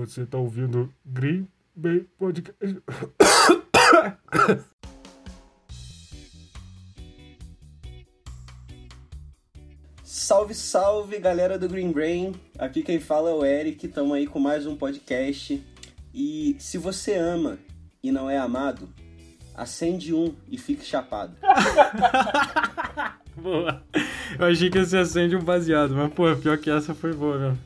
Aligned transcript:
Você 0.00 0.24
tá 0.24 0.38
ouvindo 0.38 0.90
Green 1.04 1.46
Bay 1.76 2.06
Podcast. 2.18 2.82
Salve, 10.02 10.54
salve 10.54 11.18
galera 11.18 11.58
do 11.58 11.68
Green 11.68 11.92
Brain! 11.92 12.32
Aqui 12.58 12.82
quem 12.82 12.98
fala 12.98 13.28
é 13.28 13.34
o 13.34 13.44
Eric, 13.44 13.84
estamos 13.84 14.16
aí 14.16 14.26
com 14.26 14.40
mais 14.40 14.66
um 14.66 14.74
podcast. 14.74 15.62
E 16.14 16.56
se 16.58 16.78
você 16.78 17.16
ama 17.16 17.58
e 18.02 18.10
não 18.10 18.30
é 18.30 18.38
amado, 18.38 18.88
acende 19.54 20.14
um 20.14 20.34
e 20.50 20.56
fique 20.56 20.82
chapado. 20.82 21.36
boa. 23.36 23.82
Eu 24.38 24.46
achei 24.46 24.70
que 24.70 24.78
você 24.78 24.96
acende 24.96 25.36
um 25.36 25.44
baseado, 25.44 25.94
mas 25.94 26.10
pô, 26.14 26.34
pior 26.36 26.56
que 26.56 26.70
essa 26.70 26.94
foi 26.94 27.12
boa 27.12 27.38
mesmo. 27.38 27.58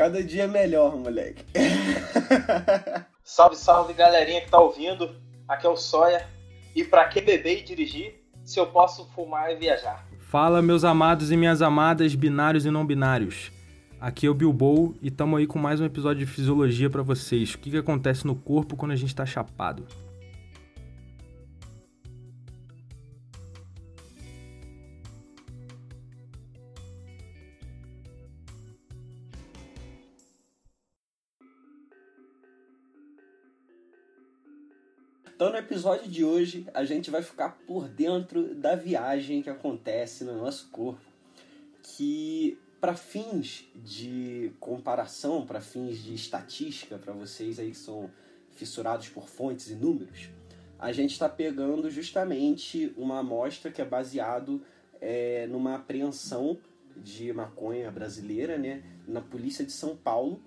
Cada 0.00 0.24
dia 0.24 0.48
melhor, 0.48 0.96
moleque. 0.96 1.44
salve, 3.22 3.54
salve 3.54 3.92
galerinha 3.92 4.40
que 4.40 4.48
tá 4.48 4.58
ouvindo. 4.58 5.14
Aqui 5.46 5.66
é 5.66 5.68
o 5.68 5.76
Soia. 5.76 6.26
E 6.74 6.82
pra 6.82 7.06
que 7.06 7.20
beber 7.20 7.58
e 7.58 7.62
dirigir 7.62 8.14
se 8.42 8.58
eu 8.58 8.66
posso 8.68 9.06
fumar 9.10 9.52
e 9.52 9.56
viajar? 9.56 10.06
Fala, 10.20 10.62
meus 10.62 10.84
amados 10.84 11.30
e 11.30 11.36
minhas 11.36 11.60
amadas, 11.60 12.14
binários 12.14 12.64
e 12.64 12.70
não 12.70 12.86
binários. 12.86 13.52
Aqui 14.00 14.26
é 14.26 14.30
o 14.30 14.32
Bilbo 14.32 14.96
e 15.02 15.08
estamos 15.08 15.38
aí 15.38 15.46
com 15.46 15.58
mais 15.58 15.82
um 15.82 15.84
episódio 15.84 16.24
de 16.24 16.32
fisiologia 16.32 16.88
para 16.88 17.02
vocês. 17.02 17.52
O 17.52 17.58
que, 17.58 17.70
que 17.70 17.76
acontece 17.76 18.26
no 18.26 18.34
corpo 18.34 18.76
quando 18.76 18.92
a 18.92 18.96
gente 18.96 19.10
está 19.10 19.26
chapado? 19.26 19.86
Então, 35.40 35.52
no 35.52 35.56
episódio 35.56 36.06
de 36.06 36.22
hoje, 36.22 36.66
a 36.74 36.84
gente 36.84 37.10
vai 37.10 37.22
ficar 37.22 37.56
por 37.66 37.88
dentro 37.88 38.54
da 38.54 38.74
viagem 38.74 39.40
que 39.40 39.48
acontece 39.48 40.22
no 40.22 40.36
nosso 40.36 40.68
corpo, 40.68 41.00
que 41.82 42.58
para 42.78 42.94
fins 42.94 43.64
de 43.74 44.52
comparação, 44.60 45.46
para 45.46 45.62
fins 45.62 45.96
de 46.02 46.12
estatística, 46.12 46.98
para 46.98 47.14
vocês 47.14 47.58
aí 47.58 47.70
que 47.70 47.78
são 47.78 48.10
fissurados 48.50 49.08
por 49.08 49.30
fontes 49.30 49.70
e 49.70 49.74
números, 49.74 50.28
a 50.78 50.92
gente 50.92 51.12
está 51.12 51.26
pegando 51.26 51.88
justamente 51.88 52.92
uma 52.94 53.20
amostra 53.20 53.70
que 53.70 53.80
é 53.80 53.84
baseado 53.86 54.60
é, 55.00 55.46
numa 55.46 55.76
apreensão 55.76 56.58
de 56.94 57.32
maconha 57.32 57.90
brasileira, 57.90 58.58
né, 58.58 58.82
na 59.08 59.22
polícia 59.22 59.64
de 59.64 59.72
São 59.72 59.96
Paulo, 59.96 60.38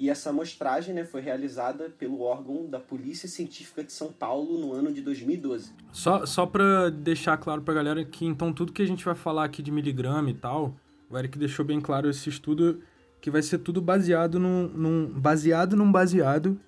e 0.00 0.08
essa 0.08 0.30
amostragem 0.30 0.94
né, 0.94 1.04
foi 1.04 1.20
realizada 1.20 1.90
pelo 1.90 2.22
órgão 2.22 2.66
da 2.66 2.80
Polícia 2.80 3.28
Científica 3.28 3.84
de 3.84 3.92
São 3.92 4.10
Paulo 4.10 4.58
no 4.58 4.72
ano 4.72 4.90
de 4.90 5.02
2012. 5.02 5.72
Só, 5.92 6.24
só 6.24 6.46
para 6.46 6.88
deixar 6.88 7.36
claro 7.36 7.60
para 7.60 7.74
a 7.74 7.76
galera 7.76 8.02
que 8.02 8.24
então 8.24 8.50
tudo 8.50 8.72
que 8.72 8.80
a 8.80 8.86
gente 8.86 9.04
vai 9.04 9.14
falar 9.14 9.44
aqui 9.44 9.62
de 9.62 9.70
miligrama 9.70 10.30
e 10.30 10.34
tal, 10.34 10.74
o 11.10 11.18
Eric 11.18 11.38
deixou 11.38 11.66
bem 11.66 11.82
claro 11.82 12.08
esse 12.08 12.30
estudo 12.30 12.80
que 13.20 13.30
vai 13.30 13.42
ser 13.42 13.58
tudo 13.58 13.82
baseado 13.82 14.40
num, 14.40 14.68
num 14.68 15.06
baseado 15.06 15.76
num 15.76 15.92
baseado 15.92 16.58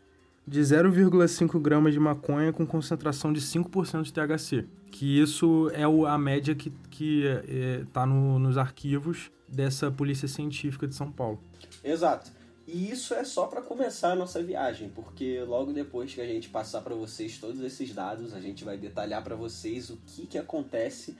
de 0.47 0.61
0,5 0.61 1.59
gramas 1.59 1.95
de 1.95 2.01
maconha 2.01 2.53
com 2.53 2.67
concentração 2.67 3.33
de 3.33 3.41
5% 3.41 4.03
de 4.03 4.13
THC. 4.13 4.67
Que 4.91 5.19
isso 5.19 5.71
é 5.73 5.89
o, 5.89 6.05
a 6.05 6.19
média 6.19 6.55
que, 6.55 6.71
que 6.91 7.27
é, 7.27 7.83
tá 7.95 8.05
no, 8.05 8.39
nos 8.39 8.59
arquivos 8.59 9.31
dessa 9.49 9.91
Polícia 9.91 10.29
Científica 10.29 10.87
de 10.87 10.95
São 10.95 11.11
Paulo. 11.11 11.41
Exato. 11.83 12.42
E 12.67 12.91
isso 12.91 13.13
é 13.15 13.25
só 13.25 13.47
para 13.47 13.61
começar 13.61 14.13
a 14.13 14.15
nossa 14.15 14.43
viagem, 14.43 14.89
porque 14.89 15.41
logo 15.41 15.73
depois 15.73 16.15
que 16.15 16.21
a 16.21 16.27
gente 16.27 16.49
passar 16.49 16.81
para 16.81 16.95
vocês 16.95 17.39
todos 17.39 17.61
esses 17.61 17.93
dados, 17.93 18.33
a 18.33 18.41
gente 18.41 18.65
vai 18.65 18.77
detalhar 18.77 19.23
para 19.23 19.35
vocês 19.35 19.91
o 19.91 19.97
que, 20.07 20.27
que 20.27 20.39
acontece 20.39 21.17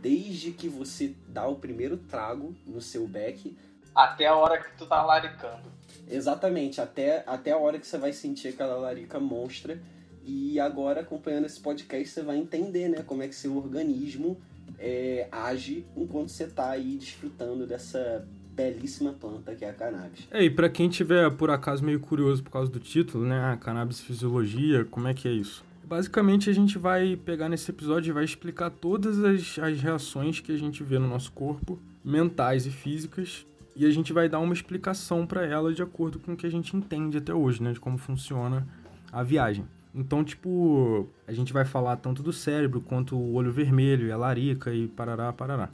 desde 0.00 0.52
que 0.52 0.68
você 0.68 1.14
dá 1.28 1.46
o 1.46 1.56
primeiro 1.56 1.96
trago 1.96 2.54
no 2.66 2.80
seu 2.80 3.06
beck 3.06 3.56
até 3.94 4.26
a 4.26 4.34
hora 4.34 4.62
que 4.62 4.76
tu 4.76 4.86
tá 4.86 5.02
laricando. 5.02 5.72
Exatamente, 6.08 6.80
até, 6.80 7.24
até 7.26 7.52
a 7.52 7.56
hora 7.56 7.78
que 7.78 7.86
você 7.86 7.96
vai 7.96 8.12
sentir 8.12 8.48
aquela 8.48 8.76
larica 8.76 9.18
monstra. 9.18 9.80
E 10.22 10.60
agora, 10.60 11.00
acompanhando 11.00 11.46
esse 11.46 11.60
podcast, 11.60 12.08
você 12.08 12.22
vai 12.22 12.36
entender 12.36 12.88
né, 12.88 13.02
como 13.02 13.22
é 13.22 13.28
que 13.28 13.34
seu 13.34 13.56
organismo 13.56 14.40
é, 14.78 15.28
age 15.30 15.86
enquanto 15.96 16.30
você 16.30 16.46
tá 16.46 16.70
aí 16.70 16.96
desfrutando 16.96 17.66
dessa 17.66 18.26
belíssima 18.56 19.12
planta 19.12 19.54
que 19.54 19.64
é 19.64 19.70
a 19.70 19.72
cannabis. 19.74 20.26
É, 20.30 20.42
e 20.42 20.50
pra 20.50 20.70
quem 20.70 20.88
tiver, 20.88 21.30
por 21.32 21.50
acaso, 21.50 21.84
meio 21.84 22.00
curioso 22.00 22.42
por 22.42 22.50
causa 22.50 22.72
do 22.72 22.80
título, 22.80 23.26
né? 23.26 23.52
A 23.52 23.56
cannabis 23.56 24.00
fisiologia, 24.00 24.84
como 24.86 25.06
é 25.06 25.14
que 25.14 25.28
é 25.28 25.32
isso? 25.32 25.62
Basicamente, 25.84 26.50
a 26.50 26.52
gente 26.52 26.78
vai 26.78 27.16
pegar 27.16 27.48
nesse 27.48 27.70
episódio 27.70 28.10
e 28.10 28.12
vai 28.12 28.24
explicar 28.24 28.70
todas 28.70 29.22
as, 29.22 29.58
as 29.58 29.80
reações 29.80 30.40
que 30.40 30.50
a 30.50 30.56
gente 30.56 30.82
vê 30.82 30.98
no 30.98 31.06
nosso 31.06 31.30
corpo, 31.30 31.78
mentais 32.02 32.66
e 32.66 32.70
físicas, 32.70 33.46
e 33.76 33.84
a 33.84 33.90
gente 33.90 34.12
vai 34.12 34.28
dar 34.28 34.40
uma 34.40 34.54
explicação 34.54 35.26
para 35.26 35.44
ela 35.44 35.72
de 35.72 35.82
acordo 35.82 36.18
com 36.18 36.32
o 36.32 36.36
que 36.36 36.46
a 36.46 36.50
gente 36.50 36.74
entende 36.74 37.18
até 37.18 37.34
hoje, 37.34 37.62
né? 37.62 37.72
De 37.72 37.78
como 37.78 37.98
funciona 37.98 38.66
a 39.12 39.22
viagem. 39.22 39.66
Então, 39.94 40.24
tipo, 40.24 41.08
a 41.26 41.32
gente 41.32 41.52
vai 41.52 41.64
falar 41.64 41.96
tanto 41.96 42.22
do 42.22 42.32
cérebro 42.32 42.80
quanto 42.80 43.16
o 43.16 43.34
olho 43.34 43.52
vermelho 43.52 44.12
a 44.12 44.16
larica 44.16 44.74
e 44.74 44.88
parará, 44.88 45.32
parará. 45.32 45.70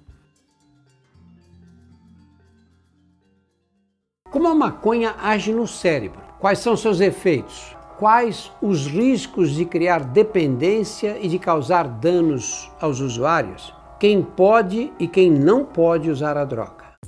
A 4.52 4.54
maconha 4.54 5.16
age 5.18 5.50
no 5.50 5.66
cérebro? 5.66 6.20
Quais 6.38 6.58
são 6.58 6.76
seus 6.76 7.00
efeitos? 7.00 7.74
Quais 7.98 8.52
os 8.60 8.86
riscos 8.86 9.52
de 9.52 9.64
criar 9.64 10.04
dependência 10.04 11.18
e 11.18 11.26
de 11.26 11.38
causar 11.38 11.88
danos 11.88 12.70
aos 12.78 13.00
usuários? 13.00 13.72
Quem 13.98 14.22
pode 14.22 14.92
e 14.98 15.08
quem 15.08 15.30
não 15.30 15.64
pode 15.64 16.10
usar 16.10 16.36
a 16.36 16.44
droga? 16.44 16.98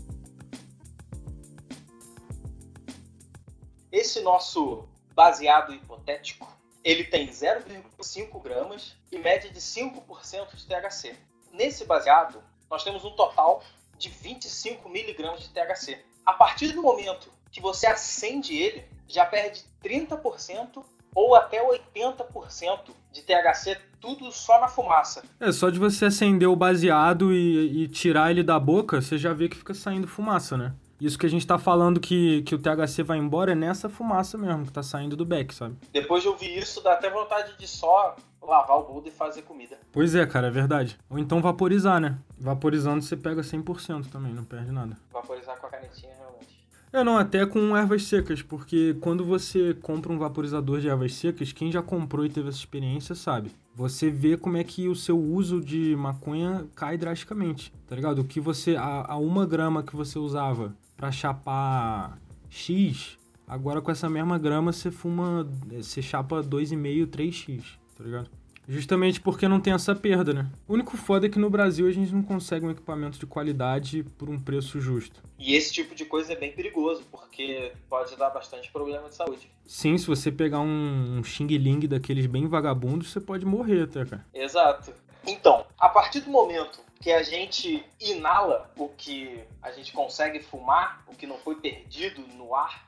Esse 3.93 4.23
nosso 4.23 4.89
baseado 5.15 5.75
hipotético, 5.75 6.49
ele 6.83 7.05
tem 7.05 7.29
0,5 7.29 8.43
gramas 8.43 8.97
e 9.13 9.19
média 9.19 9.51
de 9.51 9.61
5% 9.61 10.55
de 10.55 10.67
THC. 10.67 11.15
Nesse 11.53 11.85
baseado, 11.85 12.43
nós 12.71 12.83
temos 12.83 13.05
um 13.05 13.11
total 13.11 13.63
de 13.99 14.09
25 14.09 14.89
miligramas 14.89 15.41
de 15.41 15.51
THC. 15.51 15.99
A 16.25 16.33
partir 16.33 16.73
do 16.73 16.81
momento 16.81 17.34
que 17.55 17.61
você 17.61 17.87
acende 17.87 18.53
ele, 18.53 18.85
já 19.07 19.25
perde 19.25 19.65
30% 19.83 20.85
ou 21.15 21.37
até 21.37 21.65
80% 21.65 22.91
de 23.13 23.23
THC, 23.23 23.79
tudo 24.01 24.33
só 24.33 24.61
na 24.61 24.67
fumaça. 24.67 25.23
É, 25.39 25.53
só 25.53 25.71
de 25.71 25.79
você 25.79 26.07
acender 26.07 26.49
o 26.49 26.57
baseado 26.57 27.33
e, 27.33 27.85
e, 27.85 27.89
tirar 27.89 28.33
ele 28.33 28.43
da 28.43 28.59
boca, 28.59 29.01
você 29.01 29.17
já 29.17 29.33
vê 29.33 29.49
que 29.49 29.57
fica 29.57 29.73
saindo 29.73 30.09
fumaça, 30.09 30.57
né? 30.57 30.75
Isso 31.01 31.17
que 31.17 31.27
a 31.27 31.31
gente 31.31 31.47
tá 31.47 31.57
falando 31.57 32.01
que, 32.01 32.43
que 32.43 32.57
o 32.57 32.59
THC 32.59 33.05
vai 33.05 33.19
embora 33.19 33.53
é 33.53 33.55
nessa 33.55 33.89
fumaça 33.89 34.37
mesmo 34.37 34.67
que 34.67 34.73
tá 34.73 34.83
saindo 34.83 35.17
do 35.17 35.25
beck, 35.25 35.55
sabe? 35.55 35.77
Depois 35.93 36.25
de 36.25 36.29
ouvir 36.29 36.59
isso, 36.59 36.83
dá 36.83 36.95
até 36.95 37.09
vontade 37.09 37.57
de 37.57 37.69
só 37.69 38.17
lavar 38.43 38.79
o 38.79 38.83
boldo 38.83 39.09
e 39.09 39.13
fazer 39.13 39.43
comida. 39.43 39.79
Pois 39.93 40.15
é, 40.17 40.27
cara, 40.27 40.49
é 40.49 40.51
verdade. 40.51 40.99
Ou 41.09 41.21
então 41.21 41.41
vaporizar, 41.41 42.01
né? 42.01 42.19
Vaporizando 42.37 43.03
você 43.03 43.17
pega 43.17 43.43
100% 43.43 44.11
também, 44.11 44.35
não 44.35 44.45
perde 44.45 44.73
nada. 44.73 44.97
Vaporizar 45.13 45.57
com 45.61 45.67
a 45.69 45.71
canetinha, 45.71 46.13
realmente. 46.17 46.64
É, 46.95 47.03
não, 47.03 47.19
até 47.19 47.45
com 47.45 47.77
ervas 47.77 48.05
secas, 48.05 48.41
porque 48.41 48.97
quando 49.01 49.25
você 49.25 49.75
compra 49.75 50.13
um 50.13 50.17
vaporizador 50.17 50.79
de 50.79 50.89
ervas 50.89 51.13
secas, 51.15 51.51
quem 51.51 51.73
já 51.73 51.83
comprou 51.83 52.25
e 52.25 52.29
teve 52.29 52.49
essa 52.49 52.59
experiência 52.59 53.17
sabe. 53.17 53.51
Você 53.75 54.09
vê 54.09 54.37
como 54.37 54.57
é 54.57 54.63
que 54.63 54.87
o 54.87 54.95
seu 54.95 55.19
uso 55.19 55.61
de 55.61 55.97
maconha 55.97 56.69
cai 56.77 56.97
drasticamente, 56.97 57.73
tá 57.89 57.97
ligado? 57.97 58.21
O 58.21 58.25
que 58.25 58.39
você. 58.39 58.77
A, 58.77 59.11
a 59.15 59.17
uma 59.17 59.45
grama 59.45 59.83
que 59.83 59.97
você 59.97 60.21
usava 60.21 60.73
para 60.97 61.11
chapar 61.11 62.17
X, 62.49 63.19
agora 63.45 63.83
com 63.83 63.91
essa 63.91 64.09
mesma 64.09 64.39
grama 64.39 64.73
você 64.73 64.89
fuma. 64.89 65.49
Você 65.73 66.01
chapa 66.01 66.45
2,5, 66.45 67.09
3x, 67.09 67.65
tá 67.99 68.05
ligado? 68.05 68.31
Justamente 68.69 69.21
porque 69.21 69.47
não 69.47 69.61
tem 69.61 69.73
essa 69.73 69.95
perda, 69.95 70.33
né? 70.33 70.47
O 70.67 70.75
único 70.75 70.97
foda 70.97 71.27
é 71.27 71.29
que 71.29 71.39
no 71.39 71.51
Brasil 71.51 71.87
a 71.87 71.93
gente 71.93 72.13
não 72.13 72.23
consegue 72.23 72.67
um 72.67 72.71
equipamento 72.71 73.19
de 73.19 73.27
qualidade 73.27 74.03
por 74.19 74.29
um 74.29 74.39
preço 74.39 74.81
justo. 74.81 75.23
E 75.39 75.55
esse 75.55 75.73
tipo 75.73 75.95
de 75.95 76.05
coisa 76.05 76.33
é 76.33 76.37
bem 76.37 76.53
perigoso, 76.53 77.03
porque 77.11 77.73
pode 77.89 78.17
dar 78.17 78.31
bastante 78.31 78.71
problema 78.71 79.09
de 79.09 79.15
saúde. 79.15 79.51
Sim, 79.67 79.97
se 79.99 80.07
você 80.07 80.31
pegar 80.31 80.61
um, 80.61 81.19
um 81.19 81.25
xing-ling 81.25 81.87
daqueles 81.87 82.27
bem 82.27 82.47
vagabundos, 82.47 83.11
você 83.11 83.21
pode 83.21 83.45
morrer 83.45 83.83
até, 83.83 84.05
cara. 84.05 84.27
Exato. 84.33 84.93
Então, 85.27 85.67
a 85.79 85.89
partir 85.89 86.21
do 86.21 86.31
momento 86.31 86.84
que 87.01 87.13
a 87.13 87.23
gente 87.23 87.85
inala 88.01 88.73
o 88.77 88.89
que 88.89 89.45
a 89.63 89.71
gente 89.71 89.93
consegue 89.93 90.41
fumar, 90.41 91.05
o 91.07 91.15
que 91.15 91.27
não 91.27 91.39
foi 91.39 91.57
perdido 91.57 92.21
no 92.35 92.55
ar, 92.55 92.87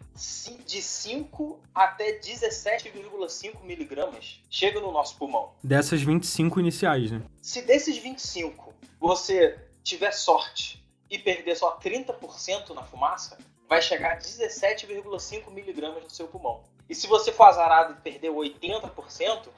de 0.67 0.81
5 0.81 1.61
até 1.75 2.19
17,5 2.19 3.63
miligramas 3.63 4.41
chega 4.51 4.81
no 4.81 4.91
nosso 4.91 5.17
pulmão. 5.19 5.53
Dessas 5.63 6.01
25 6.01 6.59
iniciais, 6.59 7.11
né? 7.11 7.23
Se 7.43 7.61
desses 7.63 7.99
25 7.99 8.73
você 8.99 9.59
tiver 9.83 10.13
sorte 10.13 10.83
e 11.11 11.19
perder 11.19 11.55
só 11.55 11.79
30% 11.79 12.71
na 12.71 12.83
fumaça, 12.83 13.37
vai 13.69 13.83
chegar 13.83 14.13
a 14.13 14.19
17,5 14.19 15.51
miligramas 15.51 16.03
no 16.03 16.11
seu 16.11 16.27
pulmão. 16.27 16.65
E 16.89 16.95
se 16.95 17.07
você 17.07 17.33
for 17.33 17.45
azarado 17.45 17.93
e 17.93 18.01
perder 18.01 18.31
80%, 18.31 19.49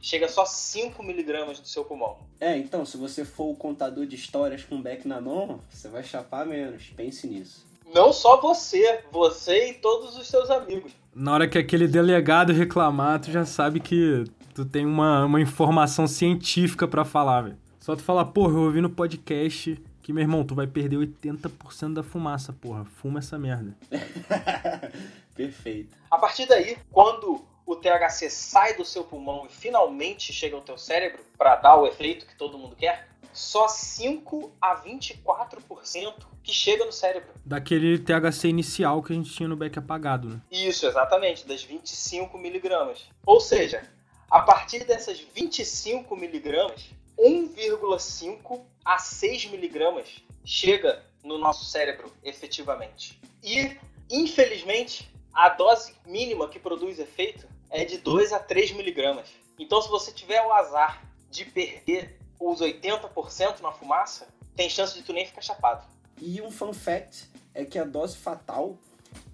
chega 0.00 0.28
só 0.28 0.44
5 0.44 1.02
miligramas 1.02 1.58
no 1.58 1.66
seu 1.66 1.84
pulmão. 1.84 2.18
É, 2.40 2.56
então, 2.56 2.84
se 2.84 2.96
você 2.96 3.24
for 3.24 3.50
o 3.50 3.56
contador 3.56 4.06
de 4.06 4.16
histórias 4.16 4.64
com 4.64 4.80
beck 4.80 5.06
na 5.06 5.20
mão, 5.20 5.60
você 5.70 5.88
vai 5.88 6.02
chapar 6.02 6.46
menos. 6.46 6.92
Pense 6.96 7.26
nisso. 7.26 7.66
Não 7.92 8.12
só 8.12 8.40
você, 8.40 9.04
você 9.10 9.70
e 9.70 9.74
todos 9.74 10.16
os 10.16 10.28
seus 10.28 10.48
amigos. 10.48 10.92
Na 11.14 11.34
hora 11.34 11.48
que 11.48 11.58
aquele 11.58 11.88
delegado 11.88 12.52
reclamar, 12.52 13.20
tu 13.20 13.30
já 13.30 13.44
sabe 13.44 13.80
que 13.80 14.24
tu 14.54 14.64
tem 14.64 14.86
uma, 14.86 15.24
uma 15.24 15.40
informação 15.40 16.06
científica 16.06 16.86
para 16.86 17.04
falar, 17.04 17.42
velho. 17.42 17.58
Só 17.80 17.96
tu 17.96 18.02
falar, 18.02 18.26
porra, 18.26 18.52
eu 18.54 18.62
ouvi 18.62 18.80
no 18.80 18.90
podcast 18.90 19.82
que, 20.02 20.12
meu 20.12 20.22
irmão, 20.22 20.44
tu 20.44 20.54
vai 20.54 20.66
perder 20.66 20.96
80% 20.98 21.94
da 21.94 22.02
fumaça, 22.02 22.52
porra. 22.52 22.84
Fuma 22.84 23.18
essa 23.18 23.38
merda. 23.38 23.76
Perfeito. 25.34 25.96
A 26.10 26.18
partir 26.18 26.46
daí, 26.46 26.76
quando 26.92 27.42
o 27.70 27.76
THC 27.76 28.28
sai 28.28 28.74
do 28.74 28.84
seu 28.84 29.04
pulmão 29.04 29.46
e 29.46 29.48
finalmente 29.48 30.32
chega 30.32 30.56
ao 30.56 30.62
teu 30.62 30.76
cérebro 30.76 31.24
para 31.38 31.54
dar 31.54 31.76
o 31.76 31.86
efeito 31.86 32.26
que 32.26 32.34
todo 32.34 32.58
mundo 32.58 32.74
quer, 32.74 33.08
só 33.32 33.68
5 33.68 34.50
a 34.60 34.82
24% 34.82 36.14
que 36.42 36.52
chega 36.52 36.84
no 36.84 36.90
cérebro. 36.90 37.30
Daquele 37.46 37.96
THC 38.00 38.48
inicial 38.48 39.00
que 39.00 39.12
a 39.12 39.16
gente 39.16 39.32
tinha 39.32 39.48
no 39.48 39.54
beck 39.54 39.78
apagado, 39.78 40.28
né? 40.28 40.40
Isso, 40.50 40.84
exatamente, 40.84 41.46
das 41.46 41.62
25 41.62 42.36
miligramas. 42.38 43.06
Ou 43.24 43.40
seja, 43.40 43.88
a 44.28 44.40
partir 44.42 44.84
dessas 44.84 45.20
25 45.20 46.16
miligramas, 46.16 46.90
1,5 47.16 48.62
a 48.84 48.98
6 48.98 49.46
miligramas 49.46 50.08
chega 50.44 51.04
no 51.22 51.38
nosso 51.38 51.64
cérebro 51.66 52.12
efetivamente. 52.24 53.20
E, 53.44 53.76
infelizmente, 54.10 55.08
a 55.32 55.50
dose 55.50 55.94
mínima 56.04 56.48
que 56.48 56.58
produz 56.58 56.98
efeito 56.98 57.46
é 57.70 57.84
de 57.84 57.98
2 57.98 58.32
a 58.32 58.38
3 58.38 58.72
miligramas. 58.72 59.28
Então, 59.58 59.80
se 59.80 59.88
você 59.88 60.12
tiver 60.12 60.42
o 60.42 60.52
azar 60.52 61.02
de 61.30 61.44
perder 61.44 62.18
os 62.38 62.60
80% 62.60 63.60
na 63.60 63.72
fumaça, 63.72 64.28
tem 64.56 64.68
chance 64.68 64.94
de 64.94 65.02
tu 65.02 65.12
nem 65.12 65.26
ficar 65.26 65.42
chapado. 65.42 65.86
E 66.20 66.40
um 66.40 66.50
fun 66.50 66.72
fact 66.72 67.28
é 67.54 67.64
que 67.64 67.78
a 67.78 67.84
dose 67.84 68.16
fatal 68.16 68.76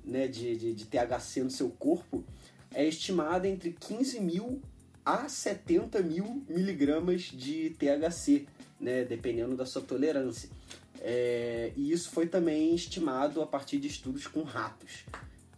né, 0.04 0.28
de, 0.28 0.56
de, 0.56 0.74
de 0.74 0.84
THC 0.84 1.42
no 1.42 1.50
seu 1.50 1.70
corpo 1.70 2.24
é 2.74 2.84
estimada 2.84 3.48
entre 3.48 3.72
15 3.72 4.20
mil 4.20 4.60
a 5.04 5.28
70 5.28 6.00
mil 6.00 6.44
miligramas 6.48 7.22
de 7.22 7.70
THC, 7.70 8.46
né, 8.78 9.04
dependendo 9.04 9.56
da 9.56 9.64
sua 9.64 9.82
tolerância. 9.82 10.50
É, 11.00 11.72
e 11.76 11.92
isso 11.92 12.10
foi 12.10 12.26
também 12.26 12.74
estimado 12.74 13.40
a 13.40 13.46
partir 13.46 13.78
de 13.78 13.86
estudos 13.86 14.26
com 14.26 14.42
ratos. 14.42 15.04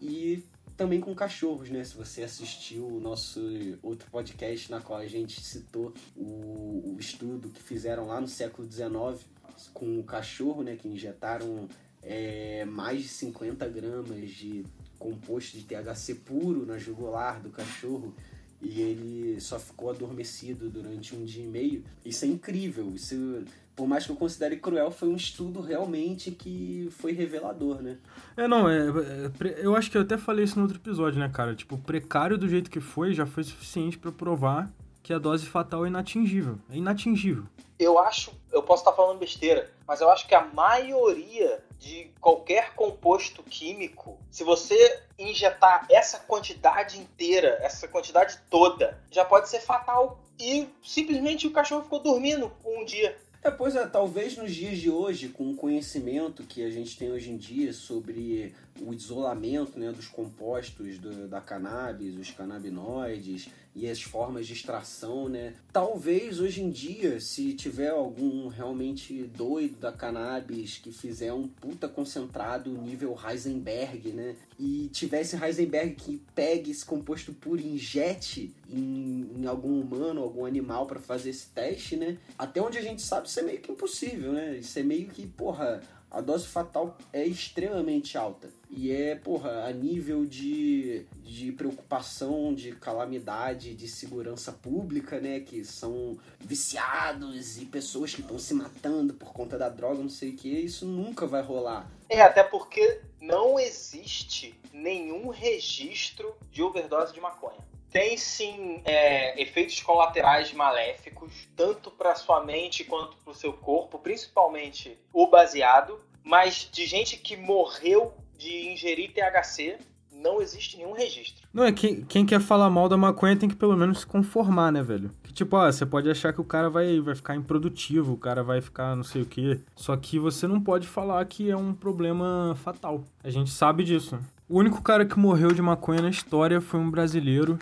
E 0.01 0.45
também 0.79 1.01
com 1.01 1.13
cachorros, 1.13 1.69
né? 1.71 1.83
Se 1.83 1.97
você 1.97 2.23
assistiu 2.23 2.87
o 2.87 3.01
nosso 3.01 3.41
outro 3.83 4.09
podcast 4.13 4.71
na 4.71 4.81
qual 4.81 5.01
a 5.01 5.07
gente 5.09 5.41
citou 5.41 5.93
o, 6.17 6.95
o 6.95 6.97
estudo 7.01 7.49
que 7.49 7.61
fizeram 7.61 8.07
lá 8.07 8.21
no 8.21 8.29
século 8.29 8.71
XIX 8.71 9.27
com 9.75 9.99
o 9.99 10.05
cachorro, 10.05 10.63
né? 10.63 10.77
Que 10.77 10.87
injetaram 10.87 11.69
é, 12.01 12.65
mais 12.65 13.03
de 13.03 13.09
50 13.09 13.69
gramas 13.69 14.31
de 14.31 14.65
composto 15.01 15.59
de 15.59 15.65
THC 15.65 16.15
puro 16.15 16.65
na 16.65 16.79
jugular 16.79 17.41
do 17.43 17.51
cachorro 17.51 18.15
e 18.61 18.81
ele 18.81 19.41
só 19.41 19.59
ficou 19.59 19.91
adormecido 19.91 20.69
durante 20.69 21.15
um 21.15 21.25
dia 21.25 21.45
e 21.45 21.49
meio. 21.49 21.85
Isso 22.05 22.25
é 22.25 22.29
incrível. 22.29 22.93
Isso, 22.95 23.45
por 23.77 23.87
mais 23.87 24.05
que 24.05 24.13
eu 24.13 24.17
considere 24.17 24.57
cruel, 24.57 24.91
foi 24.91 25.09
um 25.09 25.17
estudo 25.17 25.61
realmente 25.61 26.31
que 26.31 26.89
foi 26.91 27.13
revelador, 27.13 27.81
né? 27.81 27.99
É, 28.37 28.49
não, 28.49 28.69
é, 28.69 28.79
é, 28.79 29.65
eu 29.65 29.77
acho 29.77 29.91
que 29.91 29.97
eu 29.97 30.03
até 30.03 30.17
falei 30.17 30.45
isso 30.45 30.57
no 30.57 30.63
outro 30.63 30.79
episódio, 30.79 31.21
né, 31.21 31.29
cara? 31.29 31.55
Tipo, 31.55 31.79
precário 31.79 32.37
do 32.37 32.49
jeito 32.49 32.71
que 32.71 32.81
foi 32.81 33.15
já 33.15 33.27
foi 33.27 33.45
suficiente 33.45 33.97
para 33.97 34.11
provar 34.11 34.71
que 35.03 35.13
a 35.13 35.19
dose 35.19 35.47
fatal 35.47 35.85
é 35.85 35.89
inatingível. 35.89 36.59
É 36.71 36.77
inatingível. 36.77 37.45
Eu 37.79 37.99
acho, 37.99 38.33
eu 38.53 38.63
posso 38.63 38.83
estar 38.83 38.93
falando 38.93 39.19
besteira, 39.19 39.71
mas 39.87 40.01
eu 40.01 40.11
acho 40.11 40.27
que 40.27 40.35
a 40.35 40.45
maioria 40.45 41.63
de 41.79 42.11
qualquer 42.21 42.75
composto 42.75 43.43
químico, 43.43 44.19
se 44.31 44.43
você 44.43 45.03
injetar 45.19 45.87
essa 45.91 46.19
quantidade 46.19 46.99
inteira, 46.99 47.59
essa 47.63 47.87
quantidade 47.87 48.39
toda, 48.51 49.01
já 49.11 49.25
pode 49.25 49.49
ser 49.49 49.61
fatal. 49.61 50.21
E 50.39 50.69
simplesmente 50.83 51.47
o 51.47 51.51
cachorro 51.51 51.83
ficou 51.83 52.01
dormindo 52.01 52.53
um 52.65 52.85
dia. 52.85 53.17
É, 53.43 53.51
pois 53.51 53.77
é, 53.77 53.87
talvez 53.87 54.37
nos 54.37 54.53
dias 54.53 54.79
de 54.79 54.91
hoje, 54.91 55.29
com 55.29 55.51
o 55.51 55.57
conhecimento 55.57 56.43
que 56.43 56.65
a 56.65 56.71
gente 56.71 56.99
tem 56.99 57.11
hoje 57.11 57.31
em 57.31 57.37
dia 57.37 57.73
sobre 57.73 58.53
o 58.81 58.93
isolamento 58.93 59.79
né, 59.79 59.93
dos 59.93 60.09
compostos 60.09 60.99
do, 60.99 61.29
da 61.29 61.41
cannabis, 61.41 62.17
os 62.17 62.31
canabinoides 62.33 63.49
e 63.79 63.89
as 63.89 64.03
formas 64.03 64.47
de 64.47 64.55
extração, 64.55 65.29
né? 65.29 65.55
Talvez 65.73 66.41
hoje 66.41 66.63
em 66.63 66.71
dia, 66.71 67.21
se 67.21 67.53
tiver 67.53 67.91
algum 67.91 68.49
realmente 68.49 69.23
doido 69.23 69.77
da 69.79 69.93
cannabis 69.93 70.79
que 70.79 70.91
fizer 70.91 71.33
um 71.33 71.47
puta 71.47 71.87
concentrado 71.87 72.71
nível 72.71 73.17
Heisenberg, 73.17 74.13
né? 74.13 74.35
E 74.59 74.89
tivesse 74.93 75.37
Heisenberg 75.37 75.95
que 75.95 76.21
pegue 76.35 76.73
esse 76.73 76.85
composto 76.85 77.33
puro 77.33 77.61
e 77.61 77.75
injete 77.75 78.53
em, 78.69 79.31
em 79.37 79.47
algum 79.47 79.81
humano, 79.81 80.23
algum 80.23 80.45
animal 80.45 80.87
para 80.87 80.99
fazer 80.99 81.31
esse 81.31 81.47
teste, 81.51 81.97
né? 81.97 82.19
Até 82.37 82.61
onde 82.61 82.79
a 82.79 82.83
gente 82.83 83.01
sabe, 83.01 83.29
isso 83.29 83.39
é 83.39 83.45
meio 83.45 83.61
que 83.61 83.71
impossível, 83.71 84.33
né? 84.33 84.57
Isso 84.57 84.77
é 84.77 84.83
meio 84.83 85.07
que, 85.07 85.25
porra, 85.25 85.81
a 86.11 86.21
dose 86.21 86.49
fatal 86.49 86.99
é 87.13 87.25
extremamente 87.25 88.19
alta. 88.19 88.58
E 88.71 88.93
é, 88.93 89.15
porra, 89.15 89.65
a 89.65 89.73
nível 89.73 90.27
de, 90.27 91.07
de 91.23 91.53
preocupação, 91.53 92.55
de 92.55 92.73
calamidade, 92.73 93.75
de 93.75 93.89
segurança 93.89 94.53
pública, 94.53 95.19
né? 95.19 95.41
Que 95.41 95.65
são 95.65 96.19
viciados 96.39 97.61
e 97.61 97.65
pessoas 97.65 98.15
que 98.15 98.21
estão 98.21 98.39
se 98.39 98.53
matando 98.55 99.15
por 99.15 99.33
conta 99.33 99.57
da 99.57 99.69
droga, 99.69 100.03
não 100.03 100.11
sei 100.11 100.31
o 100.31 100.37
que, 100.37 100.49
isso 100.49 100.85
nunca 100.85 101.27
vai 101.27 101.43
rolar. 101.43 101.91
É, 102.09 102.21
até 102.21 102.43
porque 102.43 103.01
não 103.21 103.59
existe 103.59 104.55
nenhum 104.73 105.29
registro 105.29 106.35
de 106.51 106.63
overdose 106.63 107.13
de 107.13 107.21
maconha 107.21 107.69
tem 107.91 108.17
sim 108.17 108.83
é, 108.85 109.41
efeitos 109.41 109.81
colaterais 109.81 110.53
maléficos, 110.53 111.49
tanto 111.57 111.91
para 111.91 112.15
sua 112.15 112.45
mente 112.45 112.85
quanto 112.85 113.17
para 113.17 113.31
o 113.31 113.35
seu 113.35 113.53
corpo, 113.53 113.99
principalmente 113.99 114.99
o 115.13 115.27
baseado, 115.27 115.99
mas 116.23 116.69
de 116.71 116.85
gente 116.85 117.17
que 117.17 117.37
morreu 117.37 118.15
de 118.39 118.73
ingerir 118.73 119.11
THC, 119.13 119.77
não 120.13 120.41
existe 120.41 120.77
nenhum 120.77 120.93
registro. 120.93 121.47
Não, 121.53 121.65
é 121.65 121.73
quem, 121.73 122.03
quem 122.03 122.27
quer 122.27 122.41
falar 122.41 122.71
mal 122.71 122.89
da 122.89 122.97
maconha 122.97 123.37
tem 123.37 123.49
que 123.49 123.57
pelo 123.57 123.77
menos 123.77 124.01
se 124.01 124.07
conformar, 124.07 124.73
né, 124.73 124.83
velho? 124.83 125.11
Que 125.23 125.33
tipo, 125.33 125.57
ó, 125.57 125.71
você 125.71 125.85
pode 125.85 126.11
achar 126.11 126.33
que 126.33 126.41
o 126.41 126.45
cara 126.45 126.69
vai, 126.69 127.01
vai 127.01 127.15
ficar 127.15 127.37
improdutivo, 127.37 128.13
o 128.13 128.19
cara 128.19 128.43
vai 128.43 128.61
ficar 128.61 128.97
não 128.97 129.05
sei 129.05 129.23
o 129.23 129.27
quê. 129.27 129.61
Só 129.77 129.97
que 129.97 130.19
você 130.19 130.47
não 130.47 130.61
pode 130.61 130.87
falar 130.87 131.25
que 131.27 131.51
é 131.51 131.57
um 131.57 131.73
problema 131.73 132.57
fatal. 132.63 133.05
A 133.23 133.31
gente 133.31 133.51
sabe 133.51 133.85
disso. 133.85 134.19
O 134.49 134.59
único 134.59 134.83
cara 134.83 135.05
que 135.05 135.19
morreu 135.19 135.53
de 135.53 135.63
maconha 135.63 136.03
na 136.03 136.11
história 136.11 136.61
foi 136.61 136.81
um 136.81 136.91
brasileiro 136.91 137.59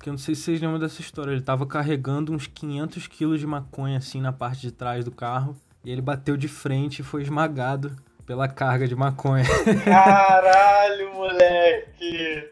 que 0.00 0.08
eu 0.08 0.14
não 0.14 0.18
sei 0.18 0.34
se 0.34 0.42
vocês 0.42 0.60
lembram 0.60 0.78
dessa 0.78 1.00
história. 1.00 1.30
Ele 1.30 1.42
tava 1.42 1.66
carregando 1.66 2.32
uns 2.32 2.46
500 2.46 3.06
quilos 3.06 3.38
de 3.38 3.46
maconha 3.46 3.98
assim 3.98 4.20
na 4.20 4.32
parte 4.32 4.62
de 4.62 4.72
trás 4.72 5.04
do 5.04 5.10
carro. 5.10 5.54
E 5.84 5.90
ele 5.90 6.00
bateu 6.00 6.36
de 6.36 6.48
frente 6.48 7.00
e 7.00 7.02
foi 7.02 7.22
esmagado 7.22 7.94
pela 8.30 8.46
carga 8.46 8.86
de 8.86 8.94
maconha. 8.94 9.42
Caralho, 9.84 11.12
moleque! 11.14 12.48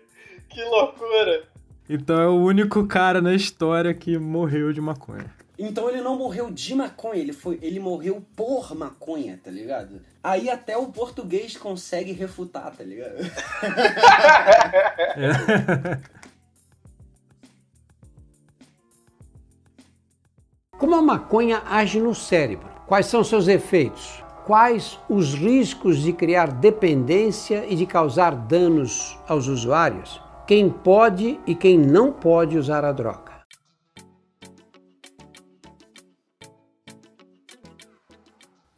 Que 0.49 0.65
loucura! 0.65 1.45
Então 1.89 2.21
é 2.21 2.27
o 2.27 2.35
único 2.35 2.85
cara 2.89 3.23
na 3.23 3.33
história 3.33 3.95
que 3.95 4.19
morreu 4.19 4.73
de 4.73 4.81
maconha. 4.81 5.33
Então 5.57 5.89
ele 5.89 6.01
não 6.01 6.19
morreu 6.19 6.51
de 6.51 6.75
maconha, 6.75 7.21
ele, 7.21 7.33
foi, 7.33 7.61
ele 7.63 7.79
morreu 7.79 8.21
por 8.35 8.75
maconha, 8.75 9.39
tá 9.41 9.53
ligado? 9.53 10.01
Aí 10.21 10.51
até 10.51 10.77
o 10.77 10.87
português 10.87 11.57
consegue 11.57 12.11
refutar, 12.11 12.75
tá 12.77 12.83
ligado? 12.83 13.19
é. 15.15 15.31
Como 20.77 20.97
a 20.97 21.03
maconha 21.03 21.63
age 21.65 22.01
no 22.01 22.17
cérebro? 22.17 22.69
Quais 22.85 23.07
são 23.07 23.23
seus 23.23 23.47
efeitos? 23.47 24.27
Quais 24.49 24.99
os 25.11 25.35
riscos 25.35 25.99
de 25.99 26.11
criar 26.11 26.51
dependência 26.51 27.67
e 27.69 27.77
de 27.77 27.85
causar 27.85 28.35
danos 28.35 29.15
aos 29.29 29.47
usuários? 29.47 30.23
Quem 30.47 30.71
pode 30.71 31.39
e 31.47 31.55
quem 31.55 31.77
não 31.77 32.11
pode 32.11 32.57
usar 32.57 32.83
a 32.83 32.91
droga? 32.91 33.43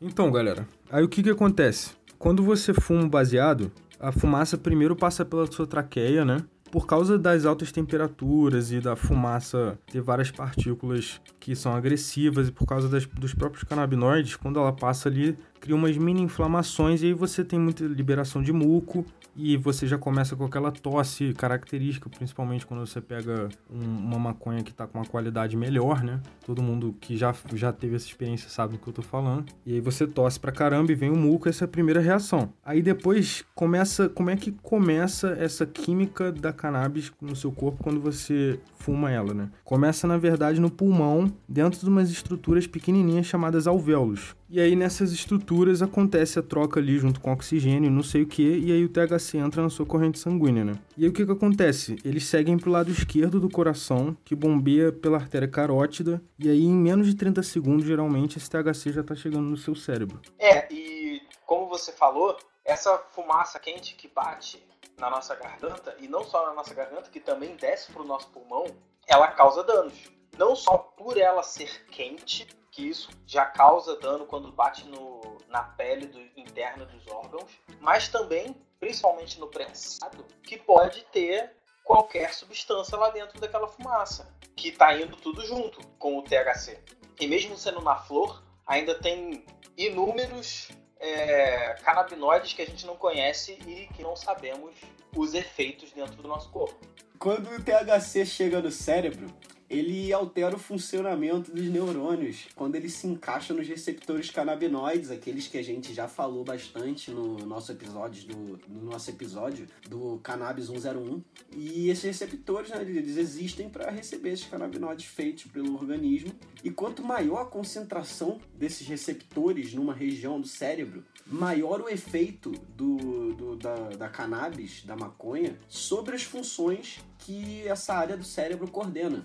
Então, 0.00 0.32
galera, 0.32 0.66
aí 0.90 1.04
o 1.04 1.08
que, 1.08 1.22
que 1.22 1.30
acontece? 1.30 1.92
Quando 2.18 2.42
você 2.42 2.74
fuma 2.74 3.08
baseado, 3.08 3.70
a 4.00 4.10
fumaça 4.10 4.58
primeiro 4.58 4.96
passa 4.96 5.24
pela 5.24 5.46
sua 5.46 5.68
traqueia, 5.68 6.24
né? 6.24 6.38
por 6.70 6.86
causa 6.86 7.18
das 7.18 7.44
altas 7.44 7.72
temperaturas 7.72 8.70
e 8.70 8.80
da 8.80 8.94
fumaça 8.94 9.78
ter 9.90 10.00
várias 10.00 10.30
partículas 10.30 11.20
que 11.40 11.56
são 11.56 11.74
agressivas 11.74 12.48
e 12.48 12.52
por 12.52 12.64
causa 12.64 12.88
das, 12.88 13.06
dos 13.06 13.34
próprios 13.34 13.64
canabinoides, 13.64 14.36
quando 14.36 14.60
ela 14.60 14.72
passa 14.72 15.08
ali, 15.08 15.36
cria 15.60 15.76
umas 15.76 15.96
mini 15.96 16.22
inflamações 16.22 17.02
e 17.02 17.06
aí 17.06 17.12
você 17.12 17.44
tem 17.44 17.58
muita 17.58 17.84
liberação 17.84 18.42
de 18.42 18.52
muco 18.52 19.04
e 19.36 19.56
você 19.56 19.86
já 19.86 19.96
começa 19.96 20.34
com 20.34 20.44
aquela 20.44 20.72
tosse 20.72 21.32
característica, 21.34 22.08
principalmente 22.08 22.66
quando 22.66 22.84
você 22.84 23.00
pega 23.00 23.48
um, 23.70 23.80
uma 23.80 24.18
maconha 24.18 24.62
que 24.62 24.70
está 24.70 24.86
com 24.86 24.98
uma 24.98 25.06
qualidade 25.06 25.56
melhor, 25.56 26.02
né? 26.02 26.20
Todo 26.44 26.62
mundo 26.62 26.94
que 27.00 27.16
já, 27.16 27.34
já 27.54 27.72
teve 27.72 27.96
essa 27.96 28.06
experiência 28.06 28.48
sabe 28.48 28.74
do 28.74 28.78
que 28.78 28.88
eu 28.88 28.92
tô 28.92 29.02
falando. 29.02 29.46
E 29.64 29.74
aí 29.74 29.80
você 29.80 30.06
tosse 30.06 30.40
pra 30.40 30.50
caramba 30.50 30.92
e 30.92 30.94
vem 30.94 31.10
o 31.10 31.16
muco, 31.16 31.48
essa 31.48 31.64
é 31.64 31.66
a 31.66 31.68
primeira 31.68 32.00
reação. 32.00 32.52
Aí 32.64 32.82
depois 32.82 33.44
começa, 33.54 34.08
como 34.08 34.30
é 34.30 34.36
que 34.36 34.50
começa 34.50 35.36
essa 35.38 35.64
química 35.64 36.32
da 36.32 36.52
cannabis 36.52 37.12
no 37.20 37.36
seu 37.36 37.52
corpo 37.52 37.82
quando 37.82 38.00
você 38.00 38.58
fuma 38.76 39.10
ela, 39.10 39.32
né? 39.32 39.50
Começa 39.64 40.06
na 40.06 40.18
verdade 40.18 40.60
no 40.60 40.70
pulmão, 40.70 41.32
dentro 41.48 41.80
de 41.80 41.88
umas 41.88 42.10
estruturas 42.10 42.66
pequenininhas 42.66 43.26
chamadas 43.26 43.66
alvéolos. 43.66 44.34
E 44.52 44.58
aí 44.58 44.74
nessas 44.74 45.12
estruturas 45.12 45.80
acontece 45.80 46.36
a 46.36 46.42
troca 46.42 46.80
ali 46.80 46.98
junto 46.98 47.20
com 47.20 47.32
oxigênio, 47.32 47.88
não 47.88 48.02
sei 48.02 48.22
o 48.22 48.26
que, 48.26 48.42
e 48.42 48.72
aí 48.72 48.84
o 48.84 48.88
THC 48.88 49.38
entra 49.38 49.62
na 49.62 49.70
sua 49.70 49.86
corrente 49.86 50.18
sanguínea, 50.18 50.64
né? 50.64 50.72
E 50.96 51.04
aí 51.04 51.08
o 51.08 51.12
que 51.12 51.24
que 51.24 51.30
acontece? 51.30 51.96
Eles 52.04 52.26
seguem 52.26 52.58
pro 52.58 52.68
lado 52.68 52.90
esquerdo 52.90 53.38
do 53.38 53.48
coração, 53.48 54.16
que 54.24 54.34
bombeia 54.34 54.90
pela 54.90 55.18
artéria 55.18 55.46
carótida, 55.46 56.20
e 56.36 56.50
aí 56.50 56.64
em 56.64 56.74
menos 56.74 57.06
de 57.06 57.14
30 57.14 57.44
segundos, 57.44 57.86
geralmente, 57.86 58.38
esse 58.38 58.50
THC 58.50 58.92
já 58.92 59.04
tá 59.04 59.14
chegando 59.14 59.44
no 59.44 59.56
seu 59.56 59.76
cérebro. 59.76 60.20
É, 60.36 60.66
e 60.72 61.22
como 61.46 61.68
você 61.68 61.92
falou, 61.92 62.36
essa 62.64 62.98
fumaça 63.12 63.60
quente 63.60 63.94
que 63.94 64.08
bate 64.08 64.60
na 64.98 65.08
nossa 65.08 65.36
garganta, 65.36 65.94
e 66.00 66.08
não 66.08 66.24
só 66.24 66.44
na 66.46 66.54
nossa 66.54 66.74
garganta, 66.74 67.08
que 67.08 67.20
também 67.20 67.54
desce 67.54 67.92
pro 67.92 68.02
nosso 68.02 68.28
pulmão, 68.30 68.66
ela 69.06 69.28
causa 69.28 69.62
danos. 69.62 70.10
Não 70.36 70.56
só 70.56 70.76
por 70.76 71.16
ela 71.16 71.44
ser 71.44 71.86
quente, 71.86 72.48
que 72.70 72.88
isso 72.88 73.10
já 73.26 73.44
causa 73.44 73.96
dano 73.96 74.26
quando 74.26 74.52
bate 74.52 74.86
no, 74.86 75.38
na 75.48 75.62
pele 75.62 76.06
do, 76.06 76.20
interna 76.36 76.84
dos 76.84 77.06
órgãos, 77.08 77.50
mas 77.80 78.08
também, 78.08 78.56
principalmente 78.78 79.38
no 79.40 79.48
prensado, 79.48 80.24
que 80.42 80.56
pode 80.56 81.04
ter 81.06 81.52
qualquer 81.84 82.32
substância 82.32 82.96
lá 82.96 83.10
dentro 83.10 83.40
daquela 83.40 83.66
fumaça, 83.66 84.32
que 84.54 84.68
está 84.68 84.96
indo 84.96 85.16
tudo 85.16 85.44
junto 85.44 85.84
com 85.98 86.18
o 86.18 86.22
THC. 86.22 86.78
E 87.18 87.26
mesmo 87.26 87.56
sendo 87.56 87.80
na 87.80 87.96
flor, 87.96 88.42
ainda 88.66 88.94
tem 88.94 89.44
inúmeros 89.76 90.68
é, 91.00 91.74
canabinoides 91.82 92.52
que 92.52 92.62
a 92.62 92.66
gente 92.66 92.86
não 92.86 92.96
conhece 92.96 93.58
e 93.66 93.88
que 93.94 94.02
não 94.02 94.14
sabemos 94.14 94.74
os 95.16 95.34
efeitos 95.34 95.92
dentro 95.92 96.22
do 96.22 96.28
nosso 96.28 96.50
corpo. 96.50 96.78
Quando 97.18 97.50
o 97.50 97.62
THC 97.62 98.24
chega 98.24 98.62
no 98.62 98.70
cérebro, 98.70 99.26
ele 99.70 100.12
altera 100.12 100.56
o 100.56 100.58
funcionamento 100.58 101.52
dos 101.52 101.66
neurônios 101.66 102.48
quando 102.56 102.74
ele 102.74 102.88
se 102.88 103.06
encaixa 103.06 103.54
nos 103.54 103.68
receptores 103.68 104.28
canabinoides, 104.28 105.12
aqueles 105.12 105.46
que 105.46 105.56
a 105.56 105.62
gente 105.62 105.94
já 105.94 106.08
falou 106.08 106.42
bastante 106.42 107.12
no 107.12 107.38
nosso 107.46 107.70
episódio 107.70 108.26
do, 108.26 108.60
no 108.68 108.90
nosso 108.90 109.08
episódio 109.10 109.68
do 109.88 110.18
Cannabis 110.24 110.66
101. 110.66 111.22
E 111.52 111.88
esses 111.88 112.02
receptores, 112.02 112.70
né, 112.70 112.82
eles 112.82 113.16
existem 113.16 113.68
para 113.68 113.92
receber 113.92 114.30
esses 114.32 114.46
canabinoides 114.46 115.06
feitos 115.06 115.44
pelo 115.44 115.74
organismo. 115.74 116.32
E 116.64 116.70
quanto 116.70 117.04
maior 117.04 117.42
a 117.42 117.46
concentração 117.46 118.40
desses 118.52 118.88
receptores 118.88 119.72
numa 119.72 119.94
região 119.94 120.40
do 120.40 120.48
cérebro, 120.48 121.04
maior 121.24 121.80
o 121.80 121.88
efeito 121.88 122.50
do, 122.76 123.34
do 123.34 123.56
da, 123.56 123.90
da 123.90 124.08
cannabis, 124.08 124.82
da 124.84 124.96
maconha, 124.96 125.56
sobre 125.68 126.16
as 126.16 126.24
funções 126.24 126.98
que 127.18 127.66
essa 127.68 127.94
área 127.94 128.16
do 128.16 128.24
cérebro 128.24 128.68
coordena. 128.68 129.24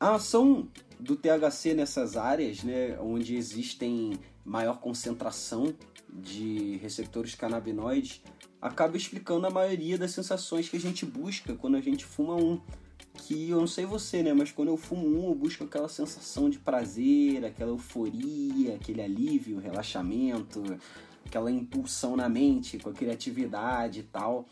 A 0.00 0.14
ação 0.14 0.66
do 0.98 1.14
THC 1.14 1.74
nessas 1.74 2.16
áreas, 2.16 2.64
né, 2.64 2.98
onde 2.98 3.36
existem 3.36 4.18
maior 4.42 4.80
concentração 4.80 5.74
de 6.08 6.78
receptores 6.78 7.34
canabinoides, 7.34 8.22
acaba 8.62 8.96
explicando 8.96 9.46
a 9.46 9.50
maioria 9.50 9.98
das 9.98 10.12
sensações 10.12 10.70
que 10.70 10.76
a 10.78 10.80
gente 10.80 11.04
busca 11.04 11.54
quando 11.54 11.76
a 11.76 11.82
gente 11.82 12.06
fuma 12.06 12.34
um. 12.34 12.58
Que 13.12 13.50
eu 13.50 13.58
não 13.58 13.66
sei 13.66 13.84
você, 13.84 14.22
né, 14.22 14.32
mas 14.32 14.50
quando 14.50 14.68
eu 14.68 14.78
fumo 14.78 15.06
um, 15.06 15.28
eu 15.28 15.34
busco 15.34 15.64
aquela 15.64 15.88
sensação 15.88 16.48
de 16.48 16.58
prazer, 16.58 17.44
aquela 17.44 17.72
euforia, 17.72 18.76
aquele 18.76 19.02
alívio, 19.02 19.58
relaxamento, 19.58 20.62
aquela 21.26 21.50
impulsão 21.50 22.16
na 22.16 22.26
mente, 22.26 22.78
com 22.78 22.88
a 22.88 22.94
criatividade 22.94 24.00
e 24.00 24.04
tal. 24.04 24.48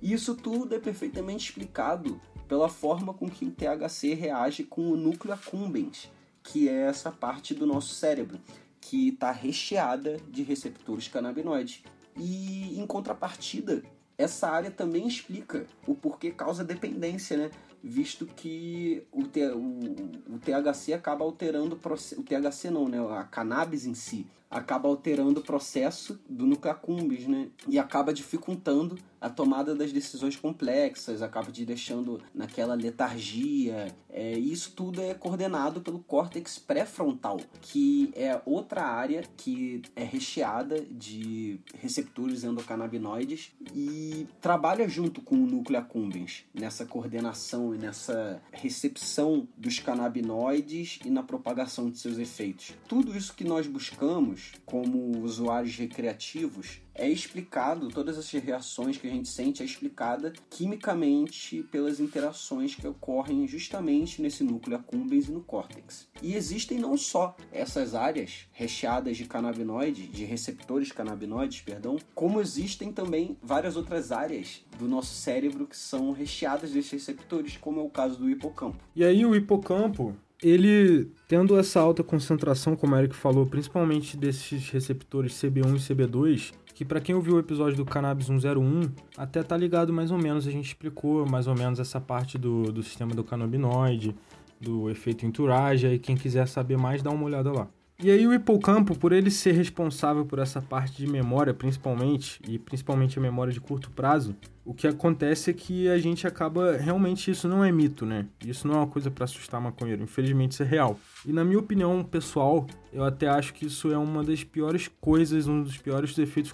E 0.00 0.12
isso 0.12 0.34
tudo 0.34 0.74
é 0.74 0.78
perfeitamente 0.78 1.48
explicado 1.48 2.20
pela 2.46 2.68
forma 2.68 3.12
com 3.12 3.28
que 3.28 3.44
o 3.44 3.50
THC 3.50 4.14
reage 4.14 4.64
com 4.64 4.90
o 4.90 4.96
núcleo 4.96 5.34
accumbens, 5.34 6.10
que 6.42 6.68
é 6.68 6.82
essa 6.82 7.10
parte 7.10 7.54
do 7.54 7.66
nosso 7.66 7.94
cérebro, 7.94 8.38
que 8.80 9.08
está 9.08 9.30
recheada 9.30 10.16
de 10.28 10.42
receptores 10.42 11.08
canabinoides. 11.08 11.82
E 12.16 12.78
em 12.78 12.86
contrapartida, 12.86 13.82
essa 14.16 14.48
área 14.48 14.70
também 14.70 15.06
explica 15.06 15.66
o 15.86 15.94
porquê 15.94 16.30
causa 16.30 16.64
dependência, 16.64 17.36
né? 17.36 17.50
Visto 17.82 18.26
que 18.26 19.04
o, 19.12 19.22
o, 19.22 20.34
o 20.34 20.38
THC 20.38 20.92
acaba 20.92 21.24
alterando 21.24 21.78
o 22.16 22.22
THC 22.22 22.70
não, 22.70 22.88
né? 22.88 22.98
A 23.16 23.24
cannabis 23.24 23.86
em 23.86 23.94
si 23.94 24.26
acaba 24.50 24.88
alterando 24.88 25.40
o 25.40 25.42
processo 25.42 26.18
do 26.28 26.46
núcleo 26.46 26.72
accumbens, 26.72 27.26
né? 27.26 27.48
E 27.66 27.78
acaba 27.78 28.12
dificultando 28.12 28.98
a 29.20 29.28
tomada 29.28 29.74
das 29.74 29.92
decisões 29.92 30.36
complexas, 30.36 31.22
acaba 31.22 31.50
te 31.50 31.64
deixando 31.64 32.20
naquela 32.34 32.74
letargia. 32.74 33.94
É, 34.08 34.32
isso 34.32 34.72
tudo 34.74 35.00
é 35.00 35.12
coordenado 35.14 35.80
pelo 35.80 35.98
córtex 35.98 36.58
pré-frontal, 36.58 37.40
que 37.60 38.12
é 38.14 38.40
outra 38.46 38.84
área 38.84 39.24
que 39.36 39.82
é 39.96 40.04
recheada 40.04 40.80
de 40.80 41.60
receptores 41.74 42.44
endocannabinoides 42.44 43.52
e 43.74 44.26
trabalha 44.40 44.88
junto 44.88 45.20
com 45.20 45.34
o 45.34 45.46
núcleo 45.46 45.78
accumbens 45.78 46.44
nessa 46.54 46.86
coordenação 46.86 47.74
e 47.74 47.78
nessa 47.78 48.40
recepção 48.52 49.48
dos 49.56 49.78
canabinoides 49.78 51.00
e 51.04 51.10
na 51.10 51.22
propagação 51.22 51.90
de 51.90 51.98
seus 51.98 52.18
efeitos. 52.18 52.74
Tudo 52.86 53.16
isso 53.16 53.34
que 53.34 53.44
nós 53.44 53.66
buscamos 53.66 54.37
como 54.64 55.22
usuários 55.22 55.76
recreativos 55.76 56.80
é 56.98 57.08
explicado, 57.08 57.88
todas 57.88 58.18
essas 58.18 58.42
reações 58.42 58.98
que 58.98 59.06
a 59.06 59.10
gente 59.10 59.28
sente 59.28 59.62
é 59.62 59.64
explicada 59.64 60.32
quimicamente 60.50 61.62
pelas 61.70 62.00
interações 62.00 62.74
que 62.74 62.86
ocorrem 62.88 63.46
justamente 63.46 64.20
nesse 64.20 64.42
núcleo 64.42 64.76
accumbens 64.76 65.28
e 65.28 65.30
no 65.30 65.40
córtex. 65.40 66.08
E 66.20 66.34
existem 66.34 66.76
não 66.76 66.96
só 66.96 67.36
essas 67.52 67.94
áreas 67.94 68.48
recheadas 68.52 69.16
de 69.16 69.26
canabinoides, 69.26 70.10
de 70.10 70.24
receptores 70.24 70.90
canabinoides, 70.90 71.60
perdão, 71.60 71.96
como 72.16 72.40
existem 72.40 72.92
também 72.92 73.36
várias 73.40 73.76
outras 73.76 74.10
áreas 74.10 74.64
do 74.76 74.88
nosso 74.88 75.14
cérebro 75.14 75.68
que 75.68 75.76
são 75.76 76.10
recheadas 76.10 76.72
desses 76.72 76.90
receptores, 76.90 77.56
como 77.56 77.78
é 77.78 77.84
o 77.84 77.90
caso 77.90 78.18
do 78.18 78.28
hipocampo. 78.28 78.82
E 78.96 79.04
aí 79.04 79.24
o 79.24 79.36
hipocampo, 79.36 80.16
ele 80.42 81.10
tendo 81.26 81.58
essa 81.58 81.80
alta 81.80 82.02
concentração, 82.02 82.76
como 82.76 82.94
o 82.94 82.98
Eric 82.98 83.14
falou, 83.14 83.46
principalmente 83.46 84.16
desses 84.16 84.70
receptores 84.70 85.32
CB1 85.34 85.76
e 85.76 85.94
CB2, 85.94 86.52
que 86.74 86.84
para 86.84 87.00
quem 87.00 87.14
ouviu 87.14 87.34
o 87.34 87.38
episódio 87.40 87.76
do 87.76 87.84
Cannabis 87.84 88.26
101, 88.26 88.82
até 89.16 89.42
tá 89.42 89.56
ligado 89.56 89.92
mais 89.92 90.10
ou 90.10 90.18
menos, 90.18 90.46
a 90.46 90.50
gente 90.50 90.66
explicou 90.66 91.28
mais 91.28 91.46
ou 91.46 91.54
menos 91.54 91.80
essa 91.80 92.00
parte 92.00 92.38
do, 92.38 92.72
do 92.72 92.82
sistema 92.82 93.14
do 93.14 93.24
canabinoide, 93.24 94.14
do 94.60 94.88
efeito 94.88 95.26
entourage, 95.26 95.86
aí 95.86 95.98
quem 95.98 96.16
quiser 96.16 96.46
saber 96.46 96.76
mais, 96.78 97.02
dá 97.02 97.10
uma 97.10 97.24
olhada 97.24 97.52
lá. 97.52 97.68
E 98.00 98.12
aí 98.12 98.28
o 98.28 98.32
hipocampo, 98.32 98.96
por 98.96 99.12
ele 99.12 99.28
ser 99.28 99.50
responsável 99.50 100.24
por 100.24 100.38
essa 100.38 100.62
parte 100.62 100.96
de 100.96 101.06
memória, 101.10 101.52
principalmente, 101.52 102.40
e 102.46 102.56
principalmente 102.56 103.18
a 103.18 103.22
memória 103.22 103.52
de 103.52 103.60
curto 103.60 103.90
prazo, 103.90 104.36
o 104.64 104.72
que 104.72 104.86
acontece 104.86 105.50
é 105.50 105.52
que 105.52 105.88
a 105.88 105.98
gente 105.98 106.24
acaba 106.24 106.76
realmente 106.76 107.28
isso 107.28 107.48
não 107.48 107.64
é 107.64 107.72
mito, 107.72 108.06
né? 108.06 108.26
Isso 108.46 108.68
não 108.68 108.76
é 108.76 108.78
uma 108.78 108.86
coisa 108.86 109.10
para 109.10 109.24
assustar 109.24 109.60
maconheiro, 109.60 110.04
infelizmente 110.04 110.52
isso 110.52 110.62
é 110.62 110.66
real. 110.66 110.96
E 111.26 111.32
na 111.32 111.44
minha 111.44 111.58
opinião 111.58 112.04
pessoal, 112.04 112.68
eu 112.92 113.02
até 113.02 113.26
acho 113.26 113.52
que 113.52 113.66
isso 113.66 113.90
é 113.90 113.98
uma 113.98 114.22
das 114.22 114.44
piores 114.44 114.88
coisas, 115.00 115.48
um 115.48 115.60
dos 115.60 115.76
piores 115.76 116.16
efeitos 116.16 116.52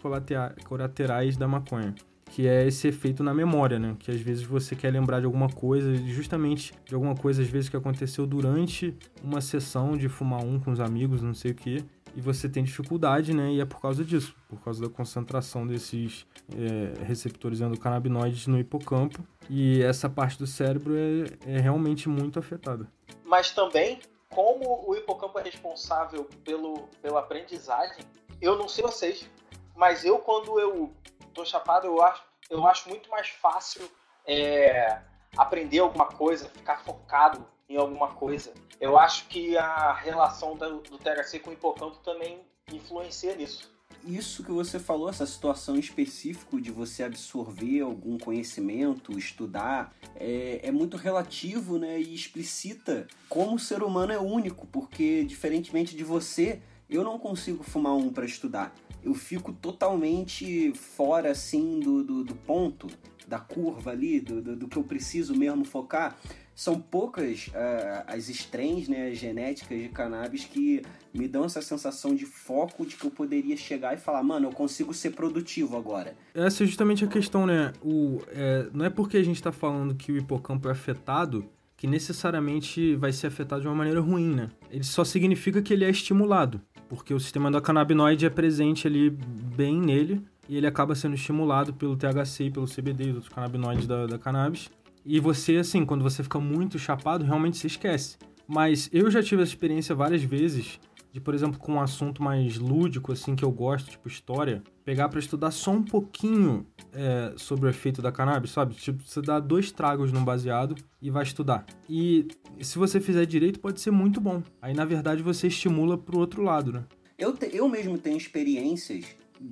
colaterais 0.64 1.36
da 1.36 1.46
maconha 1.46 1.94
que 2.30 2.48
é 2.48 2.66
esse 2.66 2.88
efeito 2.88 3.22
na 3.22 3.34
memória, 3.34 3.78
né? 3.78 3.96
Que 3.98 4.10
às 4.10 4.20
vezes 4.20 4.42
você 4.42 4.74
quer 4.74 4.90
lembrar 4.90 5.20
de 5.20 5.26
alguma 5.26 5.48
coisa, 5.48 5.94
justamente 5.94 6.74
de 6.84 6.94
alguma 6.94 7.14
coisa 7.14 7.42
às 7.42 7.48
vezes 7.48 7.68
que 7.68 7.76
aconteceu 7.76 8.26
durante 8.26 8.96
uma 9.22 9.40
sessão 9.40 9.96
de 9.96 10.08
fumar 10.08 10.42
um 10.44 10.58
com 10.58 10.72
os 10.72 10.80
amigos, 10.80 11.22
não 11.22 11.34
sei 11.34 11.52
o 11.52 11.54
que, 11.54 11.84
e 12.16 12.20
você 12.20 12.48
tem 12.48 12.62
dificuldade, 12.62 13.34
né? 13.34 13.52
E 13.52 13.60
é 13.60 13.64
por 13.64 13.80
causa 13.80 14.04
disso, 14.04 14.34
por 14.48 14.60
causa 14.60 14.82
da 14.82 14.88
concentração 14.88 15.66
desses 15.66 16.26
é, 16.56 17.04
receptores 17.04 17.60
endocannabinoides 17.60 18.46
no 18.46 18.58
hipocampo, 18.58 19.24
e 19.50 19.82
essa 19.82 20.08
parte 20.08 20.38
do 20.38 20.46
cérebro 20.46 20.94
é, 20.96 21.56
é 21.56 21.60
realmente 21.60 22.08
muito 22.08 22.38
afetada. 22.38 22.86
Mas 23.24 23.50
também, 23.50 23.98
como 24.28 24.84
o 24.88 24.94
hipocampo 24.94 25.38
é 25.38 25.42
responsável 25.42 26.28
pelo, 26.44 26.88
pela 27.02 27.20
aprendizagem, 27.20 28.04
eu 28.40 28.56
não 28.56 28.68
sei 28.68 28.84
vocês, 28.84 29.28
mas 29.76 30.04
eu 30.04 30.18
quando 30.18 30.58
eu 30.60 30.92
tô 31.34 31.44
chapado, 31.44 31.86
eu 31.86 32.00
acho, 32.02 32.22
eu 32.48 32.66
acho 32.66 32.88
muito 32.88 33.10
mais 33.10 33.28
fácil 33.28 33.90
é, 34.26 35.00
aprender 35.36 35.80
alguma 35.80 36.06
coisa, 36.06 36.48
ficar 36.48 36.78
focado 36.78 37.46
em 37.68 37.76
alguma 37.76 38.08
coisa. 38.08 38.54
Eu 38.80 38.98
acho 38.98 39.26
que 39.26 39.56
a 39.56 39.92
relação 39.92 40.56
do, 40.56 40.80
do 40.80 40.98
THC 40.98 41.40
com 41.40 41.50
o 41.50 41.52
hipocampo 41.52 41.98
também 41.98 42.40
influencia 42.72 43.34
nisso. 43.34 43.70
isso 44.06 44.42
que 44.42 44.50
você 44.50 44.78
falou, 44.78 45.08
essa 45.08 45.26
situação 45.26 45.76
específica 45.78 46.60
de 46.60 46.70
você 46.70 47.02
absorver 47.02 47.80
algum 47.80 48.18
conhecimento, 48.18 49.18
estudar, 49.18 49.94
é, 50.16 50.60
é 50.62 50.70
muito 50.70 50.96
relativo 50.96 51.78
né, 51.78 52.00
e 52.00 52.14
explicita 52.14 53.06
como 53.28 53.56
o 53.56 53.58
ser 53.58 53.82
humano 53.82 54.12
é 54.12 54.18
único, 54.18 54.66
porque 54.66 55.24
diferentemente 55.24 55.96
de 55.96 56.04
você, 56.04 56.62
eu 56.88 57.02
não 57.02 57.18
consigo 57.18 57.62
fumar 57.62 57.94
um 57.94 58.12
para 58.12 58.24
estudar. 58.24 58.74
Eu 59.04 59.14
fico 59.14 59.52
totalmente 59.52 60.72
fora 60.72 61.30
assim 61.30 61.78
do, 61.78 62.02
do, 62.02 62.24
do 62.24 62.34
ponto, 62.34 62.88
da 63.28 63.38
curva 63.38 63.90
ali, 63.90 64.20
do, 64.20 64.40
do, 64.40 64.56
do, 64.56 64.68
que 64.68 64.76
eu 64.76 64.84
preciso 64.84 65.34
mesmo 65.34 65.64
focar 65.64 66.16
são 66.54 66.80
poucas 66.80 67.48
uh, 67.48 68.04
as 68.06 68.28
strains, 68.28 68.88
né, 68.88 69.08
as 69.08 69.18
genéticas 69.18 69.76
de 69.76 69.88
cannabis 69.88 70.44
que 70.44 70.82
me 71.12 71.26
dão 71.26 71.44
essa 71.44 71.60
sensação 71.60 72.14
de 72.14 72.24
foco 72.24 72.86
de 72.86 72.96
que 72.96 73.04
eu 73.04 73.10
poderia 73.10 73.56
chegar 73.56 73.94
e 73.94 73.96
falar, 73.96 74.22
mano, 74.22 74.46
eu 74.46 74.52
consigo 74.52 74.94
ser 74.94 75.10
produtivo 75.10 75.76
agora. 75.76 76.16
Essa 76.34 76.62
é 76.62 76.66
justamente 76.66 77.04
a 77.04 77.08
questão, 77.08 77.46
né? 77.46 77.72
O, 77.82 78.20
é, 78.28 78.68
não 78.72 78.84
é 78.84 78.90
porque 78.90 79.16
a 79.16 79.22
gente 79.22 79.36
está 79.36 79.50
falando 79.50 79.94
que 79.94 80.12
o 80.12 80.16
hipocampo 80.16 80.68
é 80.68 80.72
afetado 80.72 81.44
que 81.76 81.88
necessariamente 81.88 82.94
vai 82.94 83.12
ser 83.12 83.26
afetado 83.26 83.62
de 83.62 83.68
uma 83.68 83.74
maneira 83.74 84.00
ruim, 84.00 84.32
né? 84.32 84.50
Ele 84.70 84.84
só 84.84 85.04
significa 85.04 85.60
que 85.60 85.72
ele 85.72 85.84
é 85.84 85.90
estimulado, 85.90 86.60
porque 86.94 87.12
o 87.12 87.20
sistema 87.20 87.48
endocannabinoide 87.48 88.26
é 88.26 88.30
presente 88.30 88.86
ali 88.86 89.10
bem 89.10 89.80
nele 89.80 90.22
e 90.48 90.56
ele 90.56 90.66
acaba 90.66 90.94
sendo 90.94 91.14
estimulado 91.14 91.72
pelo 91.74 91.96
THC 91.96 92.44
e 92.44 92.50
pelo 92.50 92.66
CBD 92.66 93.04
e 93.04 93.12
outros 93.12 93.28
canabinoides 93.28 93.86
da, 93.86 94.06
da 94.06 94.18
cannabis. 94.18 94.70
E 95.04 95.20
você, 95.20 95.56
assim, 95.56 95.84
quando 95.84 96.02
você 96.02 96.22
fica 96.22 96.40
muito 96.40 96.78
chapado, 96.78 97.24
realmente 97.24 97.56
se 97.56 97.66
esquece. 97.66 98.16
Mas 98.46 98.88
eu 98.92 99.10
já 99.10 99.22
tive 99.22 99.42
essa 99.42 99.52
experiência 99.52 99.94
várias 99.94 100.22
vezes 100.22 100.78
de, 101.14 101.20
por 101.20 101.32
exemplo, 101.32 101.60
com 101.60 101.74
um 101.74 101.80
assunto 101.80 102.20
mais 102.20 102.58
lúdico, 102.58 103.12
assim, 103.12 103.36
que 103.36 103.44
eu 103.44 103.52
gosto, 103.52 103.88
tipo 103.88 104.08
história, 104.08 104.64
pegar 104.84 105.08
para 105.08 105.20
estudar 105.20 105.52
só 105.52 105.70
um 105.70 105.80
pouquinho 105.80 106.66
é, 106.92 107.32
sobre 107.36 107.66
o 107.66 107.70
efeito 107.70 108.02
da 108.02 108.10
cannabis, 108.10 108.50
sabe? 108.50 108.74
Tipo, 108.74 109.00
você 109.00 109.22
dá 109.22 109.38
dois 109.38 109.70
tragos 109.70 110.10
num 110.10 110.24
baseado 110.24 110.74
e 111.00 111.12
vai 111.12 111.22
estudar. 111.22 111.64
E 111.88 112.26
se 112.60 112.76
você 112.80 113.00
fizer 113.00 113.24
direito, 113.26 113.60
pode 113.60 113.80
ser 113.80 113.92
muito 113.92 114.20
bom. 114.20 114.42
Aí, 114.60 114.74
na 114.74 114.84
verdade, 114.84 115.22
você 115.22 115.46
estimula 115.46 115.96
pro 115.96 116.18
outro 116.18 116.42
lado, 116.42 116.72
né? 116.72 116.84
Eu, 117.16 117.32
te, 117.32 117.48
eu 117.54 117.68
mesmo 117.68 117.96
tenho 117.96 118.16
experiências 118.16 119.04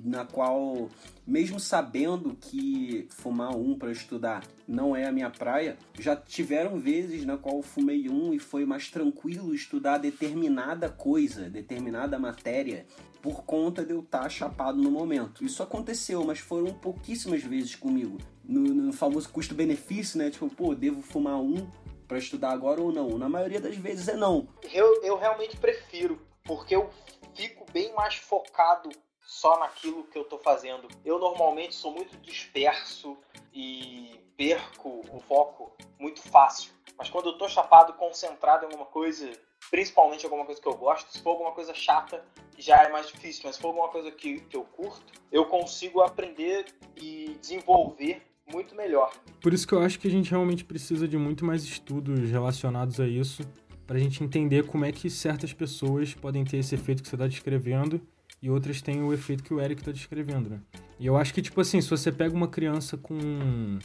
na 0.03 0.25
qual, 0.25 0.89
mesmo 1.25 1.59
sabendo 1.59 2.35
que 2.39 3.07
fumar 3.11 3.55
um 3.55 3.77
para 3.77 3.91
estudar 3.91 4.43
não 4.67 4.95
é 4.95 5.05
a 5.05 5.11
minha 5.11 5.29
praia, 5.29 5.77
já 5.99 6.15
tiveram 6.15 6.79
vezes 6.79 7.25
na 7.25 7.37
qual 7.37 7.61
fumei 7.61 8.09
um 8.09 8.33
e 8.33 8.39
foi 8.39 8.65
mais 8.65 8.89
tranquilo 8.89 9.53
estudar 9.53 9.97
determinada 9.97 10.89
coisa, 10.89 11.49
determinada 11.49 12.17
matéria, 12.17 12.85
por 13.21 13.43
conta 13.43 13.85
de 13.85 13.91
eu 13.91 13.99
estar 13.99 14.23
tá 14.23 14.29
chapado 14.29 14.81
no 14.81 14.89
momento. 14.89 15.43
Isso 15.45 15.61
aconteceu, 15.61 16.23
mas 16.25 16.39
foram 16.39 16.73
pouquíssimas 16.73 17.43
vezes 17.43 17.75
comigo. 17.75 18.17
No, 18.43 18.61
no 18.61 18.91
famoso 18.91 19.29
custo-benefício, 19.29 20.17
né? 20.17 20.29
Tipo, 20.29 20.49
pô, 20.49 20.75
devo 20.75 21.01
fumar 21.01 21.39
um 21.39 21.69
para 22.07 22.17
estudar 22.17 22.51
agora 22.51 22.81
ou 22.81 22.91
não? 22.91 23.17
Na 23.17 23.29
maioria 23.29 23.61
das 23.61 23.77
vezes 23.77 24.07
é 24.09 24.15
não. 24.15 24.47
Eu, 24.73 25.03
eu 25.03 25.17
realmente 25.17 25.55
prefiro, 25.55 26.21
porque 26.43 26.75
eu 26.75 26.89
fico 27.33 27.65
bem 27.71 27.93
mais 27.93 28.15
focado 28.15 28.89
só 29.25 29.59
naquilo 29.59 30.03
que 30.05 30.17
eu 30.17 30.23
estou 30.23 30.39
fazendo. 30.39 30.87
Eu 31.03 31.19
normalmente 31.19 31.75
sou 31.75 31.91
muito 31.91 32.17
disperso 32.17 33.17
e 33.53 34.19
perco 34.37 35.01
o 35.11 35.19
foco 35.19 35.75
muito 35.99 36.21
fácil. 36.21 36.71
Mas 36.97 37.09
quando 37.09 37.27
eu 37.27 37.33
estou 37.33 37.49
chapado, 37.49 37.93
concentrado 37.93 38.63
em 38.63 38.67
alguma 38.67 38.85
coisa, 38.85 39.31
principalmente 39.71 40.25
alguma 40.25 40.45
coisa 40.45 40.61
que 40.61 40.67
eu 40.67 40.75
gosto, 40.75 41.11
se 41.11 41.21
for 41.21 41.31
alguma 41.31 41.51
coisa 41.51 41.73
chata, 41.73 42.23
já 42.57 42.83
é 42.83 42.89
mais 42.89 43.07
difícil. 43.07 43.41
Mas 43.45 43.55
se 43.55 43.61
for 43.61 43.69
alguma 43.69 43.89
coisa 43.89 44.11
que, 44.11 44.41
que 44.41 44.55
eu 44.55 44.63
curto, 44.63 45.13
eu 45.31 45.45
consigo 45.45 46.01
aprender 46.01 46.65
e 46.95 47.37
desenvolver 47.39 48.21
muito 48.51 48.75
melhor. 48.75 49.11
Por 49.41 49.53
isso 49.53 49.67
que 49.67 49.73
eu 49.73 49.81
acho 49.81 49.99
que 49.99 50.07
a 50.07 50.11
gente 50.11 50.29
realmente 50.29 50.65
precisa 50.65 51.07
de 51.07 51.17
muito 51.17 51.45
mais 51.45 51.63
estudos 51.63 52.29
relacionados 52.29 52.99
a 52.99 53.07
isso, 53.07 53.41
para 53.87 53.97
a 53.97 53.99
gente 53.99 54.23
entender 54.23 54.65
como 54.67 54.85
é 54.85 54.91
que 54.91 55.09
certas 55.09 55.53
pessoas 55.53 56.13
podem 56.13 56.43
ter 56.43 56.57
esse 56.57 56.75
efeito 56.75 57.01
que 57.01 57.09
você 57.09 57.15
está 57.15 57.27
descrevendo 57.27 58.01
e 58.43 58.49
outras 58.49 58.81
têm 58.81 59.01
o 59.01 59.13
efeito 59.13 59.41
que 59.41 59.53
o 59.53 59.61
Eric 59.61 59.79
está 59.79 59.93
descrevendo, 59.93 60.49
né? 60.49 60.59
E 60.99 61.05
eu 61.05 61.15
acho 61.15 61.33
que, 61.33 61.41
tipo 61.41 61.61
assim, 61.61 61.79
se 61.79 61.89
você 61.89 62.11
pega 62.11 62.35
uma 62.35 62.49
criança 62.49 62.97
com 62.97 63.79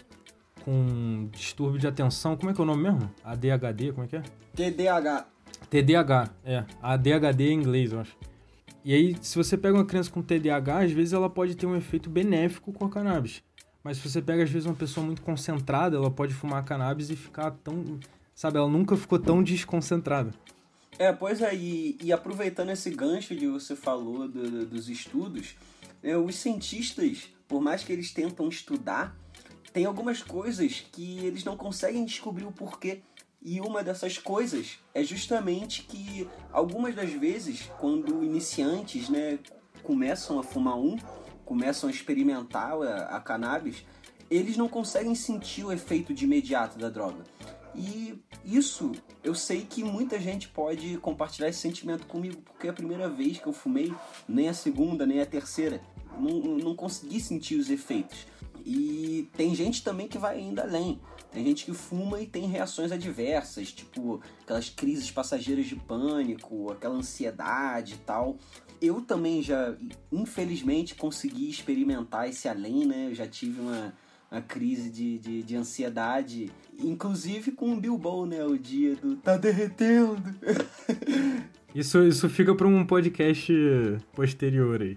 com 0.65 1.29
distúrbio 1.31 1.79
de 1.79 1.87
atenção, 1.87 2.37
como 2.37 2.51
é 2.51 2.53
que 2.55 2.61
é 2.61 2.65
o 2.65 2.67
nome 2.67 2.83
mesmo? 2.83 3.09
ADHD, 3.23 3.93
como 3.93 4.05
é 4.05 4.09
que 4.09 4.17
é? 4.17 4.23
TDAH. 4.57 5.27
TDAH, 5.71 6.31
é. 6.45 6.65
ADHD 6.83 7.51
em 7.51 7.61
inglês, 7.61 7.93
eu 7.93 8.01
acho. 8.01 8.17
E 8.85 8.93
aí, 8.93 9.17
se 9.21 9.37
você 9.37 9.57
pega 9.57 9.77
uma 9.77 9.85
criança 9.85 10.11
com 10.11 10.21
TDAH, 10.21 10.81
às 10.81 10.91
vezes 10.91 11.13
ela 11.13 11.31
pode 11.31 11.55
ter 11.55 11.65
um 11.65 11.77
efeito 11.77 12.11
benéfico 12.11 12.73
com 12.73 12.85
a 12.85 12.91
cannabis. 12.91 13.45
Mas 13.85 13.99
se 13.99 14.09
você 14.09 14.21
pega, 14.21 14.43
às 14.43 14.51
vezes, 14.51 14.67
uma 14.67 14.75
pessoa 14.75 15.07
muito 15.07 15.23
concentrada, 15.23 15.97
ela 15.97 16.11
pode 16.11 16.35
fumar 16.35 16.65
cannabis 16.65 17.11
e 17.11 17.17
ficar 17.17 17.53
tão. 17.53 18.01
Sabe, 18.35 18.59
ela 18.59 18.69
nunca 18.69 18.97
ficou 18.97 19.21
tão 19.21 19.41
desconcentrada. 19.41 20.33
É, 20.99 21.13
pois 21.13 21.41
é, 21.41 21.55
e, 21.55 22.13
aproveitando 22.13 22.71
esse 22.71 22.91
gancho 22.91 23.37
de 23.37 23.47
você 23.47 23.77
falou 23.77 24.27
do, 24.27 24.67
dos 24.67 24.89
estudos, 24.89 25.55
né, 26.03 26.17
os 26.17 26.35
cientistas, 26.35 27.29
por 27.47 27.61
mais 27.61 27.85
que 27.85 27.93
eles 27.93 28.13
tentam 28.13 28.49
estudar, 28.49 29.17
tem 29.73 29.85
algumas 29.85 30.23
coisas 30.25 30.85
que 30.91 31.25
eles 31.25 31.45
não 31.45 31.57
conseguem 31.57 32.05
descobrir 32.05 32.47
o 32.47 32.53
porquê. 32.53 33.03
E 33.41 33.61
uma 33.61 33.85
dessas 33.85 34.19
coisas 34.19 34.81
é 34.93 35.05
justamente 35.05 35.83
que 35.83 36.29
algumas 36.53 36.97
das 36.97 37.11
vezes, 37.11 37.71
quando 37.79 38.25
iniciantes 38.25 39.09
né, 39.09 39.39
começam 39.85 40.41
a 40.41 40.43
fumar 40.43 40.77
um, 40.77 40.97
começam 41.45 41.89
a 41.89 41.93
experimentar 41.93 42.73
a, 42.73 43.17
a 43.17 43.21
cannabis, 43.21 43.85
eles 44.29 44.57
não 44.57 44.69
conseguem 44.69 45.15
sentir 45.15 45.65
o 45.65 45.73
efeito 45.73 46.13
de 46.13 46.25
imediato 46.25 46.77
da 46.77 46.91
droga. 46.91 47.23
E 47.75 48.19
isso 48.45 48.93
eu 49.23 49.35
sei 49.35 49.63
que 49.63 49.85
muita 49.85 50.19
gente 50.19 50.49
pode 50.49 50.97
compartilhar 50.99 51.49
esse 51.49 51.61
sentimento 51.61 52.07
comigo, 52.07 52.41
porque 52.43 52.67
é 52.67 52.71
a 52.71 52.75
primeira 52.75 53.09
vez 53.09 53.39
que 53.39 53.47
eu 53.47 53.53
fumei, 53.53 53.93
nem 54.29 54.49
a 54.49 54.55
segunda, 54.55 55.07
nem 55.07 55.21
a 55.21 55.27
terceira. 55.27 55.81
Não, 56.19 56.41
não 56.59 56.75
consegui 56.75 57.21
sentir 57.21 57.57
os 57.57 57.71
efeitos. 57.71 58.27
E 58.65 59.29
tem 59.37 59.55
gente 59.55 59.83
também 59.83 60.09
que 60.09 60.19
vai 60.19 60.39
ainda 60.39 60.63
além. 60.63 61.01
Tem 61.31 61.45
gente 61.45 61.65
que 61.65 61.75
fuma 61.75 62.21
e 62.21 62.27
tem 62.27 62.47
reações 62.47 62.91
adversas, 62.91 63.71
tipo 63.71 64.21
aquelas 64.43 64.71
crises 64.71 65.11
passageiras 65.11 65.67
de 65.67 65.77
pânico, 65.77 66.73
aquela 66.73 66.95
ansiedade 66.95 67.95
e 67.95 67.99
tal. 67.99 68.37
Eu 68.81 69.03
também 69.03 69.43
já, 69.43 69.77
infelizmente, 70.11 70.95
consegui 70.95 71.51
experimentar 71.51 72.29
esse 72.29 72.49
além, 72.49 72.87
né? 72.87 73.09
Eu 73.09 73.15
já 73.15 73.27
tive 73.27 73.61
uma, 73.61 73.93
uma 74.31 74.41
crise 74.41 74.91
de, 74.91 75.19
de, 75.19 75.43
de 75.43 75.57
ansiedade 75.57 76.51
Inclusive 76.81 77.51
com 77.53 77.73
o 77.73 77.77
Bilbo, 77.77 78.25
né? 78.25 78.45
O 78.45 78.57
dia 78.57 78.95
do 78.95 79.17
tá 79.17 79.37
derretendo. 79.37 80.23
Isso, 81.75 82.03
isso 82.03 82.31
fica 82.31 82.55
para 82.55 82.67
um 82.67 82.85
podcast 82.85 83.53
posterior 84.15 84.81
aí. 84.81 84.97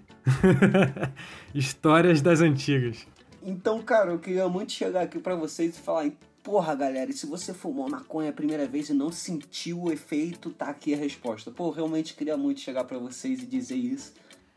Histórias 1.54 2.22
das 2.22 2.40
antigas. 2.40 3.06
Então, 3.42 3.82
cara, 3.82 4.10
eu 4.10 4.18
queria 4.18 4.48
muito 4.48 4.72
chegar 4.72 5.02
aqui 5.02 5.18
para 5.18 5.36
vocês 5.36 5.76
e 5.76 5.80
falar, 5.80 6.10
porra, 6.42 6.74
galera, 6.74 7.10
e 7.10 7.12
se 7.12 7.26
você 7.26 7.52
fumou 7.52 7.90
maconha 7.90 8.30
a 8.30 8.32
primeira 8.32 8.66
vez 8.66 8.88
e 8.88 8.94
não 8.94 9.12
sentiu 9.12 9.82
o 9.82 9.92
efeito, 9.92 10.50
tá 10.50 10.70
aqui 10.70 10.94
a 10.94 10.96
resposta. 10.96 11.50
Pô, 11.50 11.66
eu 11.66 11.72
realmente 11.72 12.14
queria 12.14 12.38
muito 12.38 12.60
chegar 12.60 12.84
para 12.84 12.98
vocês 12.98 13.42
e 13.42 13.46
dizer 13.46 13.76
isso. 13.76 14.14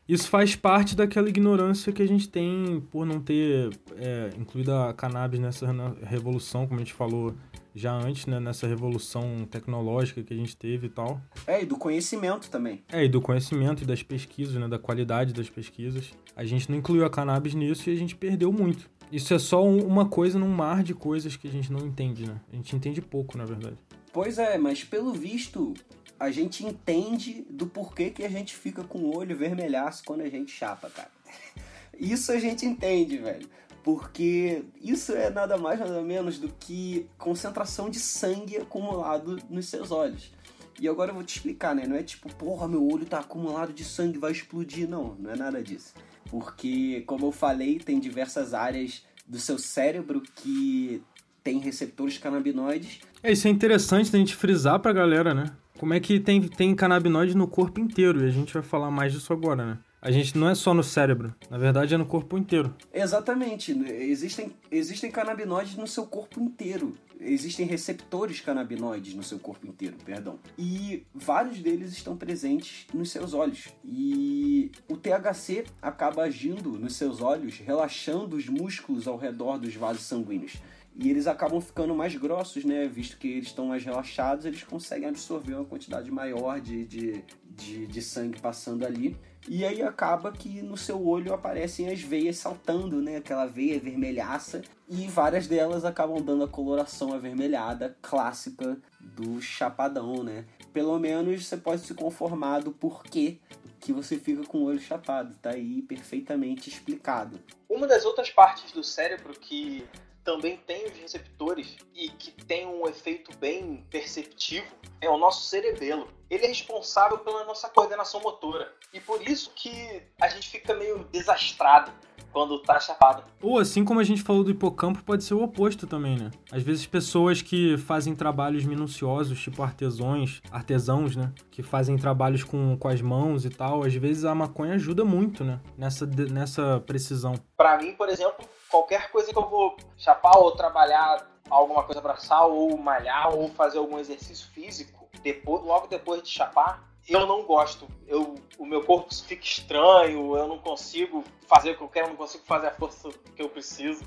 Isso 0.08 0.30
faz 0.30 0.56
parte 0.56 0.96
daquela 0.96 1.28
ignorância 1.28 1.92
que 1.92 2.02
a 2.02 2.08
gente 2.08 2.30
tem 2.30 2.84
por 2.92 3.06
não 3.06 3.20
ter 3.20 3.70
é, 3.98 4.30
incluído 4.38 4.72
a 4.72 4.94
cannabis 4.94 5.40
nessa 5.40 5.66
revolução, 6.04 6.68
como 6.68 6.80
a 6.80 6.84
gente 6.84 6.94
falou 6.94 7.34
já 7.74 7.92
antes, 7.92 8.26
né? 8.28 8.40
Nessa 8.40 8.68
revolução 8.68 9.46
tecnológica 9.50 10.24
que 10.24 10.34
a 10.34 10.38
gente 10.38 10.56
teve 10.56 10.88
e 10.88 10.90
tal. 10.90 11.20
É, 11.46 11.62
e 11.62 11.66
do 11.66 11.76
conhecimento 11.76 12.50
também. 12.50 12.84
É, 12.90 13.04
e 13.04 13.10
do 13.10 13.20
conhecimento 13.20 13.84
e 13.84 13.86
das 13.86 14.02
pesquisas, 14.02 14.56
né? 14.56 14.68
Da 14.68 14.80
qualidade 14.80 15.34
das 15.34 15.50
pesquisas. 15.50 16.14
A 16.36 16.46
gente 16.46 16.70
não 16.70 16.78
incluiu 16.78 17.04
a 17.04 17.10
cannabis 17.10 17.54
nisso 17.54 17.90
e 17.90 17.94
a 17.94 17.98
gente 17.98 18.16
perdeu 18.16 18.52
muito. 18.52 18.90
Isso 19.12 19.34
é 19.34 19.40
só 19.40 19.64
um, 19.64 19.86
uma 19.86 20.06
coisa 20.08 20.40
num 20.40 20.50
mar 20.50 20.84
de 20.84 20.94
coisas 20.94 21.36
que 21.36 21.48
a 21.48 21.52
gente 21.52 21.72
não 21.72 21.86
entende, 21.86 22.26
né? 22.26 22.40
A 22.52 22.56
gente 22.56 22.76
entende 22.76 23.02
pouco, 23.02 23.38
na 23.38 23.46
verdade. 23.46 23.78
Pois 24.14 24.38
é, 24.38 24.58
mas 24.58 24.84
pelo 24.84 25.14
visto, 25.14 25.74
a 26.20 26.32
gente 26.32 26.66
entende 26.66 27.46
do 27.50 27.68
porquê 27.68 28.10
que 28.10 28.24
a 28.24 28.30
gente 28.30 28.56
fica 28.56 28.84
com 28.84 29.00
o 29.00 29.16
olho 29.16 29.36
vermelhaço 29.36 30.04
quando 30.06 30.22
a 30.22 30.30
gente 30.30 30.52
chapa, 30.52 30.90
cara. 30.90 31.12
Isso 32.00 32.32
a 32.32 32.40
gente 32.40 32.66
entende, 32.66 33.18
velho. 33.18 33.48
Porque 33.84 34.64
isso 34.82 35.12
é 35.12 35.30
nada 35.30 35.60
mais 35.60 35.80
nada 35.80 36.02
menos 36.02 36.40
do 36.40 36.50
que 36.50 37.08
concentração 37.20 37.88
de 37.88 38.00
sangue 38.00 38.58
acumulado 38.58 39.38
nos 39.48 39.68
seus 39.68 39.92
olhos. 39.92 40.32
E 40.80 40.90
agora 40.90 41.12
eu 41.12 41.16
vou 41.16 41.24
te 41.24 41.38
explicar, 41.38 41.76
né? 41.76 41.86
Não 41.86 41.96
é 41.96 42.02
tipo, 42.02 42.34
porra, 42.34 42.68
meu 42.68 42.84
olho 42.84 43.06
tá 43.06 43.20
acumulado 43.20 43.72
de 43.72 43.86
sangue, 43.86 44.18
vai 44.18 44.32
explodir. 44.32 44.90
Não, 44.90 45.16
não 45.20 45.30
é 45.30 45.36
nada 45.36 45.62
disso. 45.62 45.94
Porque, 46.32 47.04
como 47.06 47.28
eu 47.28 47.32
falei, 47.32 47.78
tem 47.78 48.00
diversas 48.00 48.56
áreas 48.56 49.06
do 49.28 49.40
seu 49.40 49.60
cérebro 49.60 50.22
que 50.36 51.02
tem 51.44 51.60
receptores 51.60 52.18
canabinoides. 52.18 53.02
É, 53.22 53.32
isso 53.32 53.48
é 53.48 53.52
interessante 53.52 54.12
da 54.12 54.18
gente 54.18 54.36
frisar 54.36 54.80
pra 54.80 54.92
galera, 54.92 55.34
né? 55.34 55.56
Como 55.78 55.94
é 55.94 56.00
que 56.00 56.20
tem, 56.20 56.42
tem 56.42 56.74
canabinoide 56.74 57.36
no 57.36 57.48
corpo 57.48 57.80
inteiro? 57.80 58.24
E 58.24 58.28
a 58.28 58.32
gente 58.32 58.54
vai 58.54 58.64
falar 58.64 58.90
mais 58.90 59.12
disso 59.12 59.34
agora, 59.34 59.66
né? 59.66 59.78
A 60.02 60.12
gente 60.12 60.38
não 60.38 60.48
é 60.48 60.54
só 60.54 60.72
no 60.72 60.84
cérebro, 60.84 61.34
na 61.50 61.58
verdade 61.58 61.96
é 61.96 61.98
no 61.98 62.06
corpo 62.06 62.38
inteiro. 62.38 62.72
Exatamente. 62.94 63.72
Existem, 63.72 64.52
existem 64.70 65.10
canabinoides 65.10 65.76
no 65.76 65.88
seu 65.88 66.06
corpo 66.06 66.40
inteiro. 66.40 66.94
Existem 67.20 67.66
receptores 67.66 68.40
canabinoides 68.40 69.16
no 69.16 69.24
seu 69.24 69.40
corpo 69.40 69.66
inteiro, 69.66 69.98
perdão. 70.06 70.38
E 70.60 71.04
vários 71.12 71.58
deles 71.58 71.92
estão 71.92 72.16
presentes 72.16 72.86
nos 72.94 73.10
seus 73.10 73.34
olhos. 73.34 73.70
E 73.84 74.72
o 74.88 74.96
THC 74.96 75.66
acaba 75.82 76.24
agindo 76.24 76.74
nos 76.74 76.96
seus 76.96 77.20
olhos, 77.20 77.58
relaxando 77.58 78.36
os 78.36 78.48
músculos 78.48 79.08
ao 79.08 79.18
redor 79.18 79.58
dos 79.58 79.74
vasos 79.74 80.04
sanguíneos. 80.04 80.54
E 80.98 81.10
eles 81.10 81.28
acabam 81.28 81.60
ficando 81.60 81.94
mais 81.94 82.16
grossos, 82.16 82.64
né? 82.64 82.88
Visto 82.88 83.18
que 83.18 83.28
eles 83.28 83.48
estão 83.48 83.68
mais 83.68 83.84
relaxados, 83.84 84.46
eles 84.46 84.64
conseguem 84.64 85.10
absorver 85.10 85.54
uma 85.54 85.66
quantidade 85.66 86.10
maior 86.10 86.62
de, 86.62 86.86
de, 86.86 87.24
de, 87.50 87.86
de 87.86 88.02
sangue 88.02 88.40
passando 88.40 88.86
ali. 88.86 89.18
E 89.48 89.64
aí 89.64 89.84
acaba 89.84 90.32
que 90.32 90.62
no 90.62 90.78
seu 90.78 91.06
olho 91.06 91.34
aparecem 91.34 91.90
as 91.90 92.02
veias 92.02 92.38
saltando, 92.38 93.02
né? 93.02 93.18
Aquela 93.18 93.46
veia 93.46 93.80
vermelhaça. 93.80 94.64
E 94.90 95.06
várias 95.08 95.48
delas 95.48 95.84
acabam 95.84 96.24
dando 96.24 96.46
a 96.46 96.48
coloração 96.48 97.14
avermelhada 97.14 97.96
clássica 98.02 98.78
do 99.00 99.42
chapadão, 99.42 100.24
né? 100.24 100.46
Pelo 100.72 100.98
menos 100.98 101.46
você 101.46 101.58
pode 101.58 101.82
se 101.82 101.94
conformar 101.94 102.60
do 102.60 102.72
porquê 102.72 103.38
que 103.80 103.94
você 103.94 104.18
fica 104.18 104.44
com 104.44 104.60
o 104.60 104.64
olho 104.64 104.80
chapado. 104.80 105.36
Tá 105.42 105.52
aí 105.52 105.82
perfeitamente 105.82 106.70
explicado. 106.70 107.40
Uma 107.70 107.86
das 107.86 108.06
outras 108.06 108.32
partes 108.32 108.72
do 108.72 108.84
cérebro 108.84 109.34
que 109.40 109.86
também 110.26 110.58
tem 110.58 110.86
os 110.86 110.98
receptores 110.98 111.78
e 111.94 112.10
que 112.10 112.32
tem 112.32 112.66
um 112.66 112.88
efeito 112.88 113.32
bem 113.38 113.86
perceptivo 113.92 114.66
é 115.00 115.08
o 115.08 115.18
nosso 115.18 115.48
cerebelo. 115.48 116.08
Ele 116.30 116.46
é 116.46 116.48
responsável 116.48 117.20
pela 117.20 117.46
nossa 117.46 117.70
coordenação 117.70 118.20
motora. 118.20 118.74
E 118.92 119.00
por 119.00 119.22
isso 119.22 119.52
que 119.56 120.02
a 120.20 120.28
gente 120.28 120.50
fica 120.50 120.74
meio 120.74 121.04
desastrado 121.12 121.92
quando 122.34 122.60
tá 122.60 122.80
chapado. 122.80 123.24
Ou 123.42 123.60
assim 123.60 123.86
como 123.86 124.00
a 124.00 124.04
gente 124.04 124.24
falou 124.24 124.44
do 124.44 124.50
hipocampo, 124.50 125.04
pode 125.04 125.24
ser 125.24 125.36
o 125.36 125.44
oposto 125.44 125.86
também, 125.86 126.18
né? 126.18 126.32
Às 126.52 126.64
vezes 126.64 126.86
pessoas 126.88 127.42
que 127.42 127.78
fazem 127.78 128.16
trabalhos 128.16 128.66
minuciosos, 128.66 129.40
tipo 129.40 129.62
artesãos, 129.62 130.42
artesãos, 130.52 131.16
né? 131.16 131.32
Que 131.52 131.62
fazem 131.62 131.98
trabalhos 131.98 132.44
com, 132.44 132.76
com 132.78 132.88
as 132.88 133.00
mãos 133.00 133.46
e 133.46 133.50
tal, 133.50 133.84
às 133.84 133.94
vezes 133.94 134.26
a 134.26 134.34
maconha 134.34 134.74
ajuda 134.74 135.06
muito, 135.06 135.44
né? 135.44 135.62
Nessa, 135.78 136.06
nessa 136.06 136.84
precisão. 136.86 137.36
Para 137.56 137.78
mim, 137.78 137.94
por 137.94 138.10
exemplo, 138.10 138.46
qualquer 138.70 139.12
coisa 139.12 139.32
que 139.32 139.38
eu 139.38 139.50
vou 139.50 139.78
chapar 139.98 140.38
ou 140.38 140.52
trabalhar 140.52 141.28
alguma 141.50 141.84
coisa 141.84 142.02
braçal 142.02 142.52
ou 142.52 142.78
malhar 142.78 143.34
ou 143.34 143.50
fazer 143.50 143.78
algum 143.78 144.00
exercício 144.00 144.48
físico, 144.48 145.08
depois, 145.22 145.64
logo 145.64 145.88
depois 145.88 146.22
de 146.22 146.30
chapar, 146.30 146.84
eu 147.08 147.26
não 147.28 147.44
gosto. 147.44 147.88
Eu, 148.08 148.36
o 148.58 148.66
meu 148.66 148.84
corpo 148.84 149.14
fica 149.14 149.44
estranho, 149.44 150.36
eu 150.36 150.48
não 150.48 150.58
consigo 150.58 151.24
fazer 151.48 151.72
o 151.72 151.78
que 151.78 151.84
eu 151.84 151.88
quero, 151.88 152.08
eu 152.08 152.10
não 152.10 152.18
consigo 152.18 152.44
fazer 152.46 152.68
a 152.68 152.72
força 152.72 153.10
que 153.36 153.42
eu 153.42 153.50
preciso. 153.50 154.04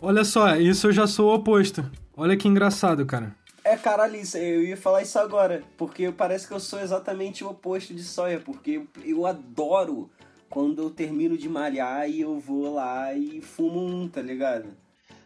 Olha 0.00 0.24
só, 0.24 0.56
isso 0.56 0.88
eu 0.88 0.92
já 0.92 1.06
sou 1.06 1.30
o 1.30 1.34
oposto. 1.34 1.90
Olha 2.16 2.36
que 2.36 2.48
engraçado, 2.48 3.06
cara. 3.06 3.34
É, 3.64 3.76
caralho, 3.76 4.20
eu 4.34 4.62
ia 4.64 4.76
falar 4.76 5.02
isso 5.02 5.18
agora, 5.18 5.62
porque 5.78 6.10
parece 6.10 6.48
que 6.48 6.52
eu 6.52 6.58
sou 6.58 6.80
exatamente 6.80 7.44
o 7.44 7.50
oposto 7.50 7.94
de 7.94 8.02
Sawyer, 8.02 8.42
porque 8.42 8.84
eu 9.04 9.24
adoro 9.24 10.10
quando 10.52 10.82
eu 10.82 10.90
termino 10.90 11.34
de 11.38 11.48
malhar 11.48 12.06
e 12.10 12.20
eu 12.20 12.38
vou 12.38 12.74
lá 12.74 13.14
e 13.14 13.40
fumo 13.40 13.80
um, 13.80 14.06
tá 14.06 14.20
ligado? 14.20 14.68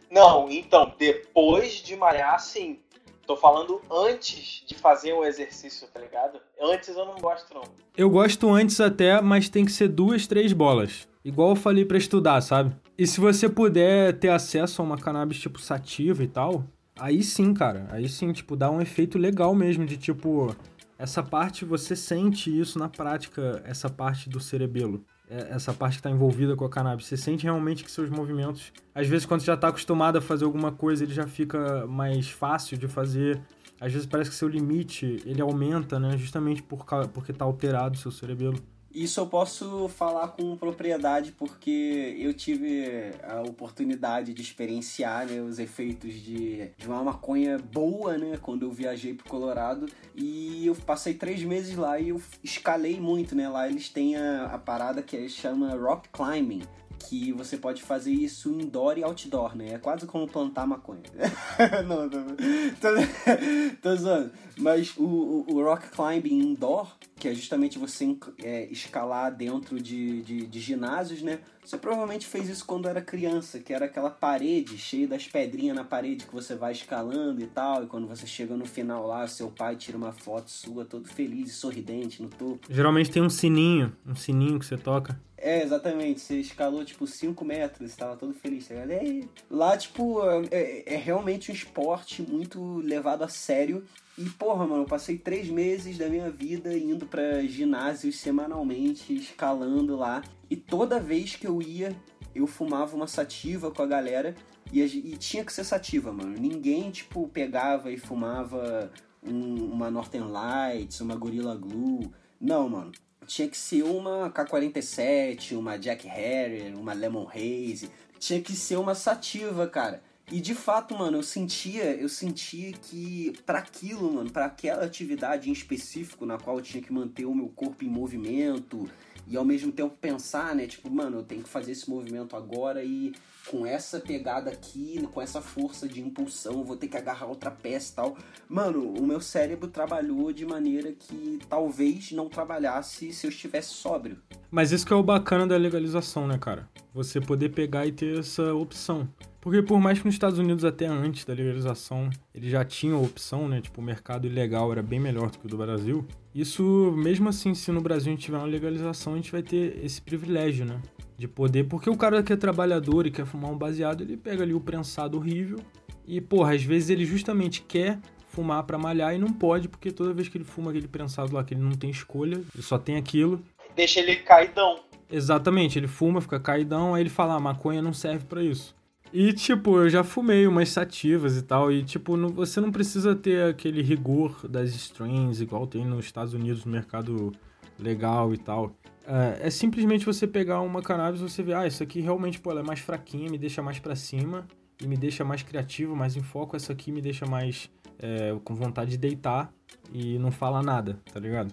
Não, 0.09 0.49
então, 0.49 0.93
depois 0.97 1.73
de 1.73 1.97
malhar, 1.97 2.39
sim. 2.39 2.79
Tô 3.25 3.35
falando 3.35 3.81
antes 3.91 4.63
de 4.65 4.73
fazer 4.73 5.11
o 5.11 5.25
exercício, 5.25 5.85
tá 5.93 5.99
ligado? 5.99 6.39
Antes 6.61 6.95
eu 6.95 7.05
não 7.05 7.15
gosto, 7.15 7.53
não. 7.53 7.63
Eu 7.97 8.09
gosto 8.09 8.49
antes 8.49 8.79
até, 8.79 9.19
mas 9.19 9.49
tem 9.49 9.65
que 9.65 9.71
ser 9.73 9.89
duas, 9.89 10.27
três 10.27 10.53
bolas. 10.53 11.09
Igual 11.25 11.49
eu 11.49 11.55
falei 11.57 11.83
para 11.83 11.97
estudar, 11.97 12.39
sabe? 12.39 12.73
E 12.97 13.05
se 13.05 13.19
você 13.19 13.49
puder 13.49 14.17
ter 14.17 14.29
acesso 14.29 14.81
a 14.81 14.85
uma 14.85 14.97
cannabis 14.97 15.41
tipo 15.41 15.59
sativa 15.59 16.23
e 16.23 16.27
tal, 16.29 16.63
aí 16.97 17.21
sim, 17.21 17.53
cara. 17.53 17.85
Aí 17.91 18.07
sim, 18.07 18.31
tipo, 18.31 18.55
dá 18.55 18.71
um 18.71 18.79
efeito 18.79 19.17
legal 19.17 19.53
mesmo 19.53 19.85
de 19.85 19.97
tipo. 19.97 20.55
Essa 20.97 21.21
parte 21.21 21.65
você 21.65 21.97
sente 21.97 22.57
isso 22.57 22.79
na 22.79 22.87
prática, 22.87 23.61
essa 23.65 23.89
parte 23.89 24.29
do 24.29 24.39
cerebelo. 24.39 25.03
É, 25.29 25.49
essa 25.51 25.73
parte 25.73 25.93
que 25.93 25.99
está 25.99 26.09
envolvida 26.09 26.55
com 26.55 26.63
a 26.63 26.69
cannabis. 26.69 27.05
Você 27.05 27.17
sente 27.17 27.43
realmente 27.43 27.83
que 27.83 27.91
seus 27.91 28.09
movimentos, 28.09 28.71
às 28.95 29.07
vezes 29.07 29.25
quando 29.25 29.41
você 29.41 29.47
já 29.47 29.55
está 29.55 29.67
acostumado 29.67 30.17
a 30.17 30.21
fazer 30.21 30.45
alguma 30.45 30.71
coisa, 30.71 31.03
ele 31.03 31.13
já 31.13 31.27
fica 31.27 31.85
mais 31.85 32.29
fácil 32.29 32.77
de 32.77 32.87
fazer. 32.87 33.39
Às 33.79 33.91
vezes 33.91 34.07
parece 34.07 34.29
que 34.29 34.35
seu 34.35 34.47
limite 34.47 35.21
ele 35.25 35.41
aumenta, 35.41 35.99
né? 35.99 36.17
Justamente 36.17 36.63
por, 36.63 36.85
porque 37.13 37.31
está 37.31 37.43
alterado 37.43 37.95
o 37.95 37.99
seu 37.99 38.11
cerebelo. 38.11 38.57
Isso 38.97 39.19
eu 39.19 39.27
posso 39.27 39.87
falar 39.89 40.29
com 40.29 40.57
propriedade 40.57 41.31
porque 41.31 42.15
eu 42.17 42.33
tive 42.33 43.11
a 43.21 43.41
oportunidade 43.41 44.33
de 44.33 44.41
experienciar 44.41 45.27
né, 45.27 45.39
os 45.39 45.59
efeitos 45.59 46.15
de, 46.15 46.71
de 46.75 46.87
uma 46.87 47.03
maconha 47.03 47.59
boa, 47.59 48.17
né? 48.17 48.39
Quando 48.41 48.63
eu 48.63 48.71
viajei 48.71 49.13
pro 49.13 49.29
Colorado 49.29 49.85
e 50.15 50.65
eu 50.65 50.73
passei 50.73 51.13
três 51.13 51.43
meses 51.43 51.75
lá 51.75 51.99
e 51.99 52.09
eu 52.09 52.19
escalei 52.43 52.99
muito, 52.99 53.35
né? 53.35 53.47
Lá 53.47 53.69
eles 53.69 53.87
têm 53.87 54.15
a, 54.15 54.45
a 54.45 54.57
parada 54.57 55.03
que 55.03 55.29
chama 55.29 55.75
rock 55.75 56.09
climbing, 56.09 56.63
que 56.97 57.31
você 57.31 57.55
pode 57.55 57.83
fazer 57.83 58.11
isso 58.11 58.49
indoor 58.49 58.97
e 58.97 59.03
outdoor, 59.03 59.55
né? 59.55 59.73
É 59.73 59.77
quase 59.77 60.07
como 60.07 60.27
plantar 60.27 60.65
maconha. 60.65 61.03
não, 61.87 62.07
não, 62.07 62.35
tô, 62.81 63.81
tô 63.81 63.95
zoando. 63.95 64.31
Mas 64.57 64.95
o, 64.97 65.03
o, 65.03 65.45
o, 65.53 65.63
rock 65.63 65.89
climbing 65.89 66.51
indoor, 66.51 66.91
que 67.17 67.27
é 67.27 67.33
justamente 67.33 67.79
você 67.79 68.15
é, 68.43 68.65
escalar 68.65 69.35
dentro 69.35 69.79
de, 69.81 70.21
de, 70.21 70.45
de, 70.45 70.59
ginásios, 70.59 71.21
né? 71.21 71.39
Você 71.67 71.77
provavelmente 71.77 72.25
fez 72.25 72.47
isso 72.47 72.65
quando 72.65 72.87
era 72.87 73.01
criança, 73.01 73.59
que 73.59 73.73
era 73.73 73.87
aquela 73.87 74.09
parede 74.09 74.77
cheia 74.77 75.05
das 75.05 75.27
pedrinhas 75.27 75.75
na 75.75 75.83
parede 75.83 76.25
que 76.25 76.33
você 76.33 76.55
vai 76.55 76.71
escalando 76.71 77.41
e 77.41 77.47
tal. 77.47 77.83
E 77.83 77.87
quando 77.87 78.07
você 78.07 78.25
chega 78.25 78.55
no 78.55 78.65
final 78.65 79.05
lá, 79.05 79.27
seu 79.27 79.51
pai 79.51 79.75
tira 79.75 79.97
uma 79.97 80.13
foto 80.13 80.49
sua 80.49 80.85
todo 80.85 81.09
feliz 81.09 81.49
e 81.49 81.53
sorridente 81.53 82.23
no 82.23 82.29
topo. 82.29 82.59
Geralmente 82.69 83.11
tem 83.11 83.21
um 83.21 83.29
sininho, 83.29 83.93
um 84.07 84.15
sininho 84.15 84.57
que 84.57 84.65
você 84.65 84.77
toca. 84.77 85.19
É, 85.37 85.61
exatamente. 85.61 86.21
Você 86.21 86.39
escalou, 86.39 86.85
tipo, 86.85 87.05
5 87.05 87.43
metros, 87.43 87.89
estava 87.89 88.15
todo 88.15 88.33
feliz, 88.33 88.65
tá 88.65 88.73
ligado? 88.73 89.03
E 89.03 89.29
lá, 89.51 89.75
tipo, 89.75 90.21
é, 90.49 90.83
é, 90.85 90.95
realmente 90.95 91.51
um 91.51 91.53
esporte 91.53 92.21
muito 92.21 92.77
levado 92.77 93.23
a 93.23 93.27
sério. 93.27 93.83
E, 94.17 94.23
porra, 94.29 94.65
mano, 94.65 94.83
eu 94.83 94.87
passei 94.87 95.17
três 95.17 95.49
meses 95.49 95.97
da 95.97 96.07
minha 96.07 96.31
vida 96.31 96.75
indo 96.77 97.05
para 97.05 97.43
ginásios 97.43 98.17
semanalmente, 98.17 99.13
escalando 99.13 99.97
lá. 99.97 100.23
E 100.49 100.55
toda 100.55 100.99
vez 100.99 101.35
que 101.35 101.47
eu 101.47 101.61
ia, 101.61 101.95
eu 102.33 102.47
fumava 102.47 102.95
uma 102.95 103.07
sativa 103.07 103.71
com 103.71 103.81
a 103.81 103.87
galera. 103.87 104.35
E, 104.71 104.81
e 104.81 105.17
tinha 105.17 105.43
que 105.43 105.53
ser 105.53 105.63
sativa, 105.63 106.11
mano. 106.11 106.35
Ninguém, 106.37 106.91
tipo, 106.91 107.27
pegava 107.27 107.91
e 107.91 107.97
fumava 107.97 108.91
um, 109.23 109.71
uma 109.71 109.89
Northern 109.89 110.31
Lights, 110.31 111.01
uma 111.01 111.15
Gorilla 111.15 111.55
Glue. 111.55 112.11
Não, 112.39 112.69
mano 112.69 112.91
tinha 113.27 113.47
que 113.47 113.57
ser 113.57 113.83
uma 113.83 114.31
K-47, 114.31 115.57
uma 115.57 115.77
Jack 115.77 116.07
Harrier, 116.07 116.75
uma 116.79 116.93
Lemon 116.93 117.27
Haze. 117.27 117.91
Tinha 118.17 118.41
que 118.41 118.53
ser 118.53 118.77
uma 118.77 118.95
sativa, 118.95 119.67
cara. 119.67 120.01
E 120.31 120.41
de 120.41 120.55
fato, 120.55 120.97
mano, 120.97 121.17
eu 121.17 121.23
sentia, 121.23 121.93
eu 121.95 122.09
sentia 122.09 122.73
que 122.73 123.33
para 123.45 123.59
aquilo, 123.59 124.11
mano, 124.11 124.29
para 124.29 124.45
aquela 124.45 124.83
atividade 124.83 125.49
em 125.49 125.53
específico 125.53 126.25
na 126.25 126.37
qual 126.37 126.57
eu 126.57 126.61
tinha 126.61 126.83
que 126.83 126.91
manter 126.91 127.25
o 127.25 127.35
meu 127.35 127.47
corpo 127.49 127.85
em 127.85 127.89
movimento 127.89 128.89
e 129.29 129.35
ao 129.35 129.45
mesmo 129.45 129.71
tempo 129.71 129.95
pensar, 129.99 130.55
né, 130.55 130.67
tipo, 130.67 130.89
mano, 130.89 131.17
eu 131.17 131.23
tenho 131.23 131.43
que 131.43 131.49
fazer 131.49 131.73
esse 131.73 131.89
movimento 131.89 132.35
agora 132.35 132.83
e 132.83 133.13
com 133.49 133.65
essa 133.65 133.99
pegada 133.99 134.51
aqui, 134.51 135.07
com 135.13 135.21
essa 135.21 135.41
força 135.41 135.87
de 135.87 136.01
impulsão, 136.01 136.63
vou 136.63 136.75
ter 136.75 136.87
que 136.87 136.97
agarrar 136.97 137.27
outra 137.27 137.49
peça 137.49 137.91
e 137.91 137.95
tal. 137.95 138.17
Mano, 138.47 138.93
o 138.93 139.05
meu 139.05 139.21
cérebro 139.21 139.69
trabalhou 139.69 140.31
de 140.33 140.45
maneira 140.45 140.91
que 140.91 141.39
talvez 141.49 142.11
não 142.11 142.29
trabalhasse 142.29 143.13
se 143.13 143.25
eu 143.25 143.29
estivesse 143.29 143.69
sóbrio. 143.69 144.17
Mas 144.51 144.71
isso 144.71 144.85
que 144.85 144.93
é 144.93 144.95
o 144.95 145.03
bacana 145.03 145.47
da 145.47 145.57
legalização, 145.57 146.27
né, 146.27 146.37
cara? 146.37 146.69
Você 146.93 147.21
poder 147.21 147.49
pegar 147.49 147.85
e 147.85 147.91
ter 147.91 148.19
essa 148.19 148.53
opção. 148.53 149.07
Porque 149.39 149.61
por 149.61 149.79
mais 149.79 149.99
que 149.99 150.05
nos 150.05 150.15
Estados 150.15 150.39
Unidos, 150.39 150.65
até 150.65 150.87
antes 150.87 151.23
da 151.23 151.33
legalização, 151.33 152.09
ele 152.35 152.49
já 152.49 152.65
tinha 152.65 152.95
a 152.95 152.99
opção, 152.99 153.47
né? 153.47 153.61
Tipo, 153.61 153.79
o 153.79 153.83
mercado 153.83 154.27
ilegal 154.27 154.71
era 154.73 154.83
bem 154.83 154.99
melhor 154.99 155.31
do 155.31 155.39
que 155.39 155.45
o 155.45 155.49
do 155.49 155.57
Brasil. 155.57 156.05
Isso, 156.39 156.93
mesmo 156.95 157.29
assim, 157.29 157.55
se 157.55 157.71
no 157.71 157.81
Brasil 157.81 158.11
a 158.11 158.15
gente 158.15 158.25
tiver 158.25 158.37
uma 158.37 158.45
legalização, 158.45 159.13
a 159.13 159.15
gente 159.15 159.31
vai 159.31 159.41
ter 159.41 159.83
esse 159.83 160.01
privilégio, 160.01 160.65
né? 160.65 160.79
de 161.17 161.27
poder, 161.27 161.63
porque 161.63 161.89
o 161.89 161.97
cara 161.97 162.21
que 162.21 162.31
é 162.31 162.35
trabalhador 162.35 163.07
e 163.07 163.11
quer 163.11 163.25
fumar 163.25 163.51
um 163.51 163.57
baseado, 163.57 164.01
ele 164.01 164.15
pega 164.15 164.43
ali 164.43 164.53
o 164.53 164.61
prensado 164.61 165.17
horrível 165.17 165.57
e, 166.05 166.21
porra, 166.21 166.53
às 166.53 166.61
vezes 166.61 166.91
ele 166.91 167.05
justamente 167.05 167.63
quer 167.63 167.99
fumar 168.29 168.63
para 168.63 168.77
malhar 168.77 169.15
e 169.15 169.17
não 169.17 169.33
pode, 169.33 169.67
porque 169.67 169.91
toda 169.91 170.13
vez 170.13 170.29
que 170.29 170.37
ele 170.37 170.45
fuma 170.45 170.69
aquele 170.69 170.87
prensado 170.87 171.33
lá, 171.33 171.43
que 171.43 171.55
ele 171.55 171.61
não 171.61 171.71
tem 171.71 171.89
escolha, 171.89 172.35
ele 172.35 172.63
só 172.63 172.77
tem 172.77 172.97
aquilo. 172.97 173.41
Deixa 173.75 173.99
ele 173.99 174.17
caidão. 174.17 174.79
Exatamente, 175.09 175.79
ele 175.79 175.87
fuma, 175.87 176.21
fica 176.21 176.39
caidão, 176.39 176.93
aí 176.93 177.01
ele 177.01 177.09
fala, 177.09 177.33
ah, 177.33 177.39
maconha 177.39 177.81
não 177.81 177.93
serve 177.93 178.25
para 178.25 178.43
isso. 178.43 178.75
E, 179.13 179.31
tipo, 179.33 179.77
eu 179.77 179.89
já 179.89 180.03
fumei 180.03 180.45
umas 180.45 180.69
sativas 180.69 181.37
e 181.37 181.41
tal, 181.41 181.71
e, 181.71 181.83
tipo, 181.83 182.17
não, 182.17 182.29
você 182.29 182.59
não 182.59 182.71
precisa 182.71 183.15
ter 183.15 183.49
aquele 183.49 183.81
rigor 183.81 184.47
das 184.47 184.75
strains, 184.75 185.39
igual 185.39 185.65
tem 185.65 185.85
nos 185.85 186.05
Estados 186.05 186.33
Unidos, 186.33 186.65
no 186.65 186.71
mercado 186.71 187.31
legal 187.79 188.33
e 188.33 188.37
tal. 188.37 188.75
É, 189.05 189.47
é 189.47 189.49
simplesmente 189.49 190.05
você 190.05 190.27
pegar 190.27 190.61
uma 190.61 190.81
cannabis 190.81 191.21
e 191.21 191.23
você 191.23 191.41
ver, 191.41 191.55
ah, 191.55 191.65
isso 191.65 191.81
aqui 191.81 192.01
realmente, 192.01 192.39
pô, 192.39 192.51
ela 192.51 192.59
é 192.59 192.63
mais 192.63 192.79
fraquinha, 192.79 193.29
me 193.29 193.37
deixa 193.37 193.61
mais 193.61 193.79
para 193.79 193.95
cima, 193.95 194.45
e 194.81 194.87
me 194.87 194.97
deixa 194.97 195.23
mais 195.23 195.41
criativo, 195.41 195.95
mais 195.95 196.15
em 196.15 196.21
foco, 196.21 196.55
essa 196.55 196.73
aqui 196.73 196.91
me 196.91 197.01
deixa 197.01 197.25
mais 197.25 197.69
é, 197.99 198.35
com 198.43 198.53
vontade 198.53 198.91
de 198.91 198.97
deitar 198.97 199.51
e 199.91 200.19
não 200.19 200.31
falar 200.31 200.61
nada, 200.61 200.99
tá 201.11 201.19
ligado? 201.19 201.51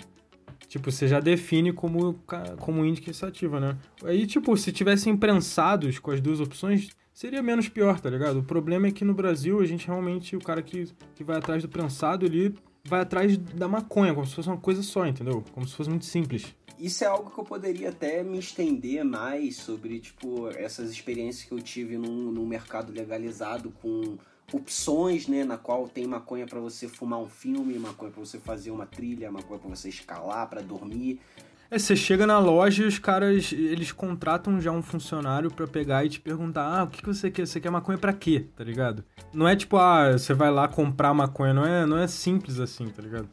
Tipo, 0.69 0.90
você 0.90 1.07
já 1.07 1.21
define 1.21 1.73
como, 1.73 2.19
como 2.59 2.85
índice 2.85 3.14
sativa, 3.14 3.61
né? 3.61 3.79
Aí, 4.03 4.27
tipo, 4.27 4.57
se 4.57 4.73
tivessem 4.73 5.17
prensados 5.17 5.99
com 5.99 6.11
as 6.11 6.21
duas 6.21 6.40
opções, 6.40 6.88
seria 7.14 7.42
menos 7.42 7.68
pior, 7.68 8.00
tá 8.00 8.11
ligado? 8.11 8.40
O 8.40 8.42
problema 8.42 8.88
é 8.88 8.90
que 8.90 9.05
no 9.05 9.14
Brasil, 9.14 9.61
a 9.61 9.64
gente 9.64 9.87
realmente, 9.87 10.37
o 10.37 10.40
cara 10.40 10.61
que, 10.61 10.92
que 11.14 11.22
vai 11.22 11.38
atrás 11.38 11.62
do 11.62 11.68
prensado, 11.68 12.27
ele 12.27 12.55
vai 12.85 13.00
atrás 13.00 13.38
da 13.38 13.68
maconha, 13.68 14.12
como 14.12 14.27
se 14.27 14.35
fosse 14.35 14.48
uma 14.48 14.59
coisa 14.59 14.83
só, 14.83 15.07
entendeu? 15.07 15.42
Como 15.53 15.66
se 15.66 15.74
fosse 15.74 15.88
muito 15.88 16.05
simples. 16.05 16.55
Isso 16.79 17.05
é 17.05 17.07
algo 17.07 17.31
que 17.31 17.38
eu 17.38 17.44
poderia 17.44 17.90
até 17.90 18.22
me 18.24 18.38
estender 18.38 19.05
mais 19.05 19.57
sobre, 19.57 20.00
tipo, 20.00 20.48
essas 20.48 20.90
experiências 20.90 21.48
que 21.48 21.53
eu 21.53 21.61
tive 21.61 21.96
num, 21.96 22.33
num 22.33 22.44
mercado 22.44 22.92
legalizado 22.92 23.72
com 23.81 24.18
opções, 24.53 25.27
né, 25.27 25.44
na 25.44 25.57
qual 25.57 25.88
tem 25.88 26.07
maconha 26.07 26.46
para 26.46 26.61
você 26.61 26.87
fumar 26.88 27.20
um 27.20 27.29
filme, 27.29 27.79
maconha 27.79 28.11
para 28.11 28.20
você 28.20 28.38
fazer 28.38 28.70
uma 28.70 28.85
trilha, 28.85 29.31
maconha 29.31 29.59
para 29.59 29.70
você 29.70 29.88
escalar, 29.88 30.48
para 30.50 30.61
dormir. 30.61 31.20
É, 31.75 31.79
você 31.79 31.97
chega 31.97 32.25
na 32.25 32.39
loja 32.39 32.85
e 32.85 32.87
os 32.87 33.01
caras, 33.01 33.51
eles 33.51 33.91
contratam 33.91 34.61
já 34.61 34.71
um 34.71 34.81
funcionário 34.81 35.51
para 35.51 35.67
pegar 35.67 36.05
e 36.05 36.09
te 36.09 36.21
perguntar: 36.21 36.63
"Ah, 36.63 36.85
o 36.85 36.87
que 36.87 37.05
você 37.05 37.33
quer? 37.33 37.49
Você 37.49 37.61
quer 37.61 37.69
maconha 37.69 37.99
para 37.99 38.13
quê?", 38.13 38.47
tá 38.55 38.63
ligado? 38.63 39.03
Não 39.33 39.49
é 39.49 39.57
tipo, 39.57 39.77
ah, 39.77 40.13
você 40.13 40.33
vai 40.33 40.53
lá 40.53 40.69
comprar 40.69 41.13
maconha, 41.13 41.53
não 41.53 41.67
é, 41.67 41.85
não 41.85 41.99
é 41.99 42.07
simples 42.07 42.61
assim, 42.61 42.87
tá 42.91 43.03
ligado? 43.03 43.29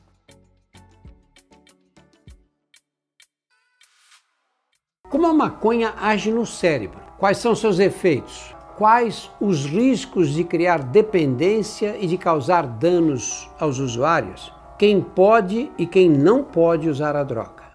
Como 5.08 5.28
a 5.28 5.34
maconha 5.36 5.94
age 6.00 6.32
no 6.32 6.44
cérebro? 6.44 7.00
Quais 7.20 7.38
são 7.38 7.54
seus 7.54 7.78
efeitos? 7.78 8.56
quais 8.76 9.30
os 9.40 9.66
riscos 9.66 10.30
de 10.34 10.44
criar 10.44 10.82
dependência 10.82 11.96
e 12.00 12.08
de 12.08 12.18
causar 12.18 12.66
danos 12.66 13.48
aos 13.60 13.78
usuários, 13.78 14.52
quem 14.80 15.00
pode 15.00 15.72
e 15.78 15.86
quem 15.86 16.10
não 16.10 16.44
pode 16.44 16.90
usar 16.90 17.16
a 17.16 17.24
droga. 17.24 17.71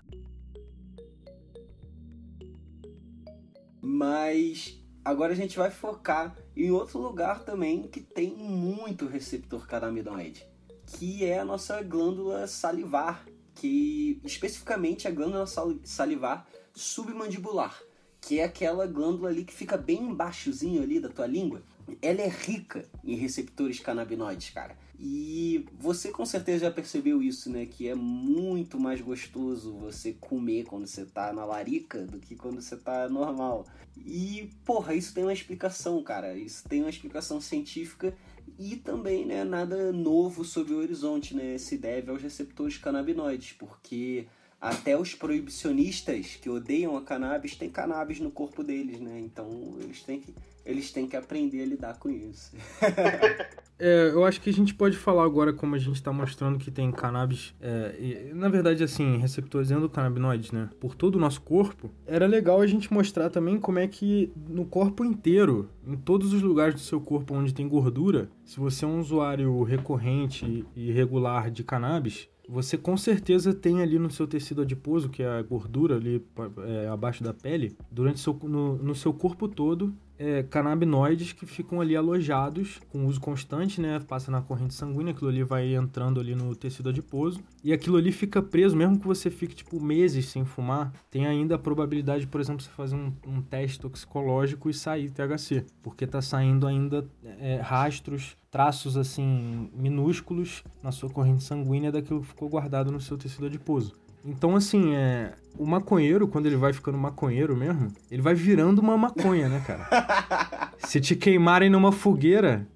Mas 3.97 4.79
agora 5.03 5.33
a 5.33 5.37
gente 5.37 5.57
vai 5.57 5.71
focar 5.71 6.37
em 6.55 6.71
outro 6.71 6.99
lugar 6.99 7.45
também 7.45 7.89
que 7.89 8.01
tem 8.01 8.31
muito 8.37 9.07
receptor 9.07 9.67
canabinoide, 9.67 10.47
que 10.87 11.25
é 11.25 11.39
a 11.39 11.45
nossa 11.47 11.83
glândula 11.83 12.47
salivar, 12.47 13.25
que 13.55 14.21
especificamente 14.23 15.09
a 15.09 15.11
glândula 15.11 15.47
salivar 15.83 16.47
submandibular 16.75 17.75
que 18.21 18.41
é 18.41 18.45
aquela 18.45 18.89
glândula 18.89 19.29
ali 19.29 19.45
que 19.45 19.55
fica 19.55 19.77
bem 19.77 20.03
embaixozinho 20.03 20.83
ali 20.83 20.99
da 20.99 21.09
tua 21.09 21.29
língua. 21.29 21.63
Ela 22.03 22.23
é 22.23 22.29
rica 22.29 22.85
em 23.05 23.15
receptores 23.15 23.79
canabinoides, 23.79 24.51
cara. 24.51 24.77
E 24.99 25.67
você 25.79 26.11
com 26.11 26.25
certeza 26.25 26.67
já 26.67 26.71
percebeu 26.71 27.23
isso, 27.23 27.51
né? 27.51 27.67
Que 27.67 27.89
é 27.89 27.95
muito 27.95 28.81
mais 28.81 29.01
gostoso 29.01 29.77
você 29.77 30.15
comer 30.15 30.65
quando 30.65 30.87
você 30.87 31.05
tá 31.05 31.33
na 31.33 31.45
larica 31.45 32.07
do 32.07 32.19
que 32.19 32.35
quando 32.35 32.63
você 32.63 32.77
tá 32.77 33.09
normal. 33.09 33.67
E, 33.97 34.51
porra, 34.65 34.95
isso 34.95 35.13
tem 35.13 35.25
uma 35.25 35.33
explicação, 35.33 36.03
cara. 36.03 36.35
Isso 36.35 36.67
tem 36.69 36.81
uma 36.81 36.91
explicação 36.91 37.41
científica 37.41 38.15
e 38.59 38.77
também, 38.77 39.27
né, 39.27 39.45
nada 39.45 39.93
novo 39.93 40.45
sobre 40.45 40.73
o 40.73 40.79
horizonte, 40.79 41.37
né? 41.37 41.59
Se 41.59 41.77
deve 41.77 42.11
aos 42.11 42.23
receptores 42.23 42.79
canabinoides, 42.79 43.53
porque 43.53 44.27
até 44.59 44.99
os 44.99 45.15
proibicionistas 45.15 46.37
que 46.37 46.49
odeiam 46.49 46.97
a 46.97 47.03
cannabis 47.03 47.55
têm 47.55 47.69
cannabis 47.69 48.19
no 48.19 48.31
corpo 48.31 48.65
deles, 48.65 48.99
né? 48.99 49.21
Então 49.21 49.77
eles 49.79 50.03
têm 50.03 50.21
que, 50.21 50.35
eles 50.65 50.91
têm 50.91 51.07
que 51.07 51.17
aprender 51.17 51.63
a 51.63 51.67
lidar 51.67 51.99
com 51.99 52.09
isso. 52.09 52.53
é, 53.79 54.11
eu 54.13 54.25
acho 54.25 54.41
que 54.41 54.49
a 54.49 54.53
gente 54.53 54.75
pode 54.75 54.97
falar 54.97 55.25
agora 55.25 55.53
como 55.53 55.75
a 55.75 55.79
gente 55.79 55.97
está 55.97 56.13
mostrando 56.13 56.59
que 56.59 56.71
tem 56.71 56.91
cannabis, 56.91 57.55
é, 57.61 57.95
e, 57.99 58.35
na 58.35 58.49
verdade, 58.49 58.83
assim, 58.83 59.19
receptores 59.19 59.71
endocannabinoides, 59.71 60.51
né? 60.53 60.71
Por 60.81 60.95
todo 60.95 61.17
o 61.17 61.19
nosso 61.19 61.43
corpo. 61.43 61.91
Era 62.07 62.27
legal 62.27 62.61
a 62.61 62.67
gente 62.67 62.93
mostrar 62.93 63.29
também 63.29 63.59
como 63.59 63.79
é 63.79 63.87
que 63.87 64.33
no 64.49 64.65
corpo 64.65 65.05
inteiro, 65.05 65.69
em 65.87 65.97
todos 65.97 66.33
os 66.33 66.43
lugares 66.43 66.75
do 66.75 66.81
seu 66.81 67.01
corpo 67.01 67.35
onde 67.35 67.53
tem 67.53 67.69
gordura, 67.69 68.31
se 68.45 68.59
você 68.59 68.85
é 68.85 68.89
um 68.89 68.99
usuário 69.01 69.63
recorrente 69.63 70.65
e 70.75 70.91
regular 70.91 71.51
de 71.51 71.63
cannabis, 71.63 72.29
você 72.49 72.79
com 72.79 72.97
certeza 72.97 73.53
tem 73.53 73.83
ali 73.83 73.99
no 73.99 74.11
seu 74.11 74.27
tecido 74.27 74.63
adiposo, 74.63 75.09
que 75.09 75.23
é 75.23 75.27
a 75.27 75.43
gordura 75.43 75.97
ali 75.97 76.25
é, 76.65 76.89
abaixo 76.89 77.23
da 77.23 77.35
pele, 77.35 77.77
durante 77.91 78.21
seu, 78.21 78.39
no, 78.45 78.77
no 78.77 78.95
seu 78.95 79.13
corpo 79.13 79.49
todo, 79.49 79.93
é, 80.19 80.43
canabinoides 80.45 81.33
que 81.33 81.45
ficam 81.45 81.81
ali 81.81 81.97
alojados 81.97 82.81
com 82.89 83.07
uso 83.07 83.21
constante, 83.21 83.66
né? 83.81 84.01
Passa 84.01 84.31
na 84.31 84.41
corrente 84.41 84.75
sanguínea, 84.75 85.13
aquilo 85.13 85.29
ali 85.29 85.43
vai 85.43 85.75
entrando 85.75 86.21
ali 86.21 86.35
no 86.35 86.55
tecido 86.55 86.89
adiposo 86.89 87.41
e 87.63 87.73
aquilo 87.73 87.97
ali 87.97 88.13
fica 88.13 88.41
preso, 88.41 88.77
mesmo 88.77 88.99
que 88.99 89.07
você 89.07 89.31
fique 89.31 89.55
tipo 89.55 89.81
meses 89.81 90.27
sem 90.29 90.45
fumar, 90.45 90.93
tem 91.11 91.27
ainda 91.27 91.57
a 91.57 91.59
probabilidade, 91.59 92.27
por 92.27 92.41
exemplo, 92.41 92.63
você 92.63 92.71
fazer 92.71 92.95
um, 92.95 93.13
um 93.27 93.43
teste 93.43 93.81
toxicológico 93.81 94.71
e 94.71 94.75
sair 94.75 95.11
THC, 95.11 95.65
porque 95.83 96.07
tá 96.07 96.23
saindo 96.23 96.67
ainda 96.67 97.07
é, 97.41 97.57
rastros, 97.57 98.37
traços 98.51 98.97
assim 98.97 99.69
minúsculos 99.75 100.63
na 100.83 100.93
sua 100.93 101.11
corrente 101.11 101.43
sanguínea 101.43 101.91
daquilo 101.91 102.21
que 102.21 102.29
ficou 102.29 102.49
guardado 102.49 102.93
no 102.93 103.01
seu 103.01 103.19
tecido 103.19 103.47
adiposo. 103.47 103.95
Então, 104.25 104.57
assim, 104.57 104.95
é, 104.95 105.35
o 105.59 105.67
maconheiro, 105.67 106.29
quando 106.29 106.47
ele 106.47 106.57
vai 106.57 106.73
ficando 106.73 106.99
maconheiro 106.99 107.57
mesmo, 107.57 107.93
ele 108.11 108.23
vai 108.23 108.35
virando 108.35 108.81
uma 108.81 108.97
maconha, 108.97 109.49
né, 109.49 109.63
cara? 109.67 110.73
Se 110.79 111.01
te 111.01 111.17
queimarem 111.17 111.71
numa 111.71 111.93
fogueira, 111.93 112.67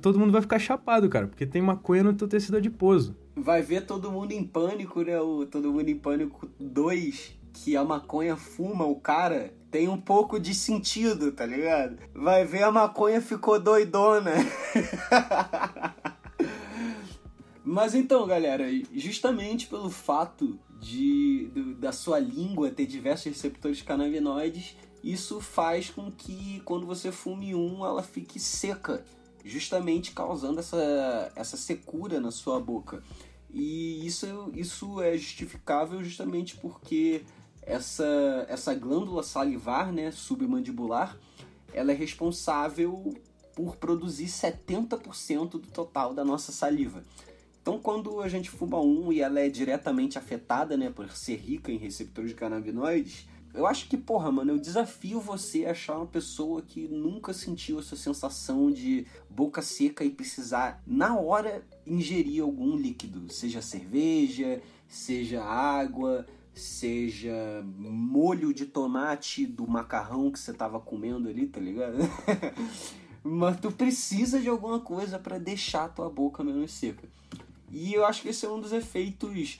todo 0.00 0.18
mundo 0.18 0.32
vai 0.32 0.42
ficar 0.42 0.58
chapado, 0.58 1.08
cara, 1.08 1.26
porque 1.26 1.46
tem 1.46 1.62
maconha 1.62 2.02
no 2.02 2.12
teu 2.12 2.28
tecido 2.28 2.56
adiposo. 2.56 3.16
Vai 3.36 3.62
ver 3.62 3.86
todo 3.86 4.10
mundo 4.10 4.32
em 4.32 4.44
pânico, 4.44 5.02
né? 5.02 5.18
O 5.20 5.46
Todo 5.46 5.72
Mundo 5.72 5.88
em 5.88 5.96
Pânico 5.96 6.48
2, 6.58 7.38
que 7.52 7.76
a 7.76 7.84
maconha 7.84 8.36
fuma 8.36 8.84
o 8.84 8.96
cara, 8.96 9.52
tem 9.70 9.88
um 9.88 9.96
pouco 9.96 10.38
de 10.38 10.52
sentido, 10.52 11.32
tá 11.32 11.46
ligado? 11.46 11.96
Vai 12.14 12.44
ver 12.44 12.64
a 12.64 12.72
maconha 12.72 13.20
ficou 13.22 13.58
doidona. 13.58 14.32
Mas 17.64 17.94
então, 17.94 18.26
galera, 18.26 18.64
justamente 18.92 19.68
pelo 19.68 19.90
fato 19.90 20.58
de, 20.80 21.50
de, 21.54 21.74
da 21.74 21.92
sua 21.92 22.18
língua 22.18 22.70
ter 22.70 22.86
diversos 22.86 23.26
receptores 23.26 23.82
canabinoides, 23.82 24.76
isso 25.04 25.40
faz 25.40 25.90
com 25.90 26.10
que 26.10 26.60
quando 26.64 26.86
você 26.86 27.12
fume 27.12 27.54
um, 27.54 27.84
ela 27.84 28.02
fique 28.02 28.40
seca, 28.40 29.04
justamente 29.44 30.12
causando 30.12 30.60
essa, 30.60 31.32
essa 31.36 31.56
secura 31.56 32.20
na 32.20 32.30
sua 32.30 32.58
boca. 32.58 33.02
E 33.52 34.06
isso, 34.06 34.50
isso 34.54 35.00
é 35.00 35.16
justificável 35.16 36.02
justamente 36.02 36.56
porque 36.56 37.24
essa, 37.62 38.46
essa 38.48 38.74
glândula 38.74 39.22
salivar, 39.22 39.92
né, 39.92 40.10
submandibular, 40.10 41.16
ela 41.72 41.92
é 41.92 41.94
responsável 41.94 43.14
por 43.54 43.76
produzir 43.76 44.26
70% 44.26 45.50
do 45.50 45.58
total 45.60 46.14
da 46.14 46.24
nossa 46.24 46.52
saliva. 46.52 47.02
Então, 47.62 47.78
quando 47.78 48.20
a 48.20 48.28
gente 48.28 48.48
fuma 48.48 48.80
um 48.80 49.12
e 49.12 49.20
ela 49.20 49.40
é 49.40 49.48
diretamente 49.48 50.18
afetada, 50.18 50.76
né, 50.76 50.90
por 50.90 51.10
ser 51.10 51.36
rica 51.36 51.70
em 51.70 51.76
receptores 51.76 52.30
de 52.30 52.36
canabinoides, 52.36 53.28
eu 53.52 53.66
acho 53.66 53.88
que, 53.88 53.96
porra, 53.96 54.30
mano, 54.30 54.52
eu 54.52 54.58
desafio 54.58 55.20
você 55.20 55.66
a 55.66 55.72
achar 55.72 55.96
uma 55.96 56.06
pessoa 56.06 56.62
que 56.62 56.86
nunca 56.86 57.32
sentiu 57.32 57.80
essa 57.80 57.96
sensação 57.96 58.70
de 58.70 59.06
boca 59.28 59.60
seca 59.60 60.04
e 60.04 60.10
precisar, 60.10 60.82
na 60.86 61.18
hora, 61.18 61.62
ingerir 61.84 62.42
algum 62.42 62.76
líquido, 62.76 63.30
seja 63.32 63.60
cerveja, 63.60 64.62
seja 64.88 65.42
água, 65.42 66.24
seja 66.54 67.62
molho 67.64 68.54
de 68.54 68.66
tomate 68.66 69.46
do 69.46 69.66
macarrão 69.66 70.30
que 70.30 70.38
você 70.38 70.52
tava 70.52 70.78
comendo 70.78 71.28
ali, 71.28 71.46
tá 71.46 71.60
ligado? 71.60 71.96
Mas 73.22 73.60
tu 73.60 73.70
precisa 73.70 74.40
de 74.40 74.48
alguma 74.48 74.80
coisa 74.80 75.18
para 75.18 75.38
deixar 75.38 75.84
a 75.84 75.88
tua 75.88 76.08
boca 76.08 76.42
menos 76.42 76.72
seca. 76.72 77.06
E 77.70 77.94
eu 77.94 78.04
acho 78.04 78.22
que 78.22 78.28
esse 78.28 78.44
é 78.44 78.48
um 78.50 78.60
dos 78.60 78.72
efeitos 78.72 79.58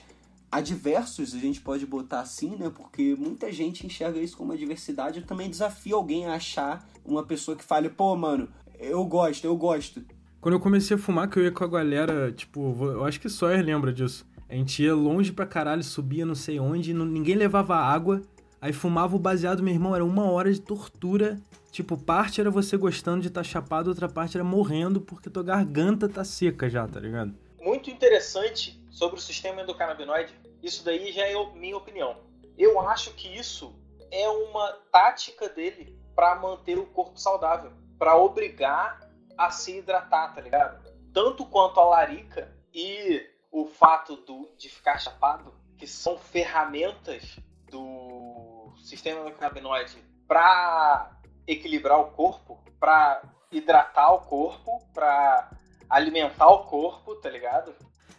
adversos, 0.51 1.33
a 1.33 1.39
gente 1.39 1.61
pode 1.61 1.85
botar 1.85 2.19
assim, 2.19 2.55
né? 2.57 2.69
Porque 2.75 3.15
muita 3.17 3.51
gente 3.51 3.85
enxerga 3.85 4.19
isso 4.19 4.35
como 4.35 4.51
uma 4.51 4.57
diversidade. 4.57 5.19
Eu 5.19 5.25
também 5.25 5.49
desafio 5.49 5.95
alguém 5.95 6.25
a 6.25 6.33
achar 6.33 6.87
uma 7.05 7.23
pessoa 7.23 7.55
que 7.55 7.63
fale, 7.63 7.89
pô, 7.89 8.15
mano, 8.15 8.49
eu 8.79 9.03
gosto, 9.05 9.45
eu 9.45 9.55
gosto. 9.55 10.03
Quando 10.41 10.55
eu 10.55 10.59
comecei 10.59 10.95
a 10.95 10.99
fumar, 10.99 11.29
que 11.29 11.37
eu 11.39 11.43
ia 11.43 11.51
com 11.51 11.63
a 11.63 11.67
galera, 11.67 12.31
tipo, 12.31 12.75
eu 12.83 13.05
acho 13.05 13.19
que 13.19 13.29
só 13.29 13.47
lembra 13.47 13.93
disso. 13.93 14.25
A 14.49 14.55
gente 14.55 14.83
ia 14.83 14.93
longe 14.93 15.31
pra 15.31 15.45
caralho, 15.45 15.83
subia 15.83 16.25
não 16.25 16.35
sei 16.35 16.59
onde, 16.59 16.93
não, 16.93 17.05
ninguém 17.05 17.35
levava 17.35 17.75
água, 17.75 18.21
Aí 18.61 18.71
fumava 18.71 19.15
o 19.15 19.19
baseado, 19.19 19.63
meu 19.63 19.73
irmão, 19.73 19.95
era 19.95 20.05
uma 20.05 20.29
hora 20.29 20.53
de 20.53 20.61
tortura. 20.61 21.41
Tipo, 21.71 21.97
parte 21.97 22.39
era 22.39 22.51
você 22.51 22.77
gostando 22.77 23.21
de 23.21 23.29
estar 23.29 23.39
tá 23.41 23.43
chapado, 23.43 23.87
outra 23.87 24.07
parte 24.07 24.37
era 24.37 24.43
morrendo 24.43 25.01
porque 25.01 25.31
tua 25.31 25.41
garganta 25.41 26.07
tá 26.07 26.23
seca 26.23 26.69
já, 26.69 26.87
tá 26.87 26.99
ligado? 26.99 27.33
Muito 27.61 27.91
interessante 27.91 28.83
sobre 28.89 29.19
o 29.19 29.21
sistema 29.21 29.61
endocannabinoide. 29.61 30.33
Isso 30.63 30.83
daí 30.83 31.11
já 31.11 31.27
é 31.27 31.45
minha 31.53 31.77
opinião. 31.77 32.17
Eu 32.57 32.79
acho 32.81 33.13
que 33.13 33.27
isso 33.27 33.79
é 34.09 34.27
uma 34.27 34.73
tática 34.91 35.47
dele 35.47 35.95
para 36.15 36.35
manter 36.35 36.79
o 36.79 36.87
corpo 36.87 37.19
saudável, 37.19 37.71
para 37.99 38.17
obrigar 38.17 38.99
a 39.37 39.51
se 39.51 39.77
hidratar, 39.77 40.33
tá 40.33 40.41
ligado? 40.41 40.83
Tanto 41.13 41.45
quanto 41.45 41.79
a 41.79 41.85
larica 41.85 42.51
e 42.73 43.29
o 43.51 43.65
fato 43.67 44.15
do, 44.15 44.49
de 44.57 44.67
ficar 44.67 44.99
chapado, 44.99 45.53
que 45.77 45.85
são 45.85 46.17
ferramentas 46.17 47.39
do 47.69 48.73
sistema 48.83 49.21
endocannabinoide 49.21 50.03
para 50.27 51.11
equilibrar 51.45 51.99
o 51.99 52.11
corpo, 52.11 52.59
para 52.79 53.21
hidratar 53.51 54.13
o 54.13 54.21
corpo, 54.21 54.83
para 54.93 55.51
alimentar 55.91 56.47
o 56.47 56.59
corpo, 56.59 57.15
tá 57.15 57.29
ligado? 57.29 57.73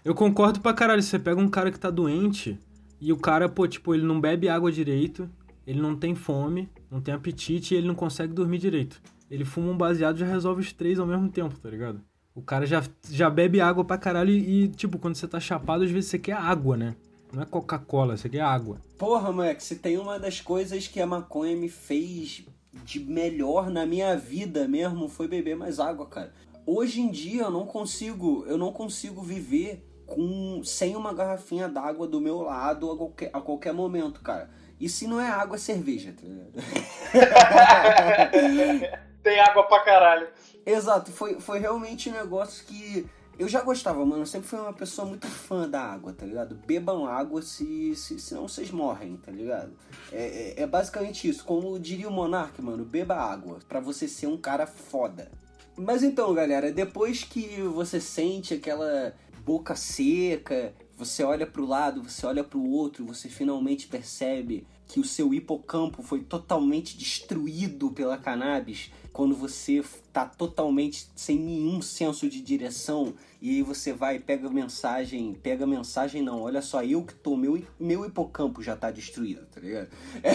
Eu 0.04 0.14
concordo 0.14 0.61
pra 0.61 0.74
caralho. 0.74 1.02
Você 1.02 1.18
pega 1.18 1.40
um 1.40 1.48
cara 1.48 1.72
que 1.72 1.80
tá 1.80 1.90
doente 1.90 2.58
e 3.00 3.12
o 3.12 3.16
cara, 3.16 3.48
pô, 3.48 3.66
tipo, 3.66 3.94
ele 3.94 4.04
não 4.04 4.20
bebe 4.20 4.48
água 4.48 4.70
direito, 4.70 5.28
ele 5.66 5.80
não 5.80 5.96
tem 5.96 6.14
fome, 6.14 6.68
não 6.90 7.00
tem 7.00 7.14
apetite 7.14 7.74
e 7.74 7.78
ele 7.78 7.87
não 7.87 7.94
consegue 7.94 8.32
dormir 8.32 8.58
direito. 8.58 9.00
Ele 9.30 9.44
fuma 9.44 9.70
um 9.70 9.76
baseado 9.76 10.16
e 10.16 10.20
já 10.20 10.26
resolve 10.26 10.61
os 10.61 10.72
três 10.72 10.98
ao 10.98 11.06
mesmo 11.06 11.28
tempo, 11.30 11.58
tá 11.58 11.70
ligado? 11.70 12.00
O 12.35 12.42
cara 12.42 12.66
já, 12.66 12.82
já 13.11 13.30
bebe 13.30 13.61
água 13.61 13.85
pra 13.85 13.98
caralho 13.98 14.30
e, 14.30 14.68
tipo, 14.68 14.98
quando 14.98 15.14
você 15.14 15.26
tá 15.26 15.40
chapado, 15.40 15.85
às 15.85 15.90
vezes 15.90 16.11
você 16.11 16.18
quer 16.18 16.35
água, 16.35 16.76
né? 16.76 16.94
Não 17.32 17.42
é 17.42 17.46
Coca-Cola, 17.46 18.16
você 18.16 18.28
quer 18.28 18.40
água. 18.40 18.78
Porra, 18.98 19.32
moleque, 19.32 19.62
se 19.62 19.76
tem 19.76 19.96
uma 19.96 20.18
das 20.18 20.40
coisas 20.40 20.87
que 20.87 21.00
a 21.00 21.06
maconha 21.06 21.56
me 21.56 21.68
fez 21.68 22.44
de 22.85 23.00
melhor 23.00 23.70
na 23.70 23.85
minha 23.87 24.16
vida 24.16 24.66
mesmo 24.66 25.08
foi 25.08 25.28
beber 25.28 25.56
mais 25.56 25.78
água, 25.78 26.06
cara. 26.06 26.32
Hoje 26.66 27.01
em 27.01 27.11
dia 27.11 27.42
eu 27.42 27.51
não 27.51 27.66
consigo, 27.66 28.44
eu 28.46 28.57
não 28.57 28.72
consigo 28.72 29.22
viver 29.22 29.85
com 30.07 30.62
sem 30.64 30.94
uma 30.94 31.12
garrafinha 31.12 31.68
d'água 31.68 32.07
do 32.07 32.20
meu 32.20 32.42
lado 32.42 32.90
a 32.90 32.96
qualquer, 32.96 33.31
a 33.33 33.40
qualquer 33.40 33.72
momento, 33.72 34.20
cara. 34.20 34.51
E 34.79 34.88
se 34.88 35.07
não 35.07 35.20
é 35.20 35.29
água, 35.29 35.57
é 35.57 35.59
cerveja, 35.59 36.12
tá 36.12 36.27
ligado? 36.27 36.53
Tem 39.22 39.40
água 39.40 39.66
pra 39.68 39.81
caralho. 39.81 40.29
Exato, 40.66 41.12
foi, 41.12 41.40
foi 41.40 41.61
realmente 41.61 42.11
um 42.11 42.12
negócio 42.12 42.64
que 42.64 43.09
eu 43.38 43.48
já 43.48 43.62
gostava, 43.62 44.05
mano. 44.05 44.22
Eu 44.22 44.27
sempre 44.27 44.48
fui 44.48 44.59
uma 44.59 44.72
pessoa 44.72 45.07
muito 45.07 45.27
fã 45.27 45.68
da 45.68 45.81
água, 45.81 46.12
tá 46.12 46.27
ligado? 46.27 46.55
Bebam 46.66 47.07
água, 47.07 47.42
se, 47.42 47.94
se, 47.96 48.18
senão 48.18 48.48
vocês 48.48 48.70
morrem, 48.70 49.16
tá 49.16 49.33
ligado? 49.33 49.72
É, 50.12 50.55
é, 50.59 50.62
é 50.62 50.66
basicamente 50.66 51.29
isso. 51.29 51.44
Como 51.44 51.79
diria 51.79 52.09
o 52.09 52.12
Monark, 52.12 52.61
mano, 52.61 52.85
beba 52.85 53.14
água 53.14 53.59
para 53.68 53.81
você 53.81 54.07
ser 54.07 54.27
um 54.27 54.37
cara 54.37 54.66
foda. 54.66 55.31
Mas 55.76 56.02
então, 56.02 56.35
galera, 56.35 56.70
depois 56.70 57.24
que 57.24 57.62
você 57.62 58.00
sente 58.00 58.54
aquela 58.54 59.14
boca 59.44 59.74
seca, 59.74 60.74
você 60.96 61.24
olha 61.24 61.46
para 61.46 61.62
o 61.62 61.66
lado, 61.66 62.02
você 62.02 62.26
olha 62.26 62.44
para 62.44 62.58
o 62.58 62.70
outro, 62.70 63.04
você 63.06 63.28
finalmente 63.28 63.88
percebe 63.88 64.66
que 64.87 65.00
o 65.00 65.04
seu 65.04 65.32
hipocampo 65.32 66.02
foi 66.02 66.20
totalmente 66.20 66.96
destruído 66.96 67.90
pela 67.90 68.18
cannabis, 68.18 68.90
quando 69.12 69.35
você 69.35 69.83
tá 70.12 70.25
totalmente 70.25 71.07
sem 71.14 71.38
nenhum 71.38 71.83
senso 71.83 72.29
de 72.29 72.40
direção 72.40 73.14
e 73.40 73.57
aí 73.57 73.62
você 73.62 73.92
vai 73.92 74.18
pega 74.18 74.48
mensagem, 74.48 75.35
pega 75.35 75.66
mensagem 75.66 76.22
não, 76.22 76.42
olha 76.42 76.62
só, 76.62 76.83
eu 76.83 77.03
que 77.03 77.14
tô, 77.14 77.37
meu, 77.37 77.62
meu 77.79 78.07
hipocampo 78.07 78.62
já 78.62 78.77
tá 78.77 78.90
destruído, 78.90 79.44
tá 79.53 79.61
ligado? 79.61 79.88
É. 80.22 80.33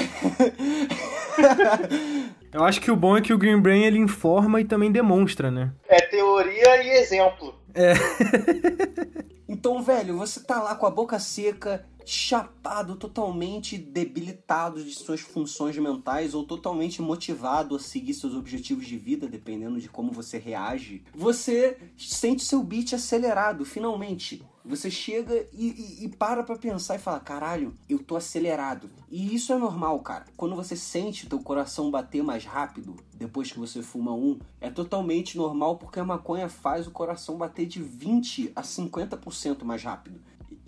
eu 2.53 2.63
acho 2.63 2.81
que 2.81 2.91
o 2.91 2.95
bom 2.95 3.17
é 3.17 3.21
que 3.21 3.33
o 3.33 3.37
Green 3.37 3.59
Brain 3.59 3.83
ele 3.83 3.97
informa 3.97 4.61
e 4.61 4.65
também 4.65 4.91
demonstra, 4.91 5.49
né? 5.49 5.71
É 5.87 6.01
teoria 6.01 6.83
e 6.83 6.89
exemplo. 6.97 7.55
É. 7.73 7.93
então, 9.57 9.81
velho, 9.81 10.15
você 10.15 10.39
tá 10.39 10.61
lá 10.61 10.75
com 10.75 10.85
a 10.85 10.91
boca 10.91 11.17
seca, 11.17 11.83
chapado, 12.05 12.95
totalmente 12.95 13.75
debilitado 13.75 14.83
de 14.83 14.91
suas 14.91 15.21
funções 15.21 15.75
mentais 15.79 16.35
ou 16.35 16.43
totalmente 16.43 17.01
motivado 17.01 17.75
a 17.75 17.79
seguir 17.79 18.13
seus 18.13 18.35
objetivos 18.35 18.85
de 18.85 18.95
vida, 18.95 19.27
dependendo 19.27 19.81
de 19.81 19.89
como 19.89 20.11
você 20.11 20.37
reage. 20.37 21.03
Você 21.11 21.75
sente 21.97 22.43
seu 22.43 22.61
beat 22.61 22.93
acelerado, 22.93 23.65
finalmente. 23.65 24.45
Você 24.67 24.91
chega 24.91 25.47
e, 25.53 25.67
e, 26.01 26.05
e 26.05 26.09
para 26.09 26.43
pra 26.43 26.57
pensar 26.57 26.95
e 26.95 26.99
fala: 26.99 27.21
caralho, 27.21 27.73
eu 27.89 27.99
tô 27.99 28.17
acelerado. 28.17 28.89
E 29.09 29.33
isso 29.33 29.53
é 29.53 29.57
normal, 29.57 29.99
cara. 30.01 30.25
Quando 30.35 30.55
você 30.55 30.75
sente 30.75 31.27
teu 31.27 31.39
coração 31.39 31.89
bater 31.89 32.21
mais 32.21 32.43
rápido 32.43 32.97
depois 33.13 33.49
que 33.49 33.57
você 33.57 33.81
fuma 33.81 34.13
um, 34.13 34.37
é 34.59 34.69
totalmente 34.69 35.37
normal 35.37 35.77
porque 35.77 35.99
a 35.99 36.05
maconha 36.05 36.49
faz 36.49 36.85
o 36.85 36.91
coração 36.91 37.37
bater 37.37 37.65
de 37.65 37.81
20 37.81 38.51
a 38.55 38.61
50% 38.61 39.63
mais 39.63 39.81
rápido. 39.83 40.19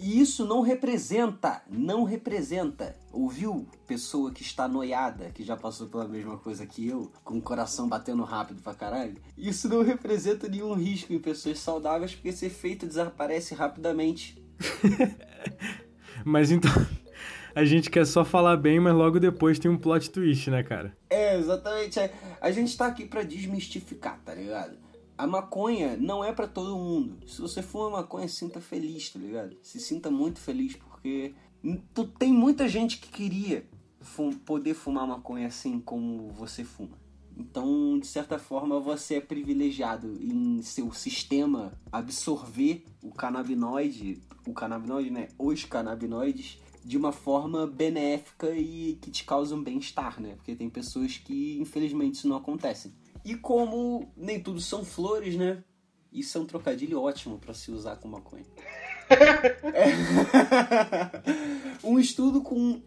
E 0.02 0.22
isso 0.22 0.46
não 0.46 0.62
representa, 0.62 1.62
não 1.70 2.06
representa. 2.06 2.96
Ouviu? 3.12 3.68
Pessoa 3.86 4.32
que 4.32 4.42
está 4.42 4.66
noiada, 4.66 5.30
que 5.32 5.44
já 5.44 5.58
passou 5.58 5.88
pela 5.88 6.08
mesma 6.08 6.38
coisa 6.38 6.66
que 6.66 6.88
eu, 6.88 7.12
com 7.22 7.38
o 7.38 7.42
coração 7.42 7.90
batendo 7.90 8.24
rápido 8.24 8.62
pra 8.62 8.74
caralho. 8.74 9.18
Isso 9.38 9.68
não 9.68 9.84
representa 9.84 10.48
nenhum 10.48 10.74
risco 10.74 11.12
em 11.12 11.20
pessoas 11.20 11.60
saudáveis, 11.60 12.16
porque 12.16 12.30
esse 12.30 12.46
efeito 12.46 12.88
desaparece 12.88 13.54
rapidamente. 13.54 14.42
mas 16.24 16.50
então. 16.50 16.72
A 17.54 17.66
gente 17.66 17.90
quer 17.90 18.06
só 18.06 18.24
falar 18.24 18.56
bem, 18.56 18.80
mas 18.80 18.94
logo 18.94 19.20
depois 19.20 19.60
tem 19.60 19.70
um 19.70 19.78
plot 19.78 20.10
twist, 20.12 20.50
né, 20.50 20.64
cara? 20.64 20.96
É, 21.10 21.38
exatamente. 21.38 22.00
A 22.40 22.52
gente 22.52 22.78
tá 22.78 22.86
aqui 22.86 23.06
para 23.06 23.24
desmistificar, 23.24 24.18
tá 24.24 24.34
ligado? 24.34 24.78
A 25.20 25.28
maconha 25.28 25.98
não 25.98 26.24
é 26.24 26.32
para 26.32 26.48
todo 26.48 26.78
mundo. 26.78 27.18
Se 27.28 27.42
você 27.42 27.62
fuma 27.62 27.90
maconha, 27.90 28.26
sinta 28.30 28.62
feliz, 28.62 29.10
tá 29.10 29.20
ligado? 29.20 29.58
Se 29.62 29.78
sinta 29.78 30.10
muito 30.10 30.40
feliz, 30.40 30.78
porque 30.78 31.34
tu, 31.94 32.08
tem 32.08 32.32
muita 32.32 32.70
gente 32.70 33.00
que 33.00 33.10
queria 33.10 33.68
fum, 34.00 34.32
poder 34.32 34.74
fumar 34.74 35.06
maconha 35.06 35.48
assim 35.48 35.78
como 35.82 36.30
você 36.30 36.64
fuma. 36.64 36.98
Então, 37.36 38.00
de 38.00 38.08
certa 38.08 38.40
forma, 38.40 38.80
você 38.80 39.16
é 39.16 39.22
privilegiado 39.22 40.18
em 40.22 40.62
seu 40.62 40.94
sistema 40.94 41.74
absorver 41.92 42.86
o 43.04 43.12
canabinoide, 43.12 44.22
o 44.48 44.54
canabinoide, 44.54 45.10
né? 45.10 45.28
Os 45.38 45.66
canabinoides 45.66 46.62
de 46.82 46.98
uma 46.98 47.12
forma 47.12 47.68
benéfica 47.68 48.52
e 48.52 48.98
que 49.02 49.12
te 49.12 49.26
causam 49.26 49.62
bem-estar, 49.62 50.22
né? 50.22 50.36
Porque 50.36 50.56
tem 50.56 50.70
pessoas 50.70 51.18
que, 51.18 51.60
infelizmente, 51.60 52.16
isso 52.16 52.28
não 52.30 52.38
acontece. 52.38 52.94
E 53.24 53.36
como 53.36 54.12
nem 54.16 54.42
tudo 54.42 54.62
são 54.62 54.86
flores, 54.86 55.36
né? 55.36 55.64
Isso 56.12 56.38
é 56.38 56.42
um 56.42 56.46
trocadilho 56.46 57.02
ótimo 57.02 57.38
para 57.38 57.54
se 57.54 57.72
usar 57.72 57.98
com 57.98 58.08
maconha. 58.08 58.46
é. 59.74 59.92
um 61.84 62.00
estudo 62.00 62.42
com, 62.42 62.82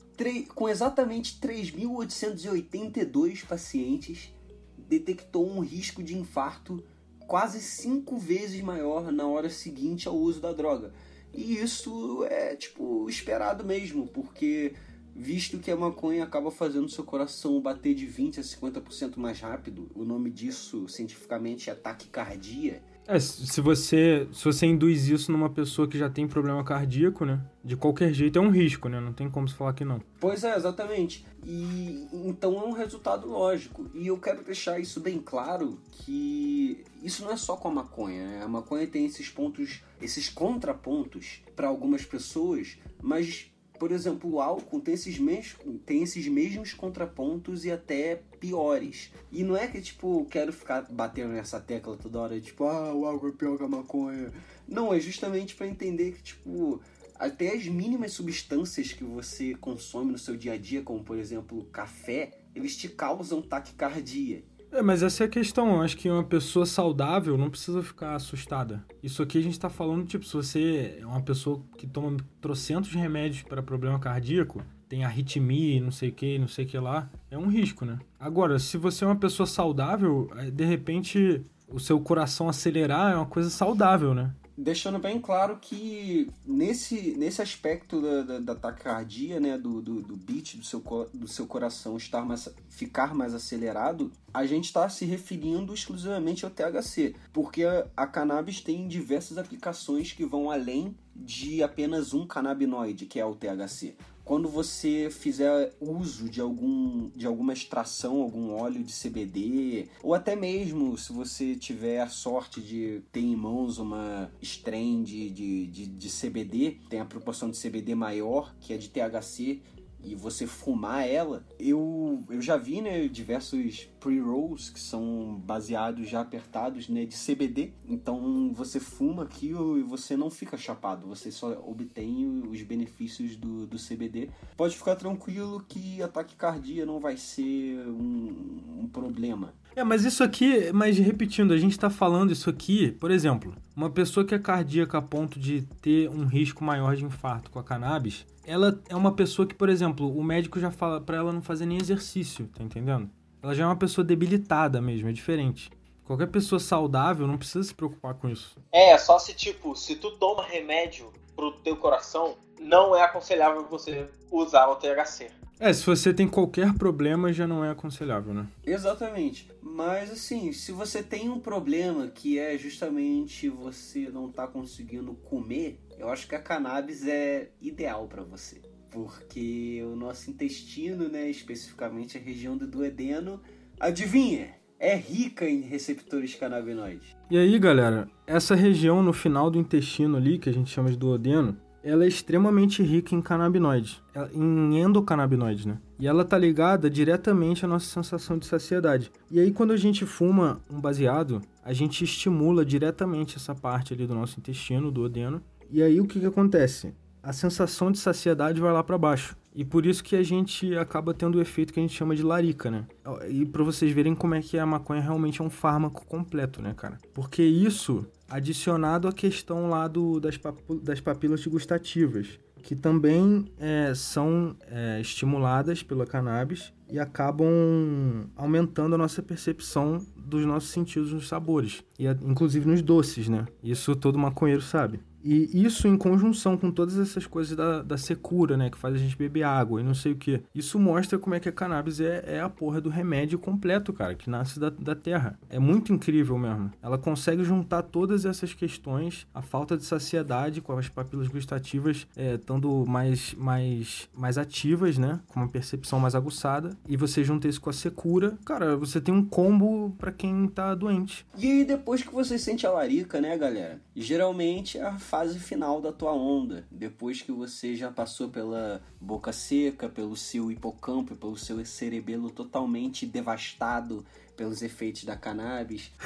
com 0.55 0.68
exatamente 0.68 1.38
3.882 1.40 3.47
pacientes 3.47 4.33
detectou 4.77 5.49
um 5.49 5.61
risco 5.61 6.03
de 6.03 6.16
infarto 6.16 6.85
quase 7.27 7.61
cinco 7.61 8.18
vezes 8.18 8.61
maior 8.61 9.11
na 9.11 9.27
hora 9.27 9.49
seguinte 9.49 10.07
ao 10.09 10.16
uso 10.16 10.40
da 10.40 10.53
droga. 10.53 10.92
E 11.33 11.57
isso 11.57 12.25
é, 12.25 12.55
tipo, 12.57 13.09
esperado 13.09 13.64
mesmo, 13.64 14.07
porque 14.07 14.75
visto 15.14 15.59
que 15.59 15.70
a 15.70 15.77
maconha 15.77 16.25
acaba 16.25 16.51
fazendo 16.51 16.88
seu 16.88 17.05
coração 17.05 17.61
bater 17.61 17.94
de 17.94 18.07
20 18.07 18.40
a 18.40 18.42
50% 18.42 19.16
mais 19.16 19.40
rápido. 19.40 19.90
O 19.94 20.05
nome 20.05 20.31
disso 20.31 20.88
cientificamente 20.88 21.70
é 21.70 21.75
taquicardia. 21.75 22.83
É, 23.07 23.18
se 23.18 23.61
você, 23.61 24.29
se 24.33 24.44
você 24.44 24.66
induz 24.66 25.09
isso 25.09 25.33
numa 25.33 25.51
pessoa 25.51 25.88
que 25.88 25.98
já 25.98 26.09
tem 26.09 26.29
problema 26.29 26.62
cardíaco, 26.62 27.25
né? 27.25 27.40
De 27.64 27.77
qualquer 27.77 28.12
jeito 28.12 28.38
é 28.38 28.42
um 28.42 28.51
risco, 28.51 28.88
né? 28.88 29.01
Não 29.01 29.12
tem 29.12 29.29
como 29.29 29.48
se 29.48 29.55
falar 29.55 29.72
que 29.72 29.85
não. 29.85 30.01
Pois 30.20 30.44
é, 30.44 30.55
exatamente. 30.55 31.27
E 31.44 32.07
então 32.12 32.55
é 32.61 32.64
um 32.64 32.70
resultado 32.70 33.27
lógico. 33.27 33.90
E 33.92 34.07
eu 34.07 34.18
quero 34.18 34.44
deixar 34.44 34.79
isso 34.79 35.01
bem 35.01 35.18
claro 35.18 35.81
que 35.90 36.85
isso 37.03 37.25
não 37.25 37.33
é 37.33 37.37
só 37.37 37.57
com 37.57 37.68
a 37.68 37.72
maconha, 37.72 38.25
né? 38.25 38.42
A 38.44 38.48
maconha 38.48 38.87
tem 38.87 39.05
esses 39.05 39.29
pontos, 39.29 39.83
esses 40.01 40.29
contrapontos 40.29 41.43
para 41.57 41.66
algumas 41.66 42.05
pessoas, 42.05 42.78
mas 43.03 43.51
por 43.83 43.91
exemplo, 43.91 44.30
o 44.30 44.41
álcool 44.41 44.80
tem 44.80 44.95
esses, 44.95 45.18
mesmos, 45.18 45.57
tem 45.85 46.05
esses 46.05 46.28
mesmos 46.28 46.72
contrapontos 46.72 47.64
e 47.64 47.72
até 47.72 48.22
piores. 48.39 49.11
E 49.33 49.43
não 49.43 49.57
é 49.57 49.66
que, 49.66 49.80
tipo, 49.80 50.24
quero 50.30 50.53
ficar 50.53 50.83
batendo 50.83 51.33
nessa 51.33 51.59
tecla 51.59 51.97
toda 51.97 52.20
hora, 52.20 52.41
tipo, 52.41 52.62
ah, 52.62 52.95
o 52.95 53.05
álcool 53.05 53.30
é 53.30 53.33
pior 53.33 53.59
que 53.59 53.64
a 53.64 53.68
maconha. 53.68 54.33
Não, 54.68 54.95
é 54.95 55.01
justamente 55.01 55.57
para 55.57 55.66
entender 55.66 56.12
que, 56.12 56.22
tipo, 56.22 56.80
até 57.16 57.57
as 57.57 57.66
mínimas 57.66 58.12
substâncias 58.12 58.93
que 58.93 59.03
você 59.03 59.57
consome 59.57 60.12
no 60.12 60.18
seu 60.18 60.37
dia 60.37 60.53
a 60.53 60.57
dia, 60.57 60.83
como 60.83 61.03
por 61.03 61.18
exemplo 61.18 61.64
café, 61.72 62.39
eles 62.55 62.76
te 62.76 62.89
causam 62.89 63.43
taquicardia. 63.43 64.45
É, 64.73 64.81
mas 64.81 65.03
essa 65.03 65.25
é 65.25 65.27
a 65.27 65.31
questão. 65.31 65.77
Eu 65.77 65.83
acho 65.83 65.97
que 65.97 66.11
uma 66.11 66.25
pessoa 66.25 66.64
saudável 66.64 67.37
não 67.37 67.51
precisa 67.51 67.83
ficar 67.83 68.14
assustada. 68.14 68.83
Isso 69.03 69.23
aqui 69.23 69.37
a 69.39 69.43
gente 69.43 69.61
tá 69.61 69.68
falando, 69.68 70.07
tipo, 70.07 70.25
se 70.25 70.33
você 70.33 70.99
é 70.99 71.07
uma 71.07 71.20
pessoa 71.20 71.62
que 71.77 71.87
toma 71.87 72.16
trocentos 72.41 72.91
remédios 72.93 73.43
para 73.43 73.62
problema 73.62 73.99
cardíaco, 73.99 74.62
tem 74.89 75.05
arritmia, 75.05 75.81
não 75.81 75.91
sei 75.91 76.09
o 76.09 76.12
que, 76.12 76.39
não 76.39 76.49
sei 76.49 76.64
o 76.64 76.68
que 76.68 76.79
lá, 76.79 77.11
é 77.31 77.37
um 77.37 77.49
risco, 77.49 77.85
né? 77.85 77.99
Agora, 78.18 78.59
se 78.59 78.79
você 78.79 79.05
é 79.05 79.07
uma 79.07 79.16
pessoa 79.16 79.47
saudável, 79.47 80.31
de 80.53 80.64
repente 80.64 81.43
o 81.68 81.79
seu 81.79 82.01
coração 82.01 82.49
acelerar 82.49 83.12
é 83.12 83.16
uma 83.16 83.27
coisa 83.27 83.51
saudável, 83.51 84.14
né? 84.14 84.31
Deixando 84.63 84.99
bem 84.99 85.21
claro 85.21 85.59
que 85.61 86.31
nesse, 86.47 87.15
nesse 87.17 87.43
aspecto 87.43 88.01
da, 88.01 88.23
da, 88.23 88.39
da 88.39 88.55
taquicardia, 88.55 89.41
né, 89.41 89.59
do, 89.59 89.83
do, 89.83 90.01
do 90.01 90.17
beat 90.17 90.57
do 90.57 90.65
seu, 90.65 90.81
do 91.13 91.27
seu 91.27 91.47
coração 91.47 91.97
estar 91.97 92.25
mais, 92.25 92.49
ficar 92.69 93.15
mais 93.15 93.35
acelerado, 93.35 94.13
a 94.33 94.47
gente 94.47 94.67
está 94.67 94.89
se 94.89 95.05
referindo 95.05 95.75
exclusivamente 95.75 96.45
ao 96.45 96.51
THC, 96.51 97.15
porque 97.33 97.65
a, 97.65 97.87
a 97.97 98.07
cannabis 98.07 98.61
tem 98.61 98.87
diversas 98.87 99.37
aplicações 99.37 100.13
que 100.13 100.25
vão 100.25 100.51
além 100.51 100.97
de 101.15 101.63
apenas 101.63 102.15
um 102.15 102.27
canabinoide, 102.27 103.07
que 103.07 103.19
é 103.19 103.25
o 103.25 103.35
THC 103.35 103.97
quando 104.25 104.49
você 104.49 105.09
fizer 105.11 105.73
uso 105.81 106.29
de 106.29 106.41
algum 106.41 107.11
de 107.14 107.27
alguma 107.27 107.53
extração, 107.53 108.23
algum 108.23 108.55
óleo 108.55 108.83
de 108.83 108.93
CBD, 108.93 109.89
ou 110.03 110.14
até 110.14 110.37
mesmo 110.37 110.97
se 110.97 111.12
você 111.12 111.55
tiver 111.57 112.09
sorte 112.11 112.61
de 112.61 113.03
ter 113.11 113.20
em 113.20 113.37
mãos 113.37 113.79
uma 113.79 114.31
strain 114.41 115.03
de, 115.03 115.31
de, 115.31 115.66
de, 115.66 115.87
de 115.87 116.09
CBD, 116.09 116.79
tem 116.89 117.01
a 117.01 117.05
proporção 117.05 117.51
de 117.51 117.61
CBD 117.61 117.95
maior, 117.95 118.55
que 118.61 118.73
é 118.73 118.77
de 118.77 118.89
THC, 118.89 119.61
e 120.05 120.14
você 120.14 120.46
fumar 120.46 121.09
ela, 121.09 121.44
eu, 121.59 122.24
eu 122.28 122.40
já 122.40 122.57
vi 122.57 122.80
né, 122.80 123.07
diversos 123.09 123.88
pre-rolls 124.00 124.70
que 124.72 124.80
são 124.80 125.40
baseados 125.44 126.09
já 126.09 126.20
apertados 126.20 126.88
né, 126.88 127.05
de 127.05 127.16
CBD. 127.16 127.72
Então 127.86 128.53
você 128.53 128.80
fuma 128.80 129.22
aquilo 129.22 129.78
e 129.78 129.82
você 129.82 130.16
não 130.16 130.30
fica 130.30 130.57
chapado, 130.57 131.07
você 131.07 131.30
só 131.30 131.53
obtém 131.66 132.42
os 132.48 132.62
benefícios 132.62 133.36
do, 133.36 133.66
do 133.66 133.76
CBD. 133.76 134.30
Pode 134.57 134.76
ficar 134.76 134.96
tranquilo 134.96 135.64
que 135.68 136.03
ataque 136.03 136.34
cardíaco 136.36 136.86
não 136.86 136.98
vai 136.98 137.16
ser 137.16 137.78
um, 137.86 138.80
um 138.80 138.88
problema. 138.88 139.55
É, 139.75 139.83
mas 139.83 140.05
isso 140.05 140.23
aqui, 140.23 140.70
mas 140.73 140.99
repetindo, 140.99 141.53
a 141.53 141.59
gente 141.59 141.73
está 141.73 141.89
falando 141.89 142.33
isso 142.33 142.51
aqui, 142.51 142.93
por 142.93 143.11
exemplo, 143.11 143.55
uma 143.75 143.91
pessoa 143.91 144.25
que 144.25 144.35
é 144.35 144.39
cardíaca 144.39 144.99
a 144.99 145.03
ponto 145.03 145.41
de 145.41 145.62
ter 145.81 146.09
um 146.11 146.27
risco 146.27 146.62
maior 146.62 146.95
de 146.95 147.05
infarto 147.05 147.51
com 147.51 147.59
a 147.59 147.64
cannabis, 147.64 148.27
ela 148.45 148.81
é 148.89 148.97
uma 148.97 149.12
pessoa 149.12 149.47
que, 149.47 149.55
por 149.55 149.68
exemplo, 149.68 150.14
o 150.16 150.23
médico 150.23 150.61
já 150.61 150.70
fala 150.70 151.01
para 151.01 151.16
ela 151.16 151.33
não 151.33 151.43
fazer 151.43 151.66
nem 151.66 151.79
exercício, 151.79 152.49
tá 152.55 152.62
entendendo? 152.62 153.09
Ela 153.43 153.55
já 153.55 153.64
é 153.64 153.66
uma 153.66 153.77
pessoa 153.77 154.05
debilitada 154.05 154.81
mesmo, 154.81 155.09
é 155.09 155.12
diferente. 155.12 155.70
Qualquer 156.05 156.27
pessoa 156.27 156.59
saudável 156.59 157.27
não 157.27 157.39
precisa 157.39 157.62
se 157.62 157.75
preocupar 157.75 158.14
com 158.14 158.29
isso. 158.29 158.57
É, 158.70 158.97
só 158.99 159.18
se 159.18 159.35
tipo, 159.35 159.75
se 159.75 159.97
tu 159.97 160.11
toma 160.12 160.45
remédio 160.45 161.11
pro 161.35 161.53
teu 161.53 161.77
coração, 161.77 162.37
não 162.63 162.97
é 162.97 163.03
aconselhável 163.03 163.67
você 163.67 164.09
usar 164.31 164.67
o 164.69 164.77
THC. 164.77 165.31
É, 165.61 165.73
se 165.73 165.87
você 165.87 166.13
tem 166.13 166.27
qualquer 166.27 166.75
problema, 166.75 167.33
já 167.33 167.47
não 167.47 167.65
é 167.65 167.71
aconselhável, 167.71 168.35
né? 168.35 168.49
Exatamente. 168.67 169.49
Mas 169.63 170.11
assim, 170.11 170.53
se 170.53 170.73
você 170.73 171.03
tem 171.03 171.31
um 171.31 171.39
problema 171.39 172.09
que 172.09 172.37
é 172.37 172.59
justamente 172.59 173.49
você 173.49 174.11
não 174.13 174.29
tá 174.29 174.47
conseguindo 174.47 175.15
comer, 175.15 175.79
eu 175.97 176.09
acho 176.09 176.27
que 176.27 176.35
a 176.35 176.43
cannabis 176.43 177.07
é 177.07 177.51
ideal 177.61 178.09
para 178.09 178.25
você. 178.25 178.61
Porque 178.91 179.81
o 179.85 179.95
nosso 179.95 180.31
intestino, 180.31 181.09
né, 181.09 181.31
especificamente 181.31 182.19
a 182.19 182.21
região 182.21 182.57
do 182.57 182.67
duodeno, 182.67 183.41
adivinha? 183.79 184.57
É 184.81 184.97
rica 184.97 185.49
em 185.49 185.61
receptores 185.61 186.35
canabinoides. 186.35 187.15
E 187.31 187.39
aí, 187.39 187.57
galera, 187.57 188.09
essa 188.27 188.57
região 188.57 189.01
no 189.01 189.13
final 189.13 189.49
do 189.49 189.61
intestino 189.61 190.17
ali, 190.17 190.41
que 190.41 190.49
a 190.49 190.53
gente 190.53 190.71
chama 190.71 190.91
de 190.91 190.97
duodeno, 190.97 191.57
ela 191.85 192.05
é 192.05 192.09
extremamente 192.09 192.83
rica 192.83 193.14
em 193.14 193.20
canabinoides, 193.20 194.01
em 194.33 194.80
endocannabinoides, 194.80 195.66
né? 195.66 195.78
E 195.99 196.07
ela 196.07 196.24
tá 196.24 196.39
ligada 196.39 196.89
diretamente 196.89 197.64
à 197.64 197.68
nossa 197.68 197.87
sensação 197.87 198.39
de 198.39 198.47
saciedade. 198.47 199.11
E 199.30 199.41
aí 199.41 199.51
quando 199.51 199.72
a 199.72 199.76
gente 199.76 200.07
fuma 200.07 200.61
um 200.70 200.80
baseado, 200.80 201.41
a 201.64 201.72
gente 201.72 202.05
estimula 202.05 202.64
diretamente 202.64 203.37
essa 203.37 203.55
parte 203.55 203.93
ali 203.93 204.07
do 204.07 204.14
nosso 204.14 204.39
intestino, 204.39 204.91
do 204.91 205.03
odeno. 205.03 205.43
E 205.70 205.83
aí 205.83 206.01
o 206.01 206.07
que 206.07 206.20
que 206.20 206.26
acontece? 206.26 206.95
A 207.22 207.33
sensação 207.33 207.91
de 207.91 207.99
saciedade 207.99 208.61
vai 208.61 208.72
lá 208.72 208.83
para 208.83 208.99
baixo. 208.99 209.37
E 209.55 209.64
por 209.64 209.85
isso 209.85 210.03
que 210.03 210.16
a 210.16 210.22
gente 210.22 210.74
acaba 210.76 211.12
tendo 211.12 211.37
o 211.37 211.41
efeito 211.41 211.72
que 211.72 211.78
a 211.78 211.83
gente 211.83 211.95
chama 211.95 212.16
de 212.16 212.22
larica, 212.22 212.70
né? 212.70 212.87
E 213.28 213.45
para 213.45 213.62
vocês 213.62 213.93
verem 213.93 214.14
como 214.14 214.35
é 214.35 214.41
que 214.41 214.59
a 214.59 214.64
maconha 214.64 215.01
realmente 215.01 215.43
é 215.43 215.45
um 215.45 215.51
fármaco 215.51 216.07
completo, 216.07 216.62
né, 216.62 216.72
cara? 216.74 216.99
Porque 217.12 217.43
isso 217.43 218.07
adicionado 218.33 219.07
à 219.07 219.12
questão 219.12 219.68
lá 219.68 219.87
do, 219.87 220.18
das, 220.18 220.41
das 220.83 221.01
papilas 221.01 221.47
gustativas, 221.47 222.41
que 222.62 222.74
também 222.74 223.45
é, 223.59 223.93
são 223.95 224.57
é, 224.70 225.01
estimuladas 225.01 225.83
pela 225.83 226.07
cannabis 226.07 226.72
e 226.91 226.99
acabam 226.99 228.26
aumentando 228.37 228.95
a 228.95 228.99
nossa 228.99 229.22
percepção 229.22 230.05
dos 230.16 230.47
nossos 230.47 230.70
sentidos 230.70 231.12
nos 231.12 231.28
sabores, 231.28 231.83
e 231.99 232.07
inclusive 232.07 232.66
nos 232.68 232.80
doces, 232.80 233.28
né? 233.28 233.47
Isso 233.62 233.95
todo 233.95 234.18
maconheiro 234.18 234.62
sabe. 234.62 235.01
E 235.25 235.64
isso 235.64 235.87
em 235.87 235.97
conjunção 235.97 236.57
com 236.57 236.70
todas 236.70 236.99
essas 236.99 237.27
coisas 237.27 237.57
da, 237.57 237.83
da 237.83 237.97
secura, 237.97 238.57
né? 238.57 238.70
Que 238.70 238.79
faz 238.79 238.95
a 238.95 238.99
gente 238.99 239.16
beber 239.16 239.45
água 239.45 239.81
e 239.81 239.85
não 239.85 239.95
sei 239.95 240.12
o 240.12 240.16
que. 240.16 240.43
Isso 240.55 240.79
mostra 240.79 241.18
como 241.18 241.35
é 241.35 241.41
que 241.41 241.49
a 241.49 241.53
cannabis 241.53 242.01
é, 242.01 242.25
é 242.27 242.41
a 242.41 242.49
porra 242.49 242.81
do 242.81 242.89
remédio 242.89 243.39
completo, 243.39 243.93
cara, 243.93 244.14
que 244.14 244.29
nasce 244.29 244.59
da, 244.59 244.70
da 244.70 244.95
terra. 244.95 245.39
É 245.49 245.59
muito 245.59 245.93
incrível 245.93 246.37
mesmo. 246.39 246.70
Ela 246.83 246.99
consegue 246.99 247.45
juntar 247.45 247.83
todas 247.83 248.25
essas 248.25 248.53
questões, 248.55 249.27
a 249.35 249.43
falta 249.43 249.77
de 249.77 249.85
saciedade 249.85 250.61
com 250.61 250.77
as 250.77 250.89
papilas 250.89 251.29
gustativas 251.29 252.07
é, 252.16 252.35
estando 252.35 252.85
mais, 252.87 253.35
mais, 253.35 254.09
mais 254.16 254.39
ativas, 254.39 254.99
né? 254.99 255.20
Com 255.29 255.41
uma 255.41 255.49
percepção 255.49 256.01
mais 256.01 256.14
aguçada. 256.14 256.77
E 256.89 256.97
você 256.97 257.23
junta 257.23 257.49
isso 257.49 257.61
com 257.61 257.70
a 257.70 257.73
secura, 257.73 258.37
cara, 258.45 258.77
você 258.77 259.01
tem 259.01 259.14
um 259.14 259.25
combo 259.25 259.95
para 259.99 260.12
quem 260.12 260.47
tá 260.49 260.75
doente. 260.75 261.27
E 261.39 261.47
aí, 261.47 261.64
depois 261.64 262.03
que 262.03 262.12
você 262.12 262.39
sente 262.39 262.66
a 262.66 262.70
larica, 262.70 263.20
né, 263.20 263.37
galera? 263.37 263.81
Geralmente 263.95 264.79
a 264.79 264.99
fase 265.13 265.39
final 265.39 265.79
da 265.79 265.93
tua 265.93 266.15
onda, 266.15 266.65
depois 266.71 267.21
que 267.21 267.31
você 267.31 267.77
já 267.77 267.91
passou 267.91 268.31
pela 268.31 268.81
boca 268.99 269.31
seca, 269.31 269.87
pelo 269.87 270.17
seu 270.17 270.51
hipocampo, 270.51 271.15
pelo 271.15 271.37
seu 271.37 271.63
cerebelo 271.67 272.31
totalmente 272.31 273.05
devastado 273.05 274.07
pelos 274.35 274.63
efeitos 274.63 275.05
da 275.05 275.15
cannabis. 275.15 275.93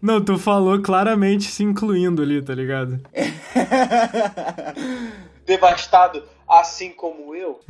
Não, 0.00 0.24
tu 0.24 0.38
falou 0.38 0.80
claramente 0.80 1.44
se 1.44 1.62
incluindo 1.62 2.22
ali, 2.22 2.40
tá 2.40 2.54
ligado? 2.54 2.98
Devastado 5.44 6.22
assim 6.48 6.90
como 6.90 7.34
eu. 7.34 7.60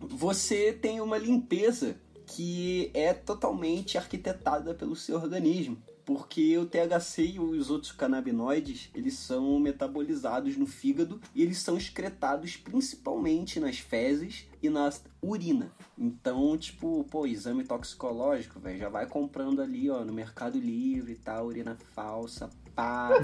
Você 0.00 0.72
tem 0.72 1.00
uma 1.00 1.16
limpeza 1.16 1.94
que 2.28 2.90
é 2.92 3.14
totalmente 3.14 3.96
arquitetada 3.96 4.74
pelo 4.74 4.94
seu 4.94 5.16
organismo, 5.16 5.82
porque 6.04 6.56
o 6.58 6.66
THC 6.66 7.22
e 7.34 7.40
os 7.40 7.70
outros 7.70 7.92
canabinoides, 7.92 8.90
eles 8.94 9.14
são 9.14 9.58
metabolizados 9.58 10.56
no 10.56 10.66
fígado 10.66 11.20
e 11.34 11.42
eles 11.42 11.58
são 11.58 11.76
excretados 11.76 12.56
principalmente 12.56 13.58
nas 13.58 13.78
fezes 13.78 14.46
e 14.62 14.68
na 14.68 14.90
urina. 15.22 15.72
Então, 15.96 16.56
tipo, 16.56 17.04
pô, 17.10 17.26
exame 17.26 17.64
toxicológico, 17.64 18.60
velho, 18.60 18.78
já 18.78 18.88
vai 18.88 19.06
comprando 19.06 19.60
ali, 19.60 19.90
ó, 19.90 20.04
no 20.04 20.12
Mercado 20.12 20.58
Livre 20.58 21.12
e 21.12 21.16
tá, 21.16 21.36
tal, 21.36 21.46
urina 21.46 21.76
falsa, 21.94 22.50
pá. 22.74 23.10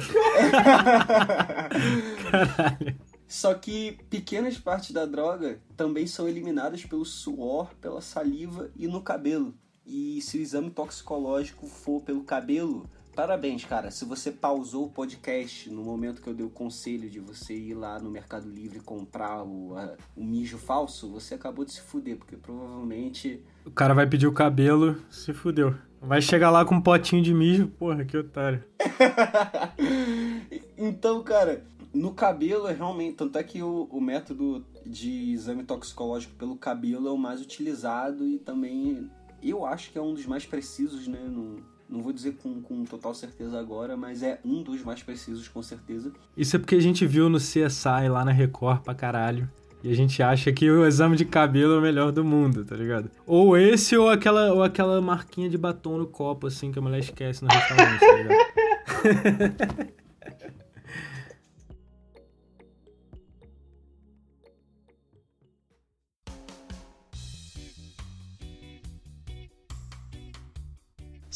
Caralho. 2.30 3.03
Só 3.34 3.52
que 3.52 3.98
pequenas 4.08 4.56
partes 4.56 4.92
da 4.92 5.04
droga 5.04 5.58
também 5.76 6.06
são 6.06 6.28
eliminadas 6.28 6.84
pelo 6.84 7.04
suor, 7.04 7.74
pela 7.80 8.00
saliva 8.00 8.70
e 8.76 8.86
no 8.86 9.02
cabelo. 9.02 9.52
E 9.84 10.22
se 10.22 10.38
o 10.38 10.40
exame 10.40 10.70
toxicológico 10.70 11.66
for 11.66 12.00
pelo 12.00 12.22
cabelo, 12.22 12.88
parabéns, 13.12 13.64
cara. 13.64 13.90
Se 13.90 14.04
você 14.04 14.30
pausou 14.30 14.84
o 14.84 14.88
podcast 14.88 15.68
no 15.68 15.82
momento 15.82 16.22
que 16.22 16.28
eu 16.28 16.32
dei 16.32 16.46
o 16.46 16.48
conselho 16.48 17.10
de 17.10 17.18
você 17.18 17.54
ir 17.54 17.74
lá 17.74 17.98
no 17.98 18.08
Mercado 18.08 18.48
Livre 18.48 18.78
comprar 18.78 19.42
o, 19.42 19.76
a, 19.76 19.96
o 20.14 20.22
mijo 20.22 20.56
falso, 20.56 21.10
você 21.10 21.34
acabou 21.34 21.64
de 21.64 21.72
se 21.72 21.80
fuder, 21.80 22.16
porque 22.16 22.36
provavelmente. 22.36 23.42
O 23.66 23.70
cara 23.72 23.94
vai 23.94 24.06
pedir 24.06 24.28
o 24.28 24.32
cabelo, 24.32 25.02
se 25.10 25.32
fudeu. 25.32 25.74
Vai 26.00 26.22
chegar 26.22 26.50
lá 26.50 26.64
com 26.64 26.76
um 26.76 26.80
potinho 26.80 27.20
de 27.20 27.34
mijo, 27.34 27.66
porra, 27.66 28.04
que 28.04 28.16
otário. 28.16 28.62
então, 30.78 31.20
cara, 31.24 31.66
no 31.94 32.12
cabelo 32.12 32.66
é 32.66 32.72
realmente. 32.72 33.16
Tanto 33.16 33.38
é 33.38 33.42
que 33.42 33.62
o, 33.62 33.88
o 33.90 34.00
método 34.00 34.64
de 34.84 35.32
exame 35.32 35.62
toxicológico 35.62 36.34
pelo 36.34 36.56
cabelo 36.56 37.08
é 37.08 37.10
o 37.10 37.16
mais 37.16 37.40
utilizado 37.40 38.26
e 38.26 38.38
também 38.38 39.08
eu 39.42 39.64
acho 39.64 39.92
que 39.92 39.98
é 39.98 40.02
um 40.02 40.12
dos 40.12 40.26
mais 40.26 40.44
precisos, 40.44 41.06
né? 41.06 41.20
No, 41.20 41.62
não 41.88 42.02
vou 42.02 42.12
dizer 42.12 42.36
com, 42.36 42.60
com 42.60 42.84
total 42.84 43.14
certeza 43.14 43.58
agora, 43.58 43.96
mas 43.96 44.22
é 44.22 44.40
um 44.44 44.62
dos 44.62 44.82
mais 44.82 45.02
precisos 45.02 45.46
com 45.48 45.62
certeza. 45.62 46.12
Isso 46.36 46.56
é 46.56 46.58
porque 46.58 46.74
a 46.74 46.80
gente 46.80 47.06
viu 47.06 47.28
no 47.28 47.38
CSI 47.38 48.08
lá 48.10 48.24
na 48.24 48.32
Record 48.32 48.82
pra 48.82 48.94
caralho. 48.94 49.48
E 49.82 49.90
a 49.90 49.94
gente 49.94 50.22
acha 50.22 50.50
que 50.50 50.70
o 50.70 50.86
exame 50.86 51.14
de 51.14 51.26
cabelo 51.26 51.74
é 51.74 51.78
o 51.78 51.82
melhor 51.82 52.10
do 52.10 52.24
mundo, 52.24 52.64
tá 52.64 52.74
ligado? 52.74 53.10
Ou 53.26 53.54
esse 53.54 53.94
ou 53.94 54.08
aquela, 54.08 54.50
ou 54.54 54.62
aquela 54.62 54.98
marquinha 55.02 55.46
de 55.46 55.58
batom 55.58 55.98
no 55.98 56.06
copo, 56.06 56.46
assim, 56.46 56.72
que 56.72 56.78
a 56.78 56.82
mulher 56.82 57.00
esquece 57.00 57.44
no 57.44 57.50
restaurante, 57.50 58.00
tá 58.00 58.16
ligado? 58.16 59.94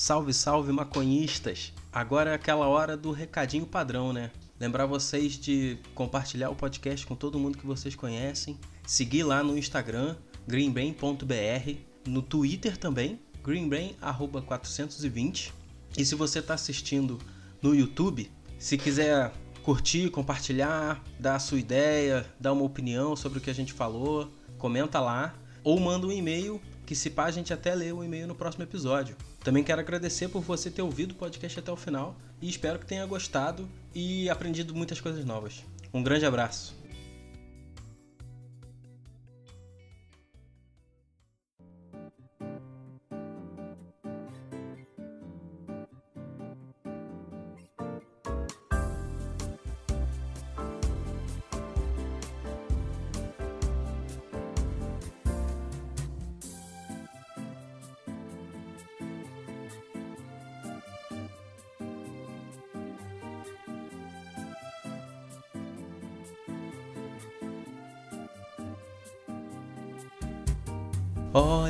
Salve, 0.00 0.32
salve, 0.32 0.70
maconhistas! 0.70 1.72
Agora 1.92 2.30
é 2.30 2.34
aquela 2.34 2.68
hora 2.68 2.96
do 2.96 3.10
recadinho 3.10 3.66
padrão, 3.66 4.12
né? 4.12 4.30
Lembrar 4.60 4.86
vocês 4.86 5.32
de 5.32 5.76
compartilhar 5.92 6.50
o 6.50 6.54
podcast 6.54 7.04
com 7.04 7.16
todo 7.16 7.36
mundo 7.36 7.58
que 7.58 7.66
vocês 7.66 7.96
conhecem, 7.96 8.56
seguir 8.86 9.24
lá 9.24 9.42
no 9.42 9.58
Instagram, 9.58 10.14
greenbrain.br, 10.46 11.80
no 12.06 12.22
Twitter 12.22 12.76
também, 12.76 13.18
greenbrain420. 13.42 15.50
E 15.96 16.04
se 16.04 16.14
você 16.14 16.38
está 16.38 16.54
assistindo 16.54 17.18
no 17.60 17.74
YouTube, 17.74 18.30
se 18.56 18.78
quiser 18.78 19.32
curtir, 19.64 20.10
compartilhar, 20.10 21.02
dar 21.18 21.34
a 21.34 21.40
sua 21.40 21.58
ideia, 21.58 22.24
dar 22.38 22.52
uma 22.52 22.62
opinião 22.62 23.16
sobre 23.16 23.40
o 23.40 23.42
que 23.42 23.50
a 23.50 23.54
gente 23.54 23.72
falou, 23.72 24.30
comenta 24.58 25.00
lá 25.00 25.34
ou 25.64 25.80
manda 25.80 26.06
um 26.06 26.12
e-mail 26.12 26.60
que 26.86 26.94
se 26.94 27.10
pá 27.10 27.24
a 27.24 27.30
gente 27.30 27.52
até 27.52 27.74
lê 27.74 27.92
o 27.92 28.02
e-mail 28.02 28.26
no 28.26 28.34
próximo 28.34 28.62
episódio. 28.62 29.16
Também 29.48 29.64
quero 29.64 29.80
agradecer 29.80 30.28
por 30.28 30.42
você 30.42 30.70
ter 30.70 30.82
ouvido 30.82 31.12
o 31.12 31.14
podcast 31.14 31.58
até 31.58 31.72
o 31.72 31.76
final 31.76 32.14
e 32.38 32.50
espero 32.50 32.78
que 32.78 32.84
tenha 32.84 33.06
gostado 33.06 33.66
e 33.94 34.28
aprendido 34.28 34.74
muitas 34.74 35.00
coisas 35.00 35.24
novas. 35.24 35.64
Um 35.90 36.02
grande 36.02 36.26
abraço. 36.26 36.77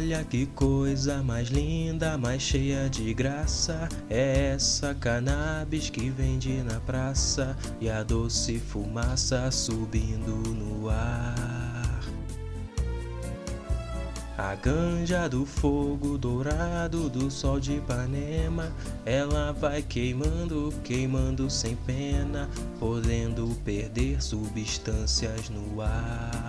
Olha 0.09 0.25
que 0.25 0.47
coisa 0.47 1.23
mais 1.23 1.49
linda, 1.49 2.17
mais 2.17 2.41
cheia 2.41 2.89
de 2.89 3.13
graça. 3.13 3.91
É 4.09 4.53
essa 4.55 4.95
cannabis 4.95 5.91
que 5.91 6.09
vende 6.09 6.63
na 6.63 6.81
praça 6.81 7.55
e 7.79 7.91
a 7.91 8.03
doce 8.03 8.59
fumaça 8.59 9.51
subindo 9.51 10.31
no 10.31 10.89
ar. 10.89 12.01
A 14.39 14.55
ganja 14.55 15.29
do 15.29 15.45
fogo 15.45 16.17
dourado 16.17 17.11
do 17.11 17.31
sol 17.31 17.61
de 17.61 17.75
Ipanema, 17.75 18.73
ela 19.05 19.53
vai 19.53 19.83
queimando, 19.83 20.73
queimando 20.85 21.51
sem 21.51 21.77
pena, 21.77 22.49
podendo 22.81 23.55
perder 23.63 24.23
substâncias 24.23 25.51
no 25.51 25.83
ar. 25.83 26.48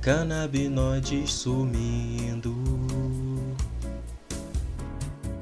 Canabinoides 0.00 1.32
sumindo. 1.32 2.54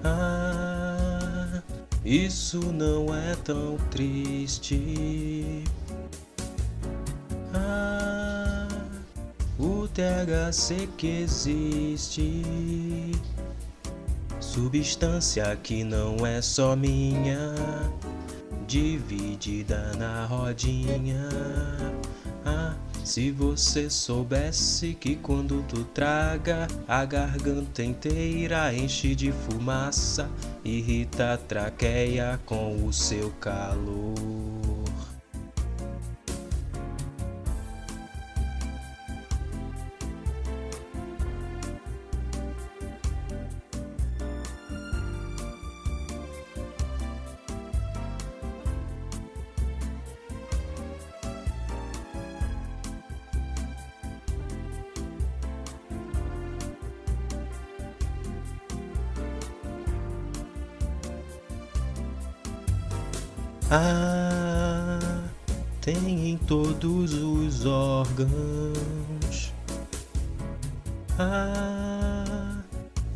Ah, 0.02 1.62
isso 2.04 2.60
não 2.72 3.14
é 3.14 3.34
tão 3.44 3.76
triste. 3.90 5.64
Ah, 7.54 8.68
o 9.58 9.88
THC 9.88 10.88
que 10.96 11.22
existe. 11.22 12.42
Substância 14.40 15.56
que 15.62 15.84
não 15.84 16.24
é 16.26 16.40
só 16.40 16.74
minha, 16.74 17.52
dividida 18.66 19.92
na 19.98 20.24
rodinha. 20.24 21.28
Se 23.06 23.30
você 23.30 23.88
soubesse 23.88 24.92
que 24.94 25.14
quando 25.14 25.62
tu 25.68 25.84
traga 25.84 26.66
a 26.88 27.04
garganta 27.04 27.80
inteira 27.80 28.74
enche 28.74 29.14
de 29.14 29.30
fumaça, 29.30 30.28
irrita 30.64 31.34
a 31.34 31.36
traqueia 31.36 32.40
com 32.44 32.84
o 32.84 32.92
seu 32.92 33.30
calor. 33.40 34.75
Ah, 63.68 65.00
tem 65.80 66.30
em 66.30 66.38
todos 66.38 67.14
os 67.14 67.66
órgãos. 67.66 69.52
Ah, 71.18 72.60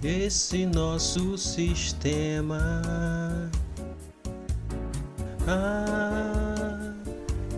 esse 0.02 0.66
nosso 0.66 1.38
sistema. 1.38 2.82
Ah, 5.46 6.94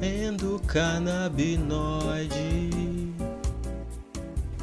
endocannabinoide. 0.03 2.71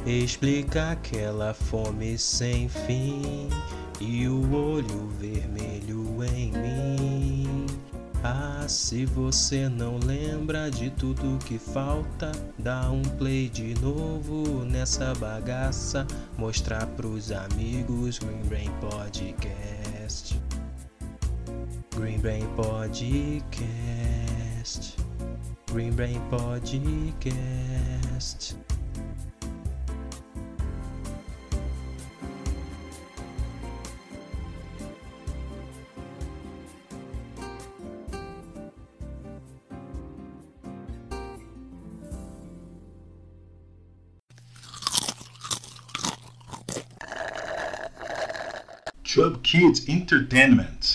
Explica 0.06 0.92
aquela 0.92 1.54
fome 1.54 2.18
sem 2.18 2.70
fim 2.70 3.50
e 4.00 4.28
o 4.28 4.54
olho 4.54 5.10
vermelho 5.20 6.24
em 6.24 6.52
mim. 6.52 6.89
Se 8.70 9.04
você 9.04 9.68
não 9.68 9.98
lembra 9.98 10.70
de 10.70 10.92
tudo 10.92 11.44
que 11.44 11.58
falta, 11.58 12.32
dá 12.60 12.92
um 12.92 13.02
play 13.02 13.50
de 13.50 13.74
novo 13.82 14.64
nessa 14.64 15.12
bagaça. 15.16 16.06
Mostrar 16.38 16.86
pros 16.86 17.32
amigos 17.32 18.20
Green 18.20 18.44
Brain 18.44 18.70
Podcast. 18.80 20.40
Green 21.96 22.20
Brain 22.20 22.46
Podcast. 22.56 23.36
Green 25.72 25.90
Brain 25.90 26.22
Podcast. 26.30 27.10
Entertainment. 50.12 50.89